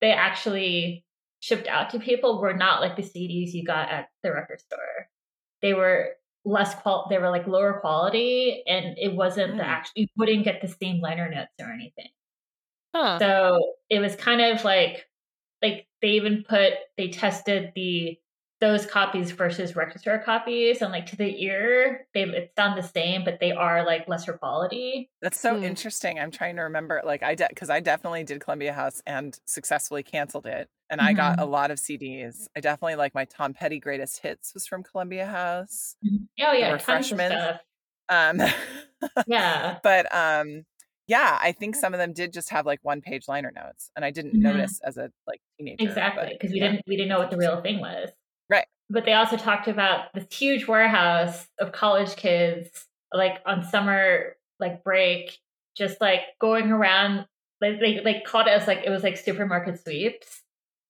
they 0.00 0.12
actually 0.12 1.04
shipped 1.40 1.66
out 1.68 1.90
to 1.90 1.98
people 2.00 2.40
were 2.40 2.54
not 2.54 2.80
like 2.82 2.96
the 2.96 3.02
CDs 3.02 3.52
you 3.54 3.64
got 3.64 3.88
at 3.90 4.10
the 4.22 4.32
record 4.32 4.60
store. 4.60 5.08
They 5.62 5.74
were 5.74 6.16
less 6.44 6.74
qual 6.74 7.06
they 7.10 7.18
were 7.18 7.30
like 7.30 7.46
lower 7.46 7.80
quality 7.80 8.62
and 8.66 8.96
it 8.98 9.14
wasn't 9.14 9.56
the 9.58 9.62
Mm. 9.62 9.66
actual 9.66 9.92
you 9.96 10.06
wouldn't 10.16 10.44
get 10.44 10.60
the 10.62 10.68
same 10.68 11.00
liner 11.00 11.28
notes 11.30 11.52
or 11.60 11.70
anything. 11.72 12.08
Huh. 12.94 13.18
So 13.18 13.74
it 13.88 14.00
was 14.00 14.16
kind 14.16 14.40
of 14.40 14.64
like 14.64 15.08
like 15.62 15.88
they 16.02 16.10
even 16.10 16.44
put 16.48 16.74
they 16.96 17.08
tested 17.10 17.72
the 17.74 18.18
those 18.60 18.84
copies 18.86 19.30
versus 19.30 19.74
record 19.74 20.00
store 20.00 20.18
copies 20.18 20.82
and 20.82 20.92
like 20.92 21.06
to 21.06 21.16
the 21.16 21.42
ear 21.42 22.06
they 22.14 22.22
it's 22.24 22.52
done 22.54 22.76
the 22.76 22.82
same 22.82 23.24
but 23.24 23.40
they 23.40 23.52
are 23.52 23.84
like 23.86 24.06
lesser 24.08 24.34
quality. 24.34 25.08
That's 25.22 25.40
so 25.40 25.56
Hmm. 25.56 25.64
interesting. 25.64 26.18
I'm 26.18 26.30
trying 26.30 26.56
to 26.56 26.62
remember. 26.62 27.00
Like 27.04 27.22
I 27.22 27.34
did 27.34 27.48
because 27.48 27.70
I 27.70 27.80
definitely 27.80 28.24
did 28.24 28.40
Columbia 28.40 28.72
House 28.72 29.00
and 29.06 29.38
successfully 29.46 30.02
canceled 30.02 30.46
it. 30.46 30.68
And 30.90 31.00
I 31.00 31.12
got 31.12 31.40
a 31.40 31.44
lot 31.46 31.70
of 31.70 31.78
CDs. 31.78 32.48
I 32.56 32.60
definitely 32.60 32.96
like 32.96 33.14
my 33.14 33.24
Tom 33.24 33.54
Petty 33.54 33.78
greatest 33.80 34.20
hits 34.22 34.52
was 34.54 34.66
from 34.66 34.82
Columbia 34.82 35.26
House. 35.26 35.96
Oh 36.04 36.52
yeah, 36.52 36.76
tons 36.76 37.12
of 37.12 37.18
refreshments. 37.18 37.34
stuff. 37.36 37.60
Um 38.08 38.40
Yeah. 39.26 39.78
but 39.82 40.14
um 40.14 40.64
yeah, 41.06 41.38
I 41.42 41.52
think 41.52 41.74
some 41.74 41.92
of 41.92 41.98
them 41.98 42.12
did 42.12 42.32
just 42.32 42.50
have 42.50 42.66
like 42.66 42.78
one 42.82 43.00
page 43.00 43.26
liner 43.26 43.50
notes 43.54 43.90
and 43.96 44.04
I 44.04 44.10
didn't 44.10 44.34
Mhm. 44.36 44.42
notice 44.42 44.80
as 44.84 44.96
a 44.96 45.10
like 45.26 45.40
teenager. 45.58 45.82
Exactly, 45.84 46.28
because 46.32 46.52
we 46.52 46.58
yeah. 46.60 46.68
didn't 46.72 46.82
we 46.86 46.96
didn't 46.96 47.08
know 47.08 47.18
what 47.18 47.30
the 47.30 47.36
real 47.36 47.60
thing 47.62 47.80
was. 47.80 48.10
But 48.92 49.04
they 49.04 49.12
also 49.12 49.36
talked 49.36 49.68
about 49.68 50.12
this 50.14 50.26
huge 50.36 50.66
warehouse 50.66 51.46
of 51.60 51.70
college 51.72 52.16
kids, 52.16 52.86
like 53.12 53.38
on 53.46 53.62
summer 53.64 54.34
like 54.58 54.82
break, 54.84 55.38
just 55.76 56.00
like 56.00 56.20
going 56.40 56.70
around. 56.72 57.26
Like 57.60 57.78
they 57.80 58.00
like 58.04 58.24
called 58.24 58.46
it 58.48 58.50
as 58.50 58.66
like 58.66 58.82
it 58.84 58.90
was 58.90 59.02
like 59.04 59.16
supermarket 59.16 59.80
sweeps. 59.82 60.42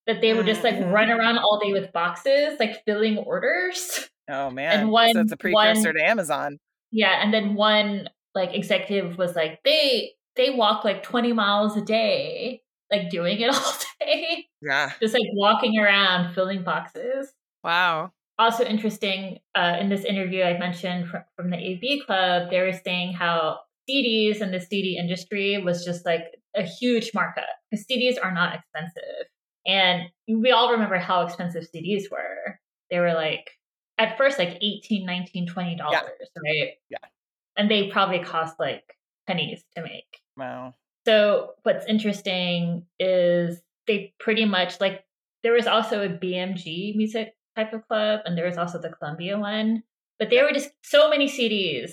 That 0.06 0.20
they 0.22 0.32
would 0.32 0.46
just 0.46 0.64
like 0.64 0.76
Mhm. 0.76 0.92
run 0.92 1.10
around 1.10 1.38
all 1.38 1.60
day 1.62 1.72
with 1.72 1.92
boxes, 1.92 2.58
like 2.58 2.82
filling 2.86 3.18
orders. 3.18 4.08
Oh 4.30 4.50
man. 4.60 4.88
one- 4.88 5.12
so 5.12 5.20
it's 5.20 5.32
a 5.32 5.36
precursor 5.36 5.88
one- 5.90 5.94
to 5.96 6.02
Amazon. 6.02 6.58
Yeah, 6.90 7.22
and 7.22 7.32
then 7.34 7.54
one 7.54 8.08
like 8.34 8.54
executive 8.54 9.18
was 9.18 9.36
like, 9.36 9.60
they 9.64 10.12
they 10.36 10.50
walk 10.50 10.84
like 10.84 11.02
twenty 11.02 11.32
miles 11.34 11.76
a 11.76 11.82
day, 11.82 12.62
like 12.90 13.10
doing 13.10 13.40
it 13.40 13.50
all 13.54 13.74
day, 14.00 14.46
Yeah. 14.62 14.92
just 15.00 15.12
like 15.14 15.28
walking 15.34 15.78
around 15.78 16.32
filling 16.34 16.62
boxes. 16.62 17.30
Wow. 17.62 18.12
also 18.38 18.64
interesting 18.64 19.38
uh, 19.54 19.76
in 19.78 19.90
this 19.90 20.04
interview 20.04 20.42
I 20.42 20.58
mentioned 20.58 21.08
from, 21.08 21.22
from 21.36 21.50
the 21.50 21.56
AV 21.56 22.06
Club, 22.06 22.50
they 22.50 22.60
were 22.60 22.72
saying 22.72 23.12
how 23.12 23.58
CDs 23.88 24.40
and 24.40 24.52
the 24.52 24.60
CD 24.60 24.96
industry 24.98 25.58
was 25.62 25.84
just 25.84 26.06
like 26.06 26.24
a 26.56 26.62
huge 26.62 27.10
markup 27.14 27.44
because 27.70 27.86
CDs 27.86 28.16
are 28.22 28.32
not 28.32 28.54
expensive. 28.54 29.26
And 29.66 30.04
we 30.26 30.52
all 30.52 30.72
remember 30.72 30.98
how 30.98 31.22
expensive 31.22 31.66
CDs 31.74 32.04
were. 32.10 32.58
They 32.90 32.98
were 32.98 33.14
like, 33.14 33.50
at 33.98 34.16
first, 34.16 34.38
like 34.38 34.56
18 34.60 35.04
19 35.04 35.48
$20, 35.48 35.78
right? 35.80 36.04
Yeah. 36.88 36.98
And 37.56 37.70
they 37.70 37.90
probably 37.90 38.20
cost 38.20 38.56
like 38.58 38.96
pennies 39.26 39.62
to 39.76 39.82
make. 39.82 40.22
Wow. 40.36 40.74
So 41.06 41.52
what's 41.62 41.86
interesting 41.86 42.86
is 42.98 43.60
they 43.86 44.14
pretty 44.18 44.44
much 44.44 44.80
like 44.80 45.04
there 45.42 45.52
was 45.52 45.66
also 45.66 46.02
a 46.02 46.08
BMG 46.08 46.96
music 46.96 47.34
type 47.60 47.72
of 47.72 47.86
club 47.88 48.20
and 48.24 48.36
there 48.36 48.46
was 48.46 48.58
also 48.58 48.78
the 48.80 48.88
Columbia 48.90 49.38
one, 49.38 49.82
but 50.18 50.30
there 50.30 50.44
were 50.44 50.52
just 50.52 50.70
so 50.82 51.08
many 51.10 51.28
CDs, 51.28 51.92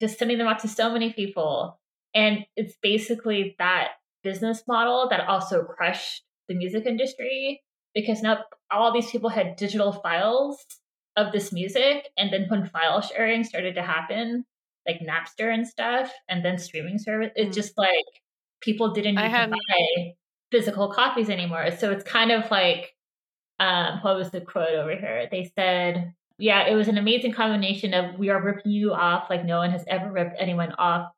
just 0.00 0.18
sending 0.18 0.38
them 0.38 0.46
out 0.46 0.58
to 0.60 0.68
so 0.68 0.90
many 0.92 1.12
people, 1.12 1.80
and 2.14 2.44
it's 2.56 2.74
basically 2.82 3.54
that 3.58 3.88
business 4.22 4.62
model 4.66 5.08
that 5.10 5.26
also 5.28 5.62
crushed 5.62 6.22
the 6.48 6.54
music 6.54 6.86
industry 6.86 7.62
because 7.94 8.22
now 8.22 8.38
all 8.70 8.92
these 8.92 9.10
people 9.10 9.30
had 9.30 9.56
digital 9.56 9.92
files 9.92 10.58
of 11.16 11.32
this 11.32 11.52
music, 11.52 12.08
and 12.18 12.32
then 12.32 12.46
when 12.48 12.66
file 12.66 13.00
sharing 13.00 13.42
started 13.44 13.74
to 13.74 13.82
happen, 13.82 14.44
like 14.86 15.00
Napster 15.00 15.52
and 15.52 15.66
stuff, 15.66 16.12
and 16.28 16.44
then 16.44 16.58
streaming 16.58 16.98
service, 16.98 17.32
it's 17.36 17.56
Mm. 17.56 17.60
just 17.60 17.78
like 17.78 18.04
people 18.60 18.92
didn't 18.92 19.16
to 19.16 19.22
buy 19.50 20.14
physical 20.52 20.92
copies 20.92 21.30
anymore. 21.30 21.70
So 21.70 21.90
it's 21.90 22.04
kind 22.04 22.30
of 22.32 22.50
like, 22.50 22.95
um, 23.58 24.00
what 24.02 24.16
was 24.16 24.30
the 24.30 24.40
quote 24.40 24.70
over 24.70 24.94
here? 24.96 25.28
They 25.30 25.50
said, 25.54 26.14
"Yeah, 26.38 26.66
it 26.66 26.74
was 26.74 26.88
an 26.88 26.98
amazing 26.98 27.32
combination 27.32 27.94
of 27.94 28.18
we 28.18 28.28
are 28.30 28.42
ripping 28.42 28.72
you 28.72 28.92
off 28.92 29.28
like 29.30 29.44
no 29.44 29.58
one 29.58 29.70
has 29.70 29.84
ever 29.88 30.10
ripped 30.12 30.36
anyone 30.38 30.72
off." 30.72 31.10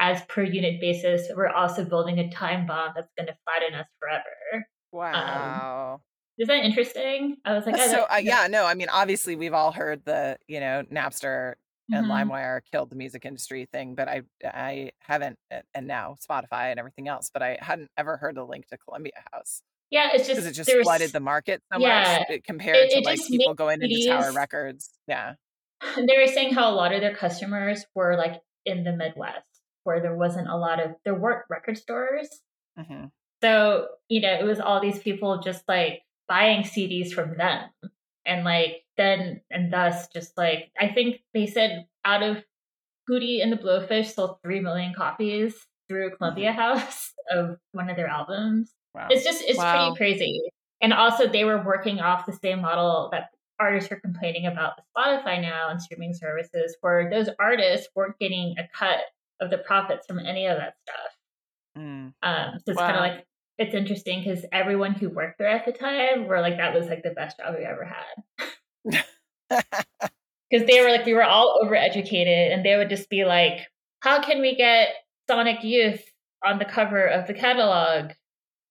As 0.00 0.22
per 0.22 0.42
unit 0.42 0.80
basis, 0.80 1.30
we're 1.36 1.48
also 1.48 1.84
building 1.84 2.18
a 2.18 2.28
time 2.30 2.66
bomb 2.66 2.92
that's 2.96 3.12
going 3.16 3.28
to 3.28 3.36
flatten 3.44 3.74
us 3.78 3.86
forever. 4.00 4.66
Wow. 4.90 6.00
Is 6.38 6.48
that 6.48 6.64
interesting? 6.64 7.36
I 7.44 7.54
was 7.54 7.66
like, 7.66 7.76
oh, 7.78 7.90
so 7.90 8.06
uh, 8.10 8.16
yeah, 8.16 8.46
no, 8.48 8.64
I 8.64 8.74
mean 8.74 8.88
obviously 8.90 9.36
we've 9.36 9.52
all 9.52 9.70
heard 9.70 10.04
the, 10.04 10.38
you 10.48 10.60
know, 10.60 10.82
Napster 10.90 11.54
and 11.92 12.06
Mhm. 12.06 12.10
LimeWire 12.30 12.60
killed 12.70 12.90
the 12.90 12.96
music 12.96 13.24
industry 13.24 13.66
thing, 13.70 13.94
but 13.94 14.08
I 14.08 14.22
I 14.42 14.92
haven't 15.00 15.38
and 15.74 15.86
now 15.86 16.16
Spotify 16.26 16.70
and 16.70 16.78
everything 16.80 17.06
else, 17.06 17.30
but 17.32 17.42
I 17.42 17.58
hadn't 17.60 17.90
ever 17.96 18.16
heard 18.16 18.34
the 18.34 18.44
link 18.44 18.66
to 18.68 18.78
Columbia 18.78 19.12
House 19.32 19.62
Yeah, 19.92 20.08
it's 20.14 20.26
just 20.26 20.30
because 20.30 20.46
it 20.46 20.52
just 20.54 20.66
there's- 20.68 20.82
flooded 20.84 21.12
the 21.12 21.20
market 21.20 21.62
so 21.72 21.78
Yeah, 21.78 22.24
much 22.28 22.42
compared 22.44 22.76
it- 22.76 22.90
to 22.92 22.98
it 22.98 23.04
like 23.04 23.20
people 23.28 23.54
going 23.54 23.80
into 23.82 24.06
Tower 24.08 24.32
Records. 24.32 24.90
Yeah. 25.06 25.34
They 25.96 26.16
were 26.16 26.26
saying 26.26 26.54
how 26.54 26.70
a 26.70 26.74
lot 26.74 26.92
of 26.94 27.00
their 27.00 27.14
customers 27.14 27.84
were 27.94 28.16
like 28.16 28.40
in 28.64 28.84
the 28.84 28.92
Midwest, 28.92 29.44
where 29.84 30.00
there 30.00 30.16
wasn't 30.16 30.48
a 30.48 30.56
lot 30.56 30.80
of 30.80 30.94
there 31.04 31.14
weren't 31.14 31.44
record 31.50 31.76
stores. 31.76 32.28
hmm 32.76 33.06
So, 33.42 33.88
you 34.08 34.20
know, 34.22 34.32
it 34.32 34.44
was 34.44 34.60
all 34.60 34.80
these 34.80 34.98
people 35.00 35.40
just 35.40 35.62
like 35.68 36.02
buying 36.28 36.62
CDs 36.62 37.12
from 37.12 37.36
them. 37.36 37.68
And 38.24 38.44
like 38.44 38.84
then 38.96 39.40
and 39.50 39.72
thus 39.72 40.08
just 40.08 40.38
like 40.38 40.70
I 40.80 40.88
think 40.88 41.20
they 41.34 41.46
said 41.46 41.86
out 42.04 42.22
of 42.22 42.44
Hootie 43.10 43.42
and 43.42 43.52
the 43.52 43.56
Blowfish 43.56 44.14
sold 44.14 44.38
three 44.42 44.60
million 44.60 44.94
copies 44.94 45.54
through 45.88 46.08
Mm-hmm. 46.10 46.16
Columbia 46.16 46.52
House 46.52 47.12
of 47.30 47.58
one 47.72 47.90
of 47.90 47.96
their 47.96 48.06
albums. 48.08 48.72
Wow. 48.94 49.08
It's 49.10 49.24
just 49.24 49.42
it's 49.46 49.58
Wow. 49.58 49.94
pretty 49.94 49.96
crazy. 49.96 50.42
And 50.80 50.92
also 50.92 51.28
they 51.28 51.44
were 51.44 51.62
working 51.62 52.00
off 52.00 52.26
the 52.26 52.32
same 52.32 52.60
model 52.60 53.08
that 53.12 53.30
artists 53.60 53.90
are 53.92 54.00
complaining 54.00 54.46
about 54.46 54.72
with 54.76 54.84
Spotify 54.96 55.40
now 55.40 55.68
and 55.70 55.80
streaming 55.80 56.14
services 56.14 56.76
where 56.80 57.08
those 57.08 57.28
artists 57.38 57.88
weren't 57.94 58.18
getting 58.18 58.54
a 58.58 58.68
cut 58.76 59.00
of 59.40 59.50
the 59.50 59.58
profits 59.58 60.06
from 60.06 60.18
any 60.18 60.46
of 60.46 60.58
that 60.58 60.74
stuff. 60.82 61.16
Mm. 61.78 62.12
Um 62.22 62.58
so 62.64 62.72
it's 62.72 62.80
kind 62.80 62.96
of 62.96 63.00
like 63.00 63.26
it's 63.58 63.74
interesting 63.74 64.20
because 64.24 64.44
everyone 64.52 64.92
who 64.92 65.08
worked 65.08 65.38
there 65.38 65.48
at 65.48 65.64
the 65.64 65.72
time 65.72 66.26
were 66.26 66.40
like 66.40 66.56
that 66.56 66.74
was 66.74 66.88
like 66.88 67.02
the 67.02 67.10
best 67.10 67.38
job 67.38 67.54
we 67.56 67.64
ever 67.64 67.84
had. 67.84 68.24
because 70.50 70.66
they 70.66 70.80
were 70.80 70.90
like 70.90 71.06
we 71.06 71.14
were 71.14 71.24
all 71.24 71.60
overeducated 71.62 72.52
and 72.52 72.64
they 72.64 72.76
would 72.76 72.88
just 72.90 73.08
be 73.08 73.24
like 73.24 73.68
how 74.00 74.20
can 74.20 74.40
we 74.40 74.56
get 74.56 74.88
sonic 75.28 75.62
youth 75.62 76.02
on 76.44 76.58
the 76.58 76.64
cover 76.64 77.06
of 77.06 77.26
the 77.26 77.34
catalog 77.34 78.12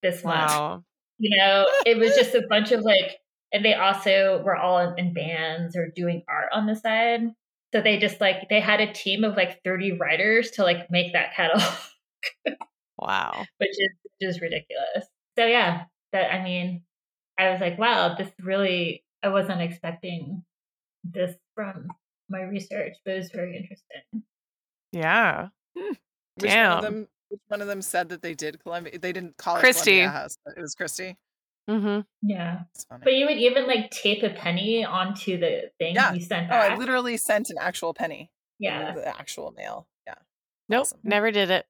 this 0.01 0.23
month 0.23 0.51
Wow. 0.51 0.83
you 1.19 1.37
know 1.37 1.65
it 1.85 1.97
was 1.97 2.15
just 2.15 2.35
a 2.35 2.43
bunch 2.49 2.71
of 2.71 2.81
like 2.81 3.17
and 3.53 3.65
they 3.65 3.73
also 3.73 4.41
were 4.45 4.55
all 4.55 4.79
in, 4.79 4.97
in 4.97 5.13
bands 5.13 5.75
or 5.75 5.91
doing 5.95 6.23
art 6.29 6.49
on 6.53 6.65
the 6.67 6.75
side 6.75 7.21
so 7.73 7.81
they 7.81 7.97
just 7.99 8.19
like 8.21 8.49
they 8.49 8.59
had 8.59 8.81
a 8.81 8.91
team 8.93 9.23
of 9.23 9.35
like 9.37 9.61
30 9.63 9.93
writers 9.93 10.51
to 10.51 10.63
like 10.63 10.89
make 10.91 11.13
that 11.13 11.33
catalog 11.35 11.73
Wow. 12.97 13.45
which 13.57 13.71
is 13.71 13.89
just 14.21 14.41
ridiculous 14.41 15.05
so 15.37 15.45
yeah 15.45 15.83
that 16.11 16.33
i 16.33 16.43
mean 16.43 16.83
i 17.37 17.49
was 17.49 17.59
like 17.61 17.77
wow 17.79 18.15
this 18.15 18.29
really 18.41 19.03
i 19.23 19.29
wasn't 19.29 19.61
expecting 19.61 20.43
this 21.03 21.35
from 21.55 21.87
my 22.29 22.41
research 22.41 22.93
but 23.05 23.15
it 23.15 23.17
was 23.17 23.31
very 23.31 23.57
interesting 23.57 24.23
Yeah. 24.93 25.47
Hmm. 25.77 25.93
Which 26.35 26.49
one 26.49 26.57
Damn. 26.57 26.77
of 26.77 26.83
them? 26.83 27.07
Which 27.31 27.39
one 27.47 27.61
of 27.61 27.67
them 27.67 27.81
said 27.81 28.09
that 28.09 28.21
they 28.21 28.33
did 28.33 28.61
Columbia? 28.61 28.99
They 28.99 29.11
didn't 29.13 29.37
call 29.37 29.55
it 29.55 29.63
Kristy. 29.63 29.83
Columbia 29.85 30.09
House. 30.09 30.37
But 30.45 30.57
it 30.57 30.61
was 30.61 30.75
Kristy. 30.75 31.15
Mm-hmm. 31.69 32.01
yeah 32.23 32.61
but 33.03 33.13
you 33.13 33.27
would 33.27 33.37
even 33.37 33.67
like 33.67 33.91
tape 33.91 34.23
a 34.23 34.31
penny 34.31 34.83
onto 34.83 35.37
the 35.39 35.69
thing 35.77 35.93
Yeah. 35.93 36.11
you 36.11 36.19
sent 36.19 36.51
oh, 36.51 36.55
I 36.55 36.75
literally 36.75 37.17
sent 37.17 37.51
an 37.51 37.57
actual 37.61 37.93
penny. 37.93 38.31
yeah 38.59 38.93
The 38.95 39.07
actual 39.07 39.51
mail. 39.55 39.87
Yeah. 40.07 40.15
Nope. 40.67 40.81
Awesome. 40.81 40.99
Never 41.03 41.31
did 41.31 41.51
it. 41.51 41.65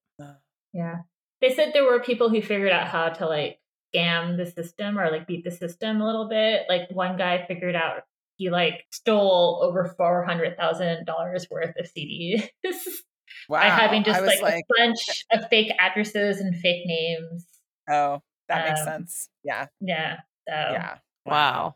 Yeah. 0.74 1.00
They 1.42 1.54
said 1.54 1.72
there 1.74 1.84
were 1.84 2.00
people 2.00 2.30
who 2.30 2.42
figured 2.42 2.72
out 2.72 2.88
how 2.88 3.10
to 3.10 3.28
like 3.28 3.60
scam 3.94 4.38
the 4.38 4.46
system 4.50 4.98
or 4.98 5.12
like 5.12 5.28
beat 5.28 5.44
the 5.44 5.52
system 5.52 6.00
a 6.02 6.06
little 6.06 6.30
bit. 6.30 6.64
Like 6.70 6.90
one 6.92 7.18
guy 7.18 7.46
figured 7.46 7.76
out 7.76 8.04
he 8.38 8.50
like 8.50 8.86
stole 8.92 9.60
over 9.62 9.94
four 9.98 10.24
hundred 10.24 10.56
thousand 10.58 11.06
dollars 11.06 11.48
worth 11.52 11.76
of 11.78 11.86
CDs 11.86 12.48
Wow. 13.50 13.62
by 13.62 13.70
having 13.70 14.04
just 14.04 14.20
I 14.20 14.22
was 14.22 14.42
like, 14.42 14.64
a 14.64 14.86
bunch 14.86 15.26
of 15.32 15.48
fake 15.50 15.72
addresses 15.80 16.40
and 16.40 16.56
fake 16.56 16.86
names. 16.86 17.46
oh, 17.90 18.22
that 18.48 18.68
makes 18.68 18.82
um, 18.82 18.86
sense. 18.88 19.30
Yeah. 19.44 19.68
Yeah. 19.80 20.18
So 20.48 20.54
Yeah. 20.54 20.98
Wow. 21.26 21.76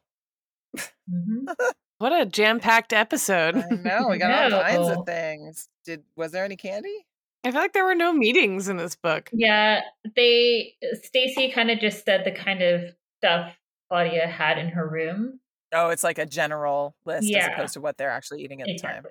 mhm. 0.77 1.53
What 1.97 2.11
a 2.11 2.25
jam 2.25 2.59
packed 2.59 2.91
episode. 2.91 3.55
I 3.55 3.75
know. 3.75 4.09
We 4.09 4.17
got 4.19 4.51
all 4.51 4.61
kinds 4.61 4.89
of 4.89 5.05
things. 5.05 5.69
Did 5.85 6.03
was 6.17 6.33
there 6.33 6.43
any 6.43 6.57
candy? 6.57 7.05
I 7.45 7.51
feel 7.51 7.61
like 7.61 7.71
there 7.71 7.85
were 7.85 7.95
no 7.95 8.11
meetings 8.11 8.67
in 8.67 8.75
this 8.75 8.97
book. 8.97 9.29
Yeah. 9.31 9.81
They 10.15 10.73
Stacey 11.03 11.51
kind 11.51 11.71
of 11.71 11.79
just 11.79 12.03
said 12.03 12.25
the 12.25 12.31
kind 12.31 12.61
of 12.61 12.81
stuff 13.19 13.55
Claudia 13.89 14.27
had 14.27 14.57
in 14.57 14.69
her 14.69 14.87
room. 14.87 15.39
Oh, 15.73 15.89
it's 15.89 16.03
like 16.03 16.17
a 16.17 16.25
general 16.25 16.95
list 17.05 17.29
yeah. 17.29 17.39
as 17.39 17.53
opposed 17.53 17.73
to 17.75 17.81
what 17.81 17.97
they're 17.97 18.09
actually 18.09 18.43
eating 18.43 18.61
at 18.61 18.67
the 18.67 18.77
time. 18.77 19.05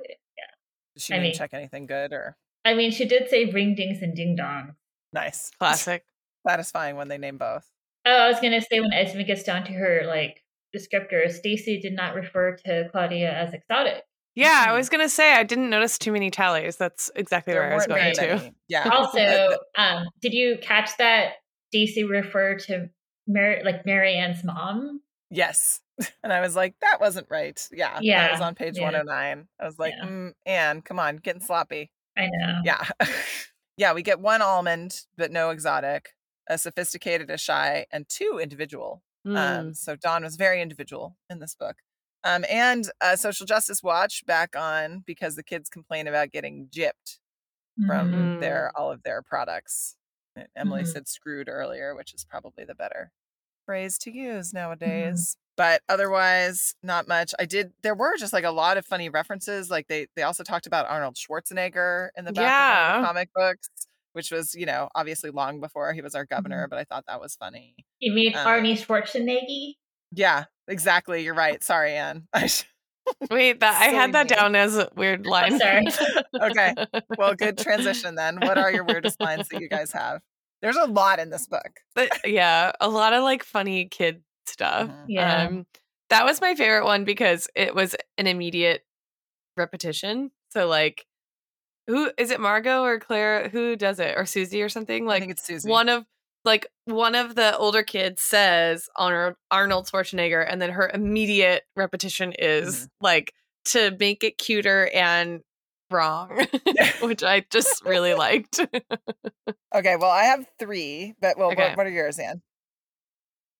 Exactly. 0.96 1.00
Did 1.00 1.02
she 1.02 1.12
I 1.12 1.16
didn't 1.16 1.22
mean- 1.28 1.34
check 1.38 1.50
anything 1.54 1.86
good 1.86 2.12
or 2.12 2.36
I 2.66 2.74
mean, 2.74 2.90
she 2.92 3.04
did 3.04 3.28
say 3.28 3.44
ring 3.44 3.74
dings 3.74 4.00
and 4.00 4.14
ding 4.16 4.36
dong. 4.36 4.74
nice? 5.12 5.50
Classic. 5.58 6.04
Satisfying 6.46 6.96
when 6.96 7.08
they 7.08 7.18
name 7.18 7.36
both. 7.38 7.70
Oh, 8.06 8.12
I 8.12 8.28
was 8.28 8.40
gonna 8.40 8.60
say 8.60 8.80
when 8.80 8.92
Esme 8.92 9.22
gets 9.22 9.42
down 9.42 9.64
to 9.64 9.72
her 9.72 10.02
like 10.06 10.42
descriptor, 10.76 11.30
Stacey 11.30 11.80
did 11.80 11.94
not 11.94 12.14
refer 12.14 12.56
to 12.66 12.88
Claudia 12.90 13.32
as 13.32 13.54
exotic. 13.54 14.02
Yeah, 14.34 14.66
I 14.68 14.72
was 14.72 14.88
gonna 14.88 15.08
say 15.08 15.32
I 15.34 15.42
didn't 15.44 15.70
notice 15.70 15.96
too 15.98 16.12
many 16.12 16.30
tallies. 16.30 16.76
That's 16.76 17.10
exactly 17.14 17.52
There 17.54 17.62
where 17.62 17.72
I 17.72 17.74
was 17.76 17.86
going 17.86 18.14
very 18.14 18.38
to. 18.38 18.52
Yeah. 18.68 18.88
Also, 18.92 19.56
um, 19.78 20.06
did 20.20 20.34
you 20.34 20.58
catch 20.60 20.90
that 20.98 21.34
Stacey 21.70 22.04
referred 22.04 22.58
to 22.60 22.90
Mary 23.26 23.62
like 23.64 23.86
Mary 23.86 24.14
Anne's 24.16 24.42
mom? 24.44 25.00
Yes. 25.30 25.80
And 26.24 26.32
I 26.32 26.40
was 26.40 26.56
like, 26.56 26.74
that 26.80 27.00
wasn't 27.00 27.28
right. 27.30 27.60
Yeah. 27.70 27.98
Yeah. 28.02 28.22
That 28.22 28.32
was 28.32 28.40
on 28.40 28.54
page 28.56 28.76
yeah. 28.76 28.82
109. 28.84 29.46
I 29.60 29.64
was 29.64 29.78
like, 29.78 29.94
Yeah. 29.96 30.04
mm, 30.08 30.32
Ann, 30.44 30.82
come 30.82 30.98
on, 30.98 31.18
getting 31.18 31.40
sloppy. 31.40 31.92
I 32.16 32.26
know. 32.32 32.60
Yeah. 32.64 32.82
yeah. 33.76 33.92
We 33.92 34.02
get 34.02 34.18
one 34.20 34.42
almond, 34.42 35.02
but 35.16 35.30
no 35.30 35.50
exotic, 35.50 36.10
a 36.48 36.58
sophisticated, 36.58 37.30
a 37.30 37.38
shy, 37.38 37.86
and 37.92 38.08
two 38.08 38.40
individual. 38.42 39.02
Mm. 39.24 39.36
Um, 39.36 39.74
so 39.74 39.94
Dawn 39.94 40.24
was 40.24 40.34
very 40.34 40.60
individual 40.60 41.16
in 41.30 41.38
this 41.38 41.54
book. 41.54 41.76
Um, 42.24 42.44
and 42.50 42.90
uh, 43.00 43.14
Social 43.14 43.46
Justice 43.46 43.80
Watch 43.82 44.26
back 44.26 44.56
on 44.56 45.04
because 45.06 45.36
the 45.36 45.44
kids 45.44 45.68
complain 45.68 46.08
about 46.08 46.32
getting 46.32 46.68
gypped 46.74 47.18
from 47.86 48.12
Mhm. 48.12 48.40
their 48.40 48.72
all 48.76 48.90
of 48.90 49.02
their 49.04 49.22
products. 49.22 49.96
Emily 50.56 50.82
Mhm. 50.82 50.88
said 50.92 51.08
screwed 51.08 51.48
earlier, 51.48 51.94
which 51.94 52.14
is 52.14 52.24
probably 52.24 52.64
the 52.64 52.74
better 52.74 53.12
phrase 53.66 53.98
to 53.98 54.10
use 54.10 54.48
Mm-hmm. 54.48 54.56
nowadays. 54.58 55.36
But 55.56 55.82
otherwise, 55.88 56.74
not 56.82 57.06
much. 57.06 57.32
I 57.38 57.44
did. 57.44 57.72
There 57.84 57.94
were 57.94 58.16
just 58.16 58.32
like 58.32 58.42
a 58.44 58.50
lot 58.50 58.76
of 58.76 58.84
funny 58.84 59.08
references. 59.08 59.70
Like 59.70 59.86
they 59.86 60.08
they 60.16 60.22
also 60.22 60.42
talked 60.42 60.66
about 60.66 60.86
Arnold 60.90 61.14
Schwarzenegger 61.16 62.08
in 62.16 62.24
the 62.24 62.32
back 62.32 62.88
of 62.88 62.94
of 62.96 63.02
the 63.02 63.06
comic 63.06 63.28
books, 63.34 63.68
which 64.14 64.32
was 64.32 64.54
you 64.56 64.66
know 64.66 64.88
obviously 64.96 65.30
long 65.30 65.60
before 65.60 65.92
he 65.92 66.02
was 66.02 66.14
our 66.16 66.24
Mm-hmm. 66.24 66.34
governor. 66.34 66.66
But 66.68 66.80
I 66.80 66.84
thought 66.84 67.04
that 67.06 67.20
was 67.20 67.36
funny. 67.36 67.76
You 68.00 68.12
mean 68.12 68.34
Uh, 68.34 68.44
Arnie 68.44 68.76
Schwarzenegger? 68.84 69.74
Yeah, 70.10 70.44
exactly. 70.66 71.22
You're 71.22 71.34
right. 71.34 71.62
Sorry, 71.62 71.92
Anne. 71.94 72.26
Wait, 73.30 73.60
that 73.60 73.80
I 73.80 73.86
had 73.86 74.12
that 74.14 74.28
down 74.28 74.56
as 74.56 74.76
a 74.76 74.88
weird 74.96 75.26
line. 75.26 75.58
sorry. 75.58 75.86
okay. 76.40 76.74
Well, 77.18 77.34
good 77.34 77.58
transition 77.66 78.14
then. 78.16 78.38
What 78.40 78.56
are 78.58 78.72
your 78.72 78.84
weirdest 78.84 79.20
lines 79.20 79.48
that 79.50 79.60
you 79.60 79.68
guys 79.68 79.92
have? 79.92 80.20
There's 80.64 80.76
a 80.76 80.86
lot 80.86 81.18
in 81.20 81.30
this 81.30 81.46
book. 81.46 81.80
But 81.94 82.10
yeah, 82.24 82.72
a 82.80 82.88
lot 82.88 83.12
of 83.12 83.22
like 83.22 83.44
funny 83.44 83.84
kid 83.86 84.22
stuff. 84.46 84.88
Mhm. 84.88 85.04
Yeah. 85.08 85.44
Um, 85.44 85.66
that 86.10 86.24
was 86.24 86.40
my 86.40 86.54
favorite 86.54 86.84
one 86.86 87.04
because 87.04 87.48
it 87.54 87.74
was 87.74 87.94
an 88.18 88.26
immediate 88.26 88.82
repetition. 89.56 90.30
So 90.50 90.66
like, 90.66 91.06
who 91.86 92.10
is 92.18 92.30
it? 92.30 92.40
Margo 92.40 92.82
or 92.82 92.98
Claire? 92.98 93.48
Who 93.50 93.76
does 93.76 93.98
it? 94.00 94.16
Or 94.16 94.22
Suzi 94.24 94.64
or 94.64 94.68
something? 94.68 95.04
I 95.04 95.06
Like 95.06 95.20
think 95.20 95.32
it's 95.32 95.48
Suzi. 95.48 95.68
one 95.68 95.88
of 95.88 96.04
like 96.46 96.66
one 96.86 97.14
of 97.14 97.34
the 97.34 97.56
older 97.56 97.82
kids 97.82 98.22
says 98.22 98.88
Arnold 98.96 99.34
Arnold 99.50 99.86
Schwarzenegger, 99.86 100.44
and 100.48 100.60
then 100.62 100.70
her 100.70 100.90
immediate 100.92 101.64
repetition 101.76 102.32
is 102.38 102.86
Mhm. 102.86 102.88
like 103.00 103.34
to 103.66 103.96
make 104.00 104.24
it 104.24 104.38
cuter 104.38 104.88
and 104.94 105.42
wrong, 105.94 106.46
which 107.02 107.22
I 107.22 107.44
just 107.50 107.84
really 107.84 108.14
liked. 108.14 108.58
Okay, 109.74 109.96
well, 109.96 110.10
I 110.10 110.24
have 110.24 110.46
three, 110.58 111.14
but 111.20 111.38
well, 111.38 111.52
Okay. 111.52 111.68
what, 111.68 111.76
what 111.78 111.86
are 111.86 111.90
yours, 111.90 112.18
Anne? 112.18 112.42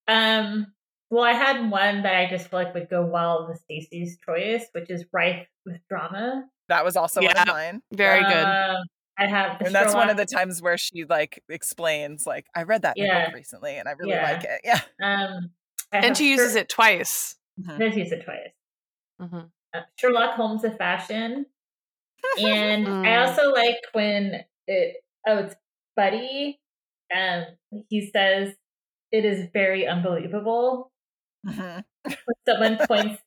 Um, 0.07 0.73
well, 1.11 1.25
I 1.25 1.33
had 1.33 1.71
one 1.71 2.03
that 2.03 2.15
I 2.15 2.29
just 2.29 2.49
feel 2.49 2.61
like 2.63 2.75
would 2.75 2.91
go 2.91 3.05
well 3.07 3.47
with 3.49 3.61
Stacey's 3.61 4.19
choice, 4.25 4.67
which 4.73 4.91
is 4.91 5.05
rife 5.13 5.47
with 5.65 5.81
drama. 5.89 6.45
That 6.69 6.85
was 6.85 6.97
also 6.97 7.23
one 7.23 7.37
of 7.37 7.47
mine. 7.47 7.83
Very 7.93 8.23
good. 8.23 8.45
Um, 8.47 8.77
I 9.17 9.27
have, 9.27 9.59
the 9.59 9.67
And 9.67 9.75
that's 9.75 9.95
one 9.95 10.11
of 10.11 10.17
the 10.17 10.27
times 10.27 10.61
where 10.61 10.77
she 10.77 11.05
like 11.05 11.43
explains, 11.49 12.27
like, 12.27 12.47
I 12.55 12.65
read 12.65 12.83
that 12.83 12.97
Yeah. 12.97 13.27
book 13.27 13.35
recently 13.35 13.77
and 13.77 13.89
I 13.89 13.93
really 13.93 14.13
Yeah. 14.15 14.23
like 14.23 14.45
it. 14.45 14.61
Yeah. 14.65 14.81
Um, 15.03 15.51
And 15.93 16.17
she 16.17 16.31
uses 16.31 16.53
Sher- 16.55 16.59
it 16.61 16.69
twice. 16.69 17.37
She 17.65 17.79
does 17.79 17.97
use 17.97 18.11
it 18.13 18.25
twice. 18.25 18.51
hmm 19.21 19.47
Uh, 19.73 19.81
Sherlock 19.97 20.35
Holmes 20.35 20.65
of 20.65 20.77
fashion, 20.77 21.47
and 22.39 22.87
I 22.89 22.91
Mm. 22.91 23.29
also 23.29 23.53
like 23.53 23.77
when 23.93 24.45
it. 24.67 24.97
Oh, 25.27 25.39
it's 25.39 25.55
Buddy. 25.97 26.61
Um, 27.15 27.45
he 27.89 28.11
says 28.11 28.55
it 29.13 29.25
is 29.25 29.49
very 29.53 29.87
unbelievable 29.87 30.91
Mhm. 31.47 31.85
when 32.05 32.17
someone 32.47 32.79
points. 32.89 33.23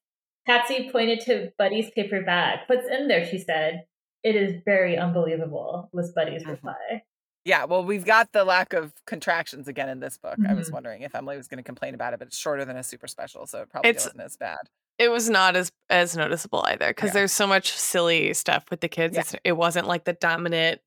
Patsy 0.45 0.89
pointed 0.91 1.19
to 1.21 1.51
Buddy's 1.57 1.89
paper 1.91 2.21
bag. 2.21 2.59
What's 2.67 2.87
in 2.87 3.07
there? 3.07 3.25
She 3.25 3.37
said. 3.39 3.85
It 4.23 4.35
is 4.35 4.61
very 4.65 4.97
unbelievable. 4.97 5.89
Was 5.93 6.11
Buddy's 6.11 6.43
Mhm. 6.43 6.47
reply. 6.51 7.03
Yeah. 7.45 7.63
Well, 7.65 7.83
we've 7.85 8.03
got 8.03 8.33
the 8.33 8.43
lack 8.43 8.73
of 8.73 8.93
contractions 9.05 9.67
again 9.69 9.87
in 9.87 9.99
this 9.99 10.17
book. 10.17 10.37
I 10.47 10.53
was 10.53 10.69
Mhm. 10.69 10.73
wondering 10.73 11.01
if 11.03 11.15
Emily 11.15 11.37
was 11.37 11.47
going 11.47 11.59
to 11.59 11.63
complain 11.63 11.93
about 11.93 12.13
it, 12.13 12.19
but 12.19 12.27
it's 12.29 12.37
shorter 12.37 12.65
than 12.65 12.75
a 12.75 12.83
super 12.83 13.07
special, 13.07 13.45
so 13.45 13.61
it 13.61 13.69
probably 13.69 13.89
It's- 13.91 14.05
wasn't 14.05 14.23
as 14.23 14.35
bad. 14.35 14.57
It 14.99 15.09
was 15.09 15.29
not 15.29 15.55
as 15.55 15.71
as 15.89 16.15
noticeable 16.17 16.63
either 16.67 16.87
because 16.87 17.09
Yeah. 17.09 17.13
there's 17.13 17.31
so 17.31 17.47
much 17.47 17.71
silly 17.71 18.33
stuff 18.33 18.65
with 18.71 18.81
the 18.81 18.89
kids. 18.89 19.15
Yeah. 19.15 19.21
It's, 19.21 19.35
it 19.43 19.51
wasn't 19.53 19.87
like 19.87 20.05
the 20.05 20.13
dominant 20.13 20.81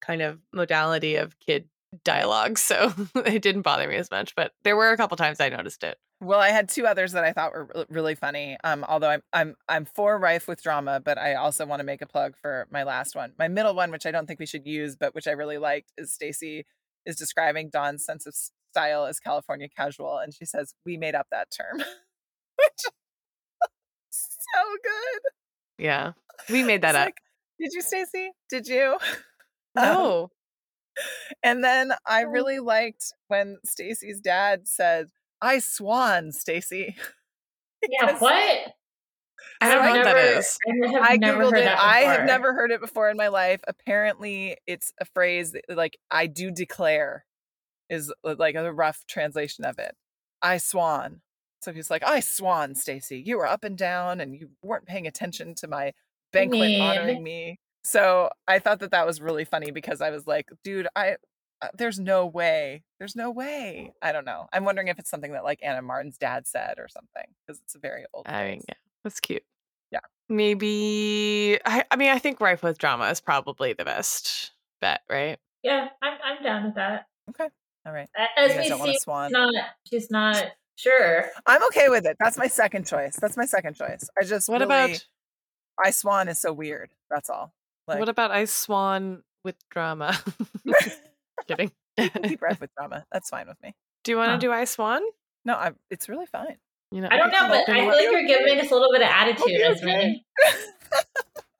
kind 0.00 0.22
of 0.22 0.38
modality 0.52 1.16
of 1.16 1.38
kid 1.40 1.68
dialogue, 2.04 2.58
so 2.58 2.92
it 3.16 3.42
didn't 3.42 3.62
bother 3.62 3.88
me 3.88 3.96
as 3.96 4.10
much. 4.10 4.34
But 4.34 4.52
there 4.62 4.76
were 4.76 4.90
a 4.92 4.96
couple 4.96 5.16
times 5.16 5.40
I 5.40 5.48
noticed 5.48 5.82
it. 5.82 5.98
Well, 6.20 6.40
I 6.40 6.48
had 6.48 6.68
two 6.68 6.84
others 6.86 7.12
that 7.12 7.22
I 7.24 7.32
thought 7.32 7.52
were 7.52 7.86
really 7.88 8.14
funny. 8.16 8.56
Um, 8.64 8.84
although 8.88 9.08
I'm 9.10 9.22
I'm 9.32 9.56
I'm 9.68 9.84
for 9.84 10.18
rife 10.18 10.46
with 10.48 10.62
drama, 10.62 11.00
but 11.00 11.16
I 11.18 11.34
also 11.34 11.64
want 11.66 11.80
to 11.80 11.84
make 11.84 12.02
a 12.02 12.06
plug 12.06 12.34
for 12.40 12.66
my 12.70 12.82
last 12.82 13.14
one. 13.16 13.32
My 13.38 13.48
middle 13.48 13.74
one, 13.74 13.90
which 13.90 14.04
I 14.06 14.10
don't 14.10 14.26
think 14.26 14.40
we 14.40 14.46
should 14.46 14.66
use, 14.66 14.96
but 14.96 15.14
which 15.14 15.26
I 15.28 15.32
really 15.32 15.58
liked, 15.58 15.92
is 15.96 16.12
Stacey 16.12 16.66
is 17.06 17.16
describing 17.16 17.70
Dawn's 17.70 18.04
sense 18.04 18.26
of 18.26 18.34
style 18.72 19.06
as 19.06 19.18
California 19.20 19.68
casual, 19.68 20.18
and 20.18 20.34
she 20.34 20.44
says, 20.44 20.74
"We 20.84 20.96
made 20.96 21.14
up 21.14 21.28
that 21.30 21.48
term," 21.56 21.78
which 22.58 22.92
so 24.54 24.62
good. 24.82 25.20
Yeah, 25.84 26.12
we 26.50 26.62
made 26.62 26.82
that 26.82 26.94
It's 26.94 26.98
up. 26.98 27.06
like, 27.06 27.16
Did 27.60 27.72
you, 27.74 27.82
Stacey? 27.82 28.30
Did 28.50 28.66
you? 28.68 28.98
Um, 29.76 29.84
no, 29.84 30.30
and 31.42 31.62
then 31.62 31.92
I 32.06 32.24
Oh. 32.24 32.28
really 32.28 32.58
liked 32.58 33.12
when 33.28 33.58
Stacey's 33.64 34.20
dad 34.20 34.66
said, 34.68 35.08
"I 35.40 35.58
swan, 35.60 36.32
Stacey." 36.32 36.96
Yeah, 37.88 38.18
what? 38.18 38.74
I 39.60 39.74
don't 39.74 39.84
know 39.84 39.92
what 39.92 40.04
that 40.04 40.16
is. 40.38 40.58
I 40.66 40.88
have 40.92 41.02
I 41.12 41.16
never 41.16 41.44
googled 41.44 41.52
heard 41.52 41.60
it. 41.60 41.68
I 41.78 42.00
have 42.00 42.24
never 42.26 42.54
heard 42.54 42.70
it 42.72 42.80
before 42.80 43.08
in 43.10 43.16
my 43.16 43.28
life. 43.28 43.60
Apparently, 43.68 44.56
it's 44.66 44.92
a 45.00 45.04
phrase 45.04 45.52
that, 45.52 45.62
like 45.68 45.98
"I 46.10 46.26
do 46.26 46.50
declare" 46.50 47.24
is 47.90 48.12
uh, 48.24 48.34
like 48.38 48.54
a 48.56 48.72
rough 48.72 49.04
translation 49.08 49.64
of 49.64 49.78
it. 49.78 49.96
I 50.42 50.58
swan. 50.58 51.22
So 51.60 51.72
he's 51.72 51.90
like, 51.90 52.02
"I 52.04 52.20
swan, 52.20 52.74
Stacey. 52.74 53.18
You 53.24 53.38
were 53.38 53.46
up 53.46 53.64
and 53.64 53.76
down, 53.76 54.20
and 54.20 54.34
you 54.34 54.50
weren't 54.62 54.86
paying 54.86 55.06
attention 55.06 55.54
to 55.56 55.68
my 55.68 55.92
banquet 56.32 56.60
Mean. 56.60 56.80
honoring 56.80 57.22
me." 57.22 57.58
So 57.84 58.30
I 58.46 58.58
thought 58.58 58.80
that 58.80 58.90
that 58.92 59.06
was 59.06 59.20
really 59.20 59.44
funny 59.44 59.70
because 59.70 60.00
I 60.00 60.10
was 60.10 60.26
like, 60.26 60.48
"Dude, 60.64 60.88
I." 60.96 61.16
Uh, 61.60 61.66
there's 61.76 61.98
no 61.98 62.24
way. 62.24 62.84
There's 63.00 63.16
no 63.16 63.32
way. 63.32 63.92
I 64.00 64.12
don't 64.12 64.24
know. 64.24 64.46
I'm 64.52 64.64
wondering 64.64 64.86
if 64.86 65.00
it's 65.00 65.10
something 65.10 65.32
that 65.32 65.42
like 65.42 65.58
Ann 65.60 65.74
M. 65.74 65.86
Martin's 65.86 66.16
dad 66.16 66.46
said 66.46 66.74
or 66.78 66.86
something 66.86 67.24
because 67.44 67.60
it's 67.64 67.74
a 67.74 67.80
very 67.80 68.04
old. 68.14 68.28
I 68.28 68.44
mean, 68.44 68.52
phrase. 68.58 68.64
yeah, 68.68 68.74
that's 69.02 69.18
cute. 69.18 69.42
Yeah. 69.90 69.98
Maybe 70.28 71.58
I, 71.64 71.84
I 71.90 71.96
mean 71.96 72.10
I 72.10 72.18
think 72.18 72.40
rife 72.40 72.62
with 72.62 72.78
drama 72.78 73.08
is 73.10 73.20
probably 73.20 73.72
the 73.72 73.84
best 73.84 74.52
bet, 74.80 75.00
right? 75.10 75.38
Yeah, 75.64 75.88
I'm 76.00 76.18
I'm 76.24 76.42
down 76.44 76.64
with 76.64 76.74
that. 76.76 77.06
Okay. 77.30 77.48
All 77.86 77.92
right. 77.92 78.08
A- 78.16 78.40
You 78.42 78.48
As 78.50 78.54
guys 78.54 78.62
we 78.64 78.68
don't 78.68 78.78
want 78.78 78.90
see, 78.92 78.96
a 78.96 79.00
swan. 79.00 79.28
she's 79.28 79.32
not 79.32 79.54
she's 79.90 80.10
not 80.10 80.44
sure. 80.78 81.24
I'm 81.46 81.62
okay 81.66 81.88
with 81.88 82.06
it. 82.06 82.16
That's 82.20 82.38
my 82.38 82.46
second 82.46 82.86
choice. 82.86 83.16
That's 83.20 83.36
my 83.36 83.44
second 83.46 83.74
choice. 83.76 84.08
I 84.20 84.24
just 84.24 84.48
What 84.48 84.60
really, 84.60 84.64
about 84.92 85.04
I 85.84 85.90
Swan 85.90 86.28
is 86.28 86.40
so 86.40 86.52
weird. 86.52 86.90
That's 87.10 87.28
all. 87.28 87.52
Like, 87.86 87.98
what 87.98 88.08
about 88.08 88.30
Ice 88.30 88.52
Swan 88.52 89.22
with 89.44 89.56
drama? 89.70 90.16
Kidding. 91.48 91.72
keep 91.98 92.40
breath 92.40 92.60
with 92.60 92.70
drama. 92.76 93.04
That's 93.12 93.28
fine 93.30 93.48
with 93.48 93.56
me. 93.62 93.74
do 94.04 94.12
you 94.12 94.16
want 94.16 94.28
to 94.28 94.32
Huh. 94.34 94.38
do 94.38 94.52
Ice 94.52 94.70
Swan? 94.72 95.02
No, 95.44 95.54
I, 95.54 95.72
it's 95.90 96.08
really 96.08 96.26
fine. 96.26 96.56
You 96.92 97.00
know, 97.02 97.08
I 97.10 97.16
don't 97.18 97.28
okay, 97.28 97.38
know, 97.40 97.48
but 97.48 97.68
I 97.68 97.84
what- 97.86 97.98
feel 97.98 98.12
like 98.12 98.28
you're 98.28 98.38
giving 98.38 98.60
us 98.60 98.70
a 98.70 98.74
little 98.74 98.92
bit 98.92 99.02
of 99.02 99.08
attitude, 99.08 99.42
Okay, 99.60 99.62
Esme. 99.62 99.88
okay. 99.88 100.22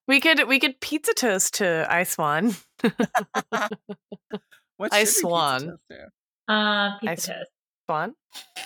we 0.06 0.20
could 0.20 0.46
we 0.48 0.58
could 0.58 0.80
pizza 0.80 1.12
toast 1.14 1.54
to 1.54 1.86
Ice 1.90 2.10
Swan. 2.12 2.54
What 4.76 4.92
I 4.92 4.98
should 4.98 5.00
we 5.00 5.00
pizza 5.00 5.20
swan. 5.20 5.60
toast 5.66 5.82
to? 5.90 5.96
Uh, 6.48 6.48
I 6.48 6.96
pizza 7.00 7.32
toast. 7.34 7.50
Swan. 7.88 8.14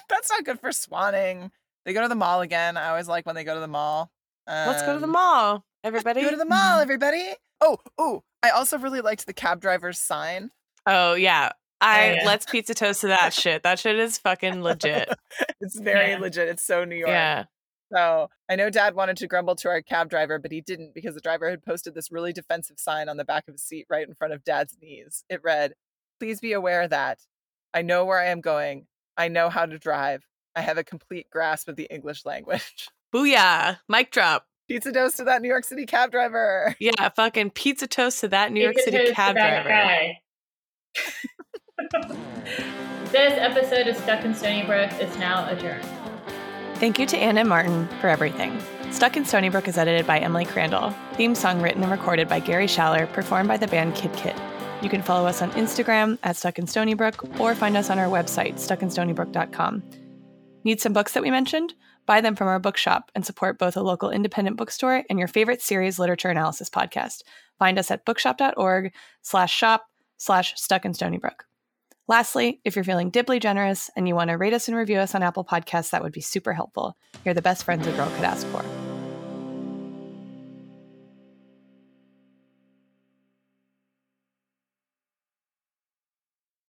That's 0.09 0.29
not 0.31 0.45
good 0.45 0.59
for 0.59 0.71
swanning. 0.71 1.53
They 1.87 1.93
go 1.93 2.03
to 2.03 2.09
the 2.09 2.17
mall 2.17 2.41
again. 2.41 2.77
I 2.77 2.89
always 2.89 3.07
like 3.07 3.25
when 3.25 3.37
they 3.37 3.45
go 3.45 3.55
to 3.55 3.61
the 3.61 3.69
mall. 3.69 4.11
Let's 4.49 4.83
go 4.83 4.95
to 4.95 4.99
the 4.99 5.05
Um, 5.07 5.13
mall, 5.13 5.65
everybody. 5.85 6.23
Go 6.23 6.31
to 6.31 6.37
the 6.37 6.45
mall, 6.45 6.81
everybody. 6.81 7.31
Oh, 7.61 7.79
oh! 7.97 8.25
I 8.43 8.51
also 8.51 8.77
really 8.79 9.01
liked 9.01 9.27
the 9.27 9.33
cab 9.33 9.61
driver's 9.61 10.01
sign. 10.01 10.51
Oh 10.87 11.15
yeah. 11.15 11.51
I 11.81 12.15
yeah. 12.15 12.23
let's 12.27 12.47
pizza 12.47 12.75
toast 12.75 13.03
to 13.03 13.07
that 13.09 13.33
shit. 13.33 13.63
That 13.63 13.79
shit 13.79 13.97
is 13.97 14.19
fucking 14.19 14.63
legit. 14.63 15.09
It's 15.61 15.79
very 15.79 16.11
Yeah. 16.11 16.19
legit. 16.19 16.49
It's 16.49 16.63
so 16.65 16.85
New 16.85 16.97
York. 16.97 17.09
yeah. 17.11 17.45
So 17.93 18.29
I 18.49 18.57
know 18.57 18.69
dad 18.71 18.97
wanted 18.97 19.17
to 19.19 19.29
grumble 19.29 19.55
to 19.57 19.69
our 19.69 19.81
cab 19.83 20.11
driver, 20.11 20.41
but 20.41 20.51
he 20.51 20.61
didn't 20.61 20.93
because 20.95 21.15
the 21.15 21.21
driver 21.21 21.49
had 21.49 21.63
posted 21.65 21.95
this 21.95 22.11
really 22.11 22.33
defensive 22.33 22.81
sign 22.81 23.09
on 23.09 23.17
the 23.17 23.25
back 23.25 23.45
of 23.47 23.55
his 23.55 23.63
seat 23.63 23.87
right 23.89 24.07
in 24.09 24.15
front 24.15 24.35
of 24.35 24.43
dad's 24.43 24.77
knees. 24.83 25.23
It 25.29 25.41
read, 25.45 25.75
Please 26.19 26.41
be 26.41 26.53
aware 26.53 26.89
that 26.89 27.21
I 27.73 27.83
know 27.83 28.05
where 28.05 28.19
I 28.19 28.27
am 28.27 28.41
going. 28.41 28.87
I 29.23 29.29
know 29.29 29.49
how 29.51 29.67
to 29.67 29.79
drive. 29.79 30.27
I 30.57 30.63
have 30.63 30.79
a 30.79 30.85
complete 30.85 31.31
grasp 31.31 31.69
of 31.69 31.77
the 31.77 31.85
English 31.85 32.25
language. 32.25 32.89
Booyah. 33.15 33.79
Mic 33.89 34.11
drop. 34.11 34.47
Pizza 34.67 34.91
toast 34.91 35.19
to 35.19 35.25
that 35.25 35.43
New 35.43 35.49
York 35.49 35.65
City 35.65 35.87
cab 35.87 36.11
driver. 36.11 36.75
Yeah, 36.81 37.09
fucking 37.11 37.51
pizza 37.51 37.87
toast 37.87 38.19
to 38.21 38.29
that 38.29 38.51
New 38.51 38.61
York 38.61 38.75
Pizza 38.75 38.91
City 38.91 38.99
toast 38.99 39.11
to 39.11 39.15
cab 39.15 39.37
that 39.37 39.63
driver. 39.63 39.69
guy. 39.69 40.19
this 43.13 43.35
episode 43.37 43.87
of 43.87 43.97
Stuck 43.97 44.25
in 44.25 44.33
Stoneybrook 44.33 45.01
is 45.01 45.17
now 45.19 45.49
adjourned. 45.49 45.87
Thank 46.77 46.99
you 46.99 47.07
to 47.07 47.17
Ann 47.17 47.39
M. 47.39 47.47
Martin 47.47 47.87
for 48.01 48.09
everything. 48.09 48.61
Stuck 48.91 49.17
in 49.17 49.23
Stoneybrook 49.23 49.69
is 49.69 49.79
edited 49.79 50.05
by 50.05 50.19
Emily 50.19 50.47
Crandall. 50.47 50.93
Theme 51.15 51.37
song 51.37 51.63
written 51.63 51.85
and 51.85 51.93
recorded 51.93 52.29
by 52.29 52.41
Gary 52.41 52.67
Schaller, 52.67 53.11
performed 53.13 53.47
by 53.47 53.57
the 53.57 53.69
band 53.69 53.95
Kid 53.95 54.13
Kit. 54.15 54.35
You 54.83 54.89
can 54.91 55.03
follow 55.03 55.29
us 55.29 55.41
on 55.41 55.53
Instagram 55.53 56.19
at 56.25 56.37
Stuck 56.37 56.59
in 56.59 56.67
Stoneybrook 56.67 57.39
or 57.39 57.55
find 57.55 57.77
us 57.77 57.89
on 57.89 58.01
our 58.01 58.09
website, 58.09 58.55
stuckinstonybrook.com. 58.55 59.83
Need 60.65 60.81
some 60.81 60.93
books 60.93 61.13
that 61.15 61.23
we 61.23 61.31
mentioned? 61.31 61.75
Buy 62.05 62.21
them 62.21 62.35
from 62.35 62.49
our 62.49 62.59
bookshop 62.59 63.11
and 63.15 63.25
support 63.25 63.61
both 63.61 63.77
a 63.77 63.83
local 63.83 64.11
independent 64.11 64.57
bookstore 64.57 65.05
and 65.09 65.21
your 65.21 65.29
favorite 65.29 65.63
series 65.63 66.01
literature 66.01 66.31
analysis 66.31 66.69
podcast. 66.69 67.23
Find 67.61 67.79
us 67.79 67.93
at 67.93 68.05
bookshop.org 68.05 68.93
slash 69.23 69.55
shop 69.55 69.87
slash 70.19 70.61
stuck 70.61 70.85
in 70.85 70.93
Stoneybrook. 70.93 71.45
Lastly, 72.09 72.61
if 72.65 72.75
you're 72.75 72.85
feeling 72.85 73.11
dibly 73.11 73.39
generous 73.39 73.89
and 73.95 74.09
you 74.09 74.17
want 74.17 74.31
to 74.31 74.37
rate 74.37 74.53
us 74.53 74.67
and 74.67 74.77
review 74.77 74.99
us 74.99 75.15
on 75.15 75.23
Apple 75.23 75.45
Podcasts, 75.45 75.91
that 75.91 76.03
would 76.03 76.13
be 76.13 76.21
super 76.21 76.53
helpful. 76.53 76.97
You're 77.25 77.35
the 77.35 77.43
best 77.43 77.63
friends 77.63 77.87
a 77.87 77.93
girl 77.93 78.11
could 78.17 78.25
ask 78.25 78.45
for. 78.49 78.82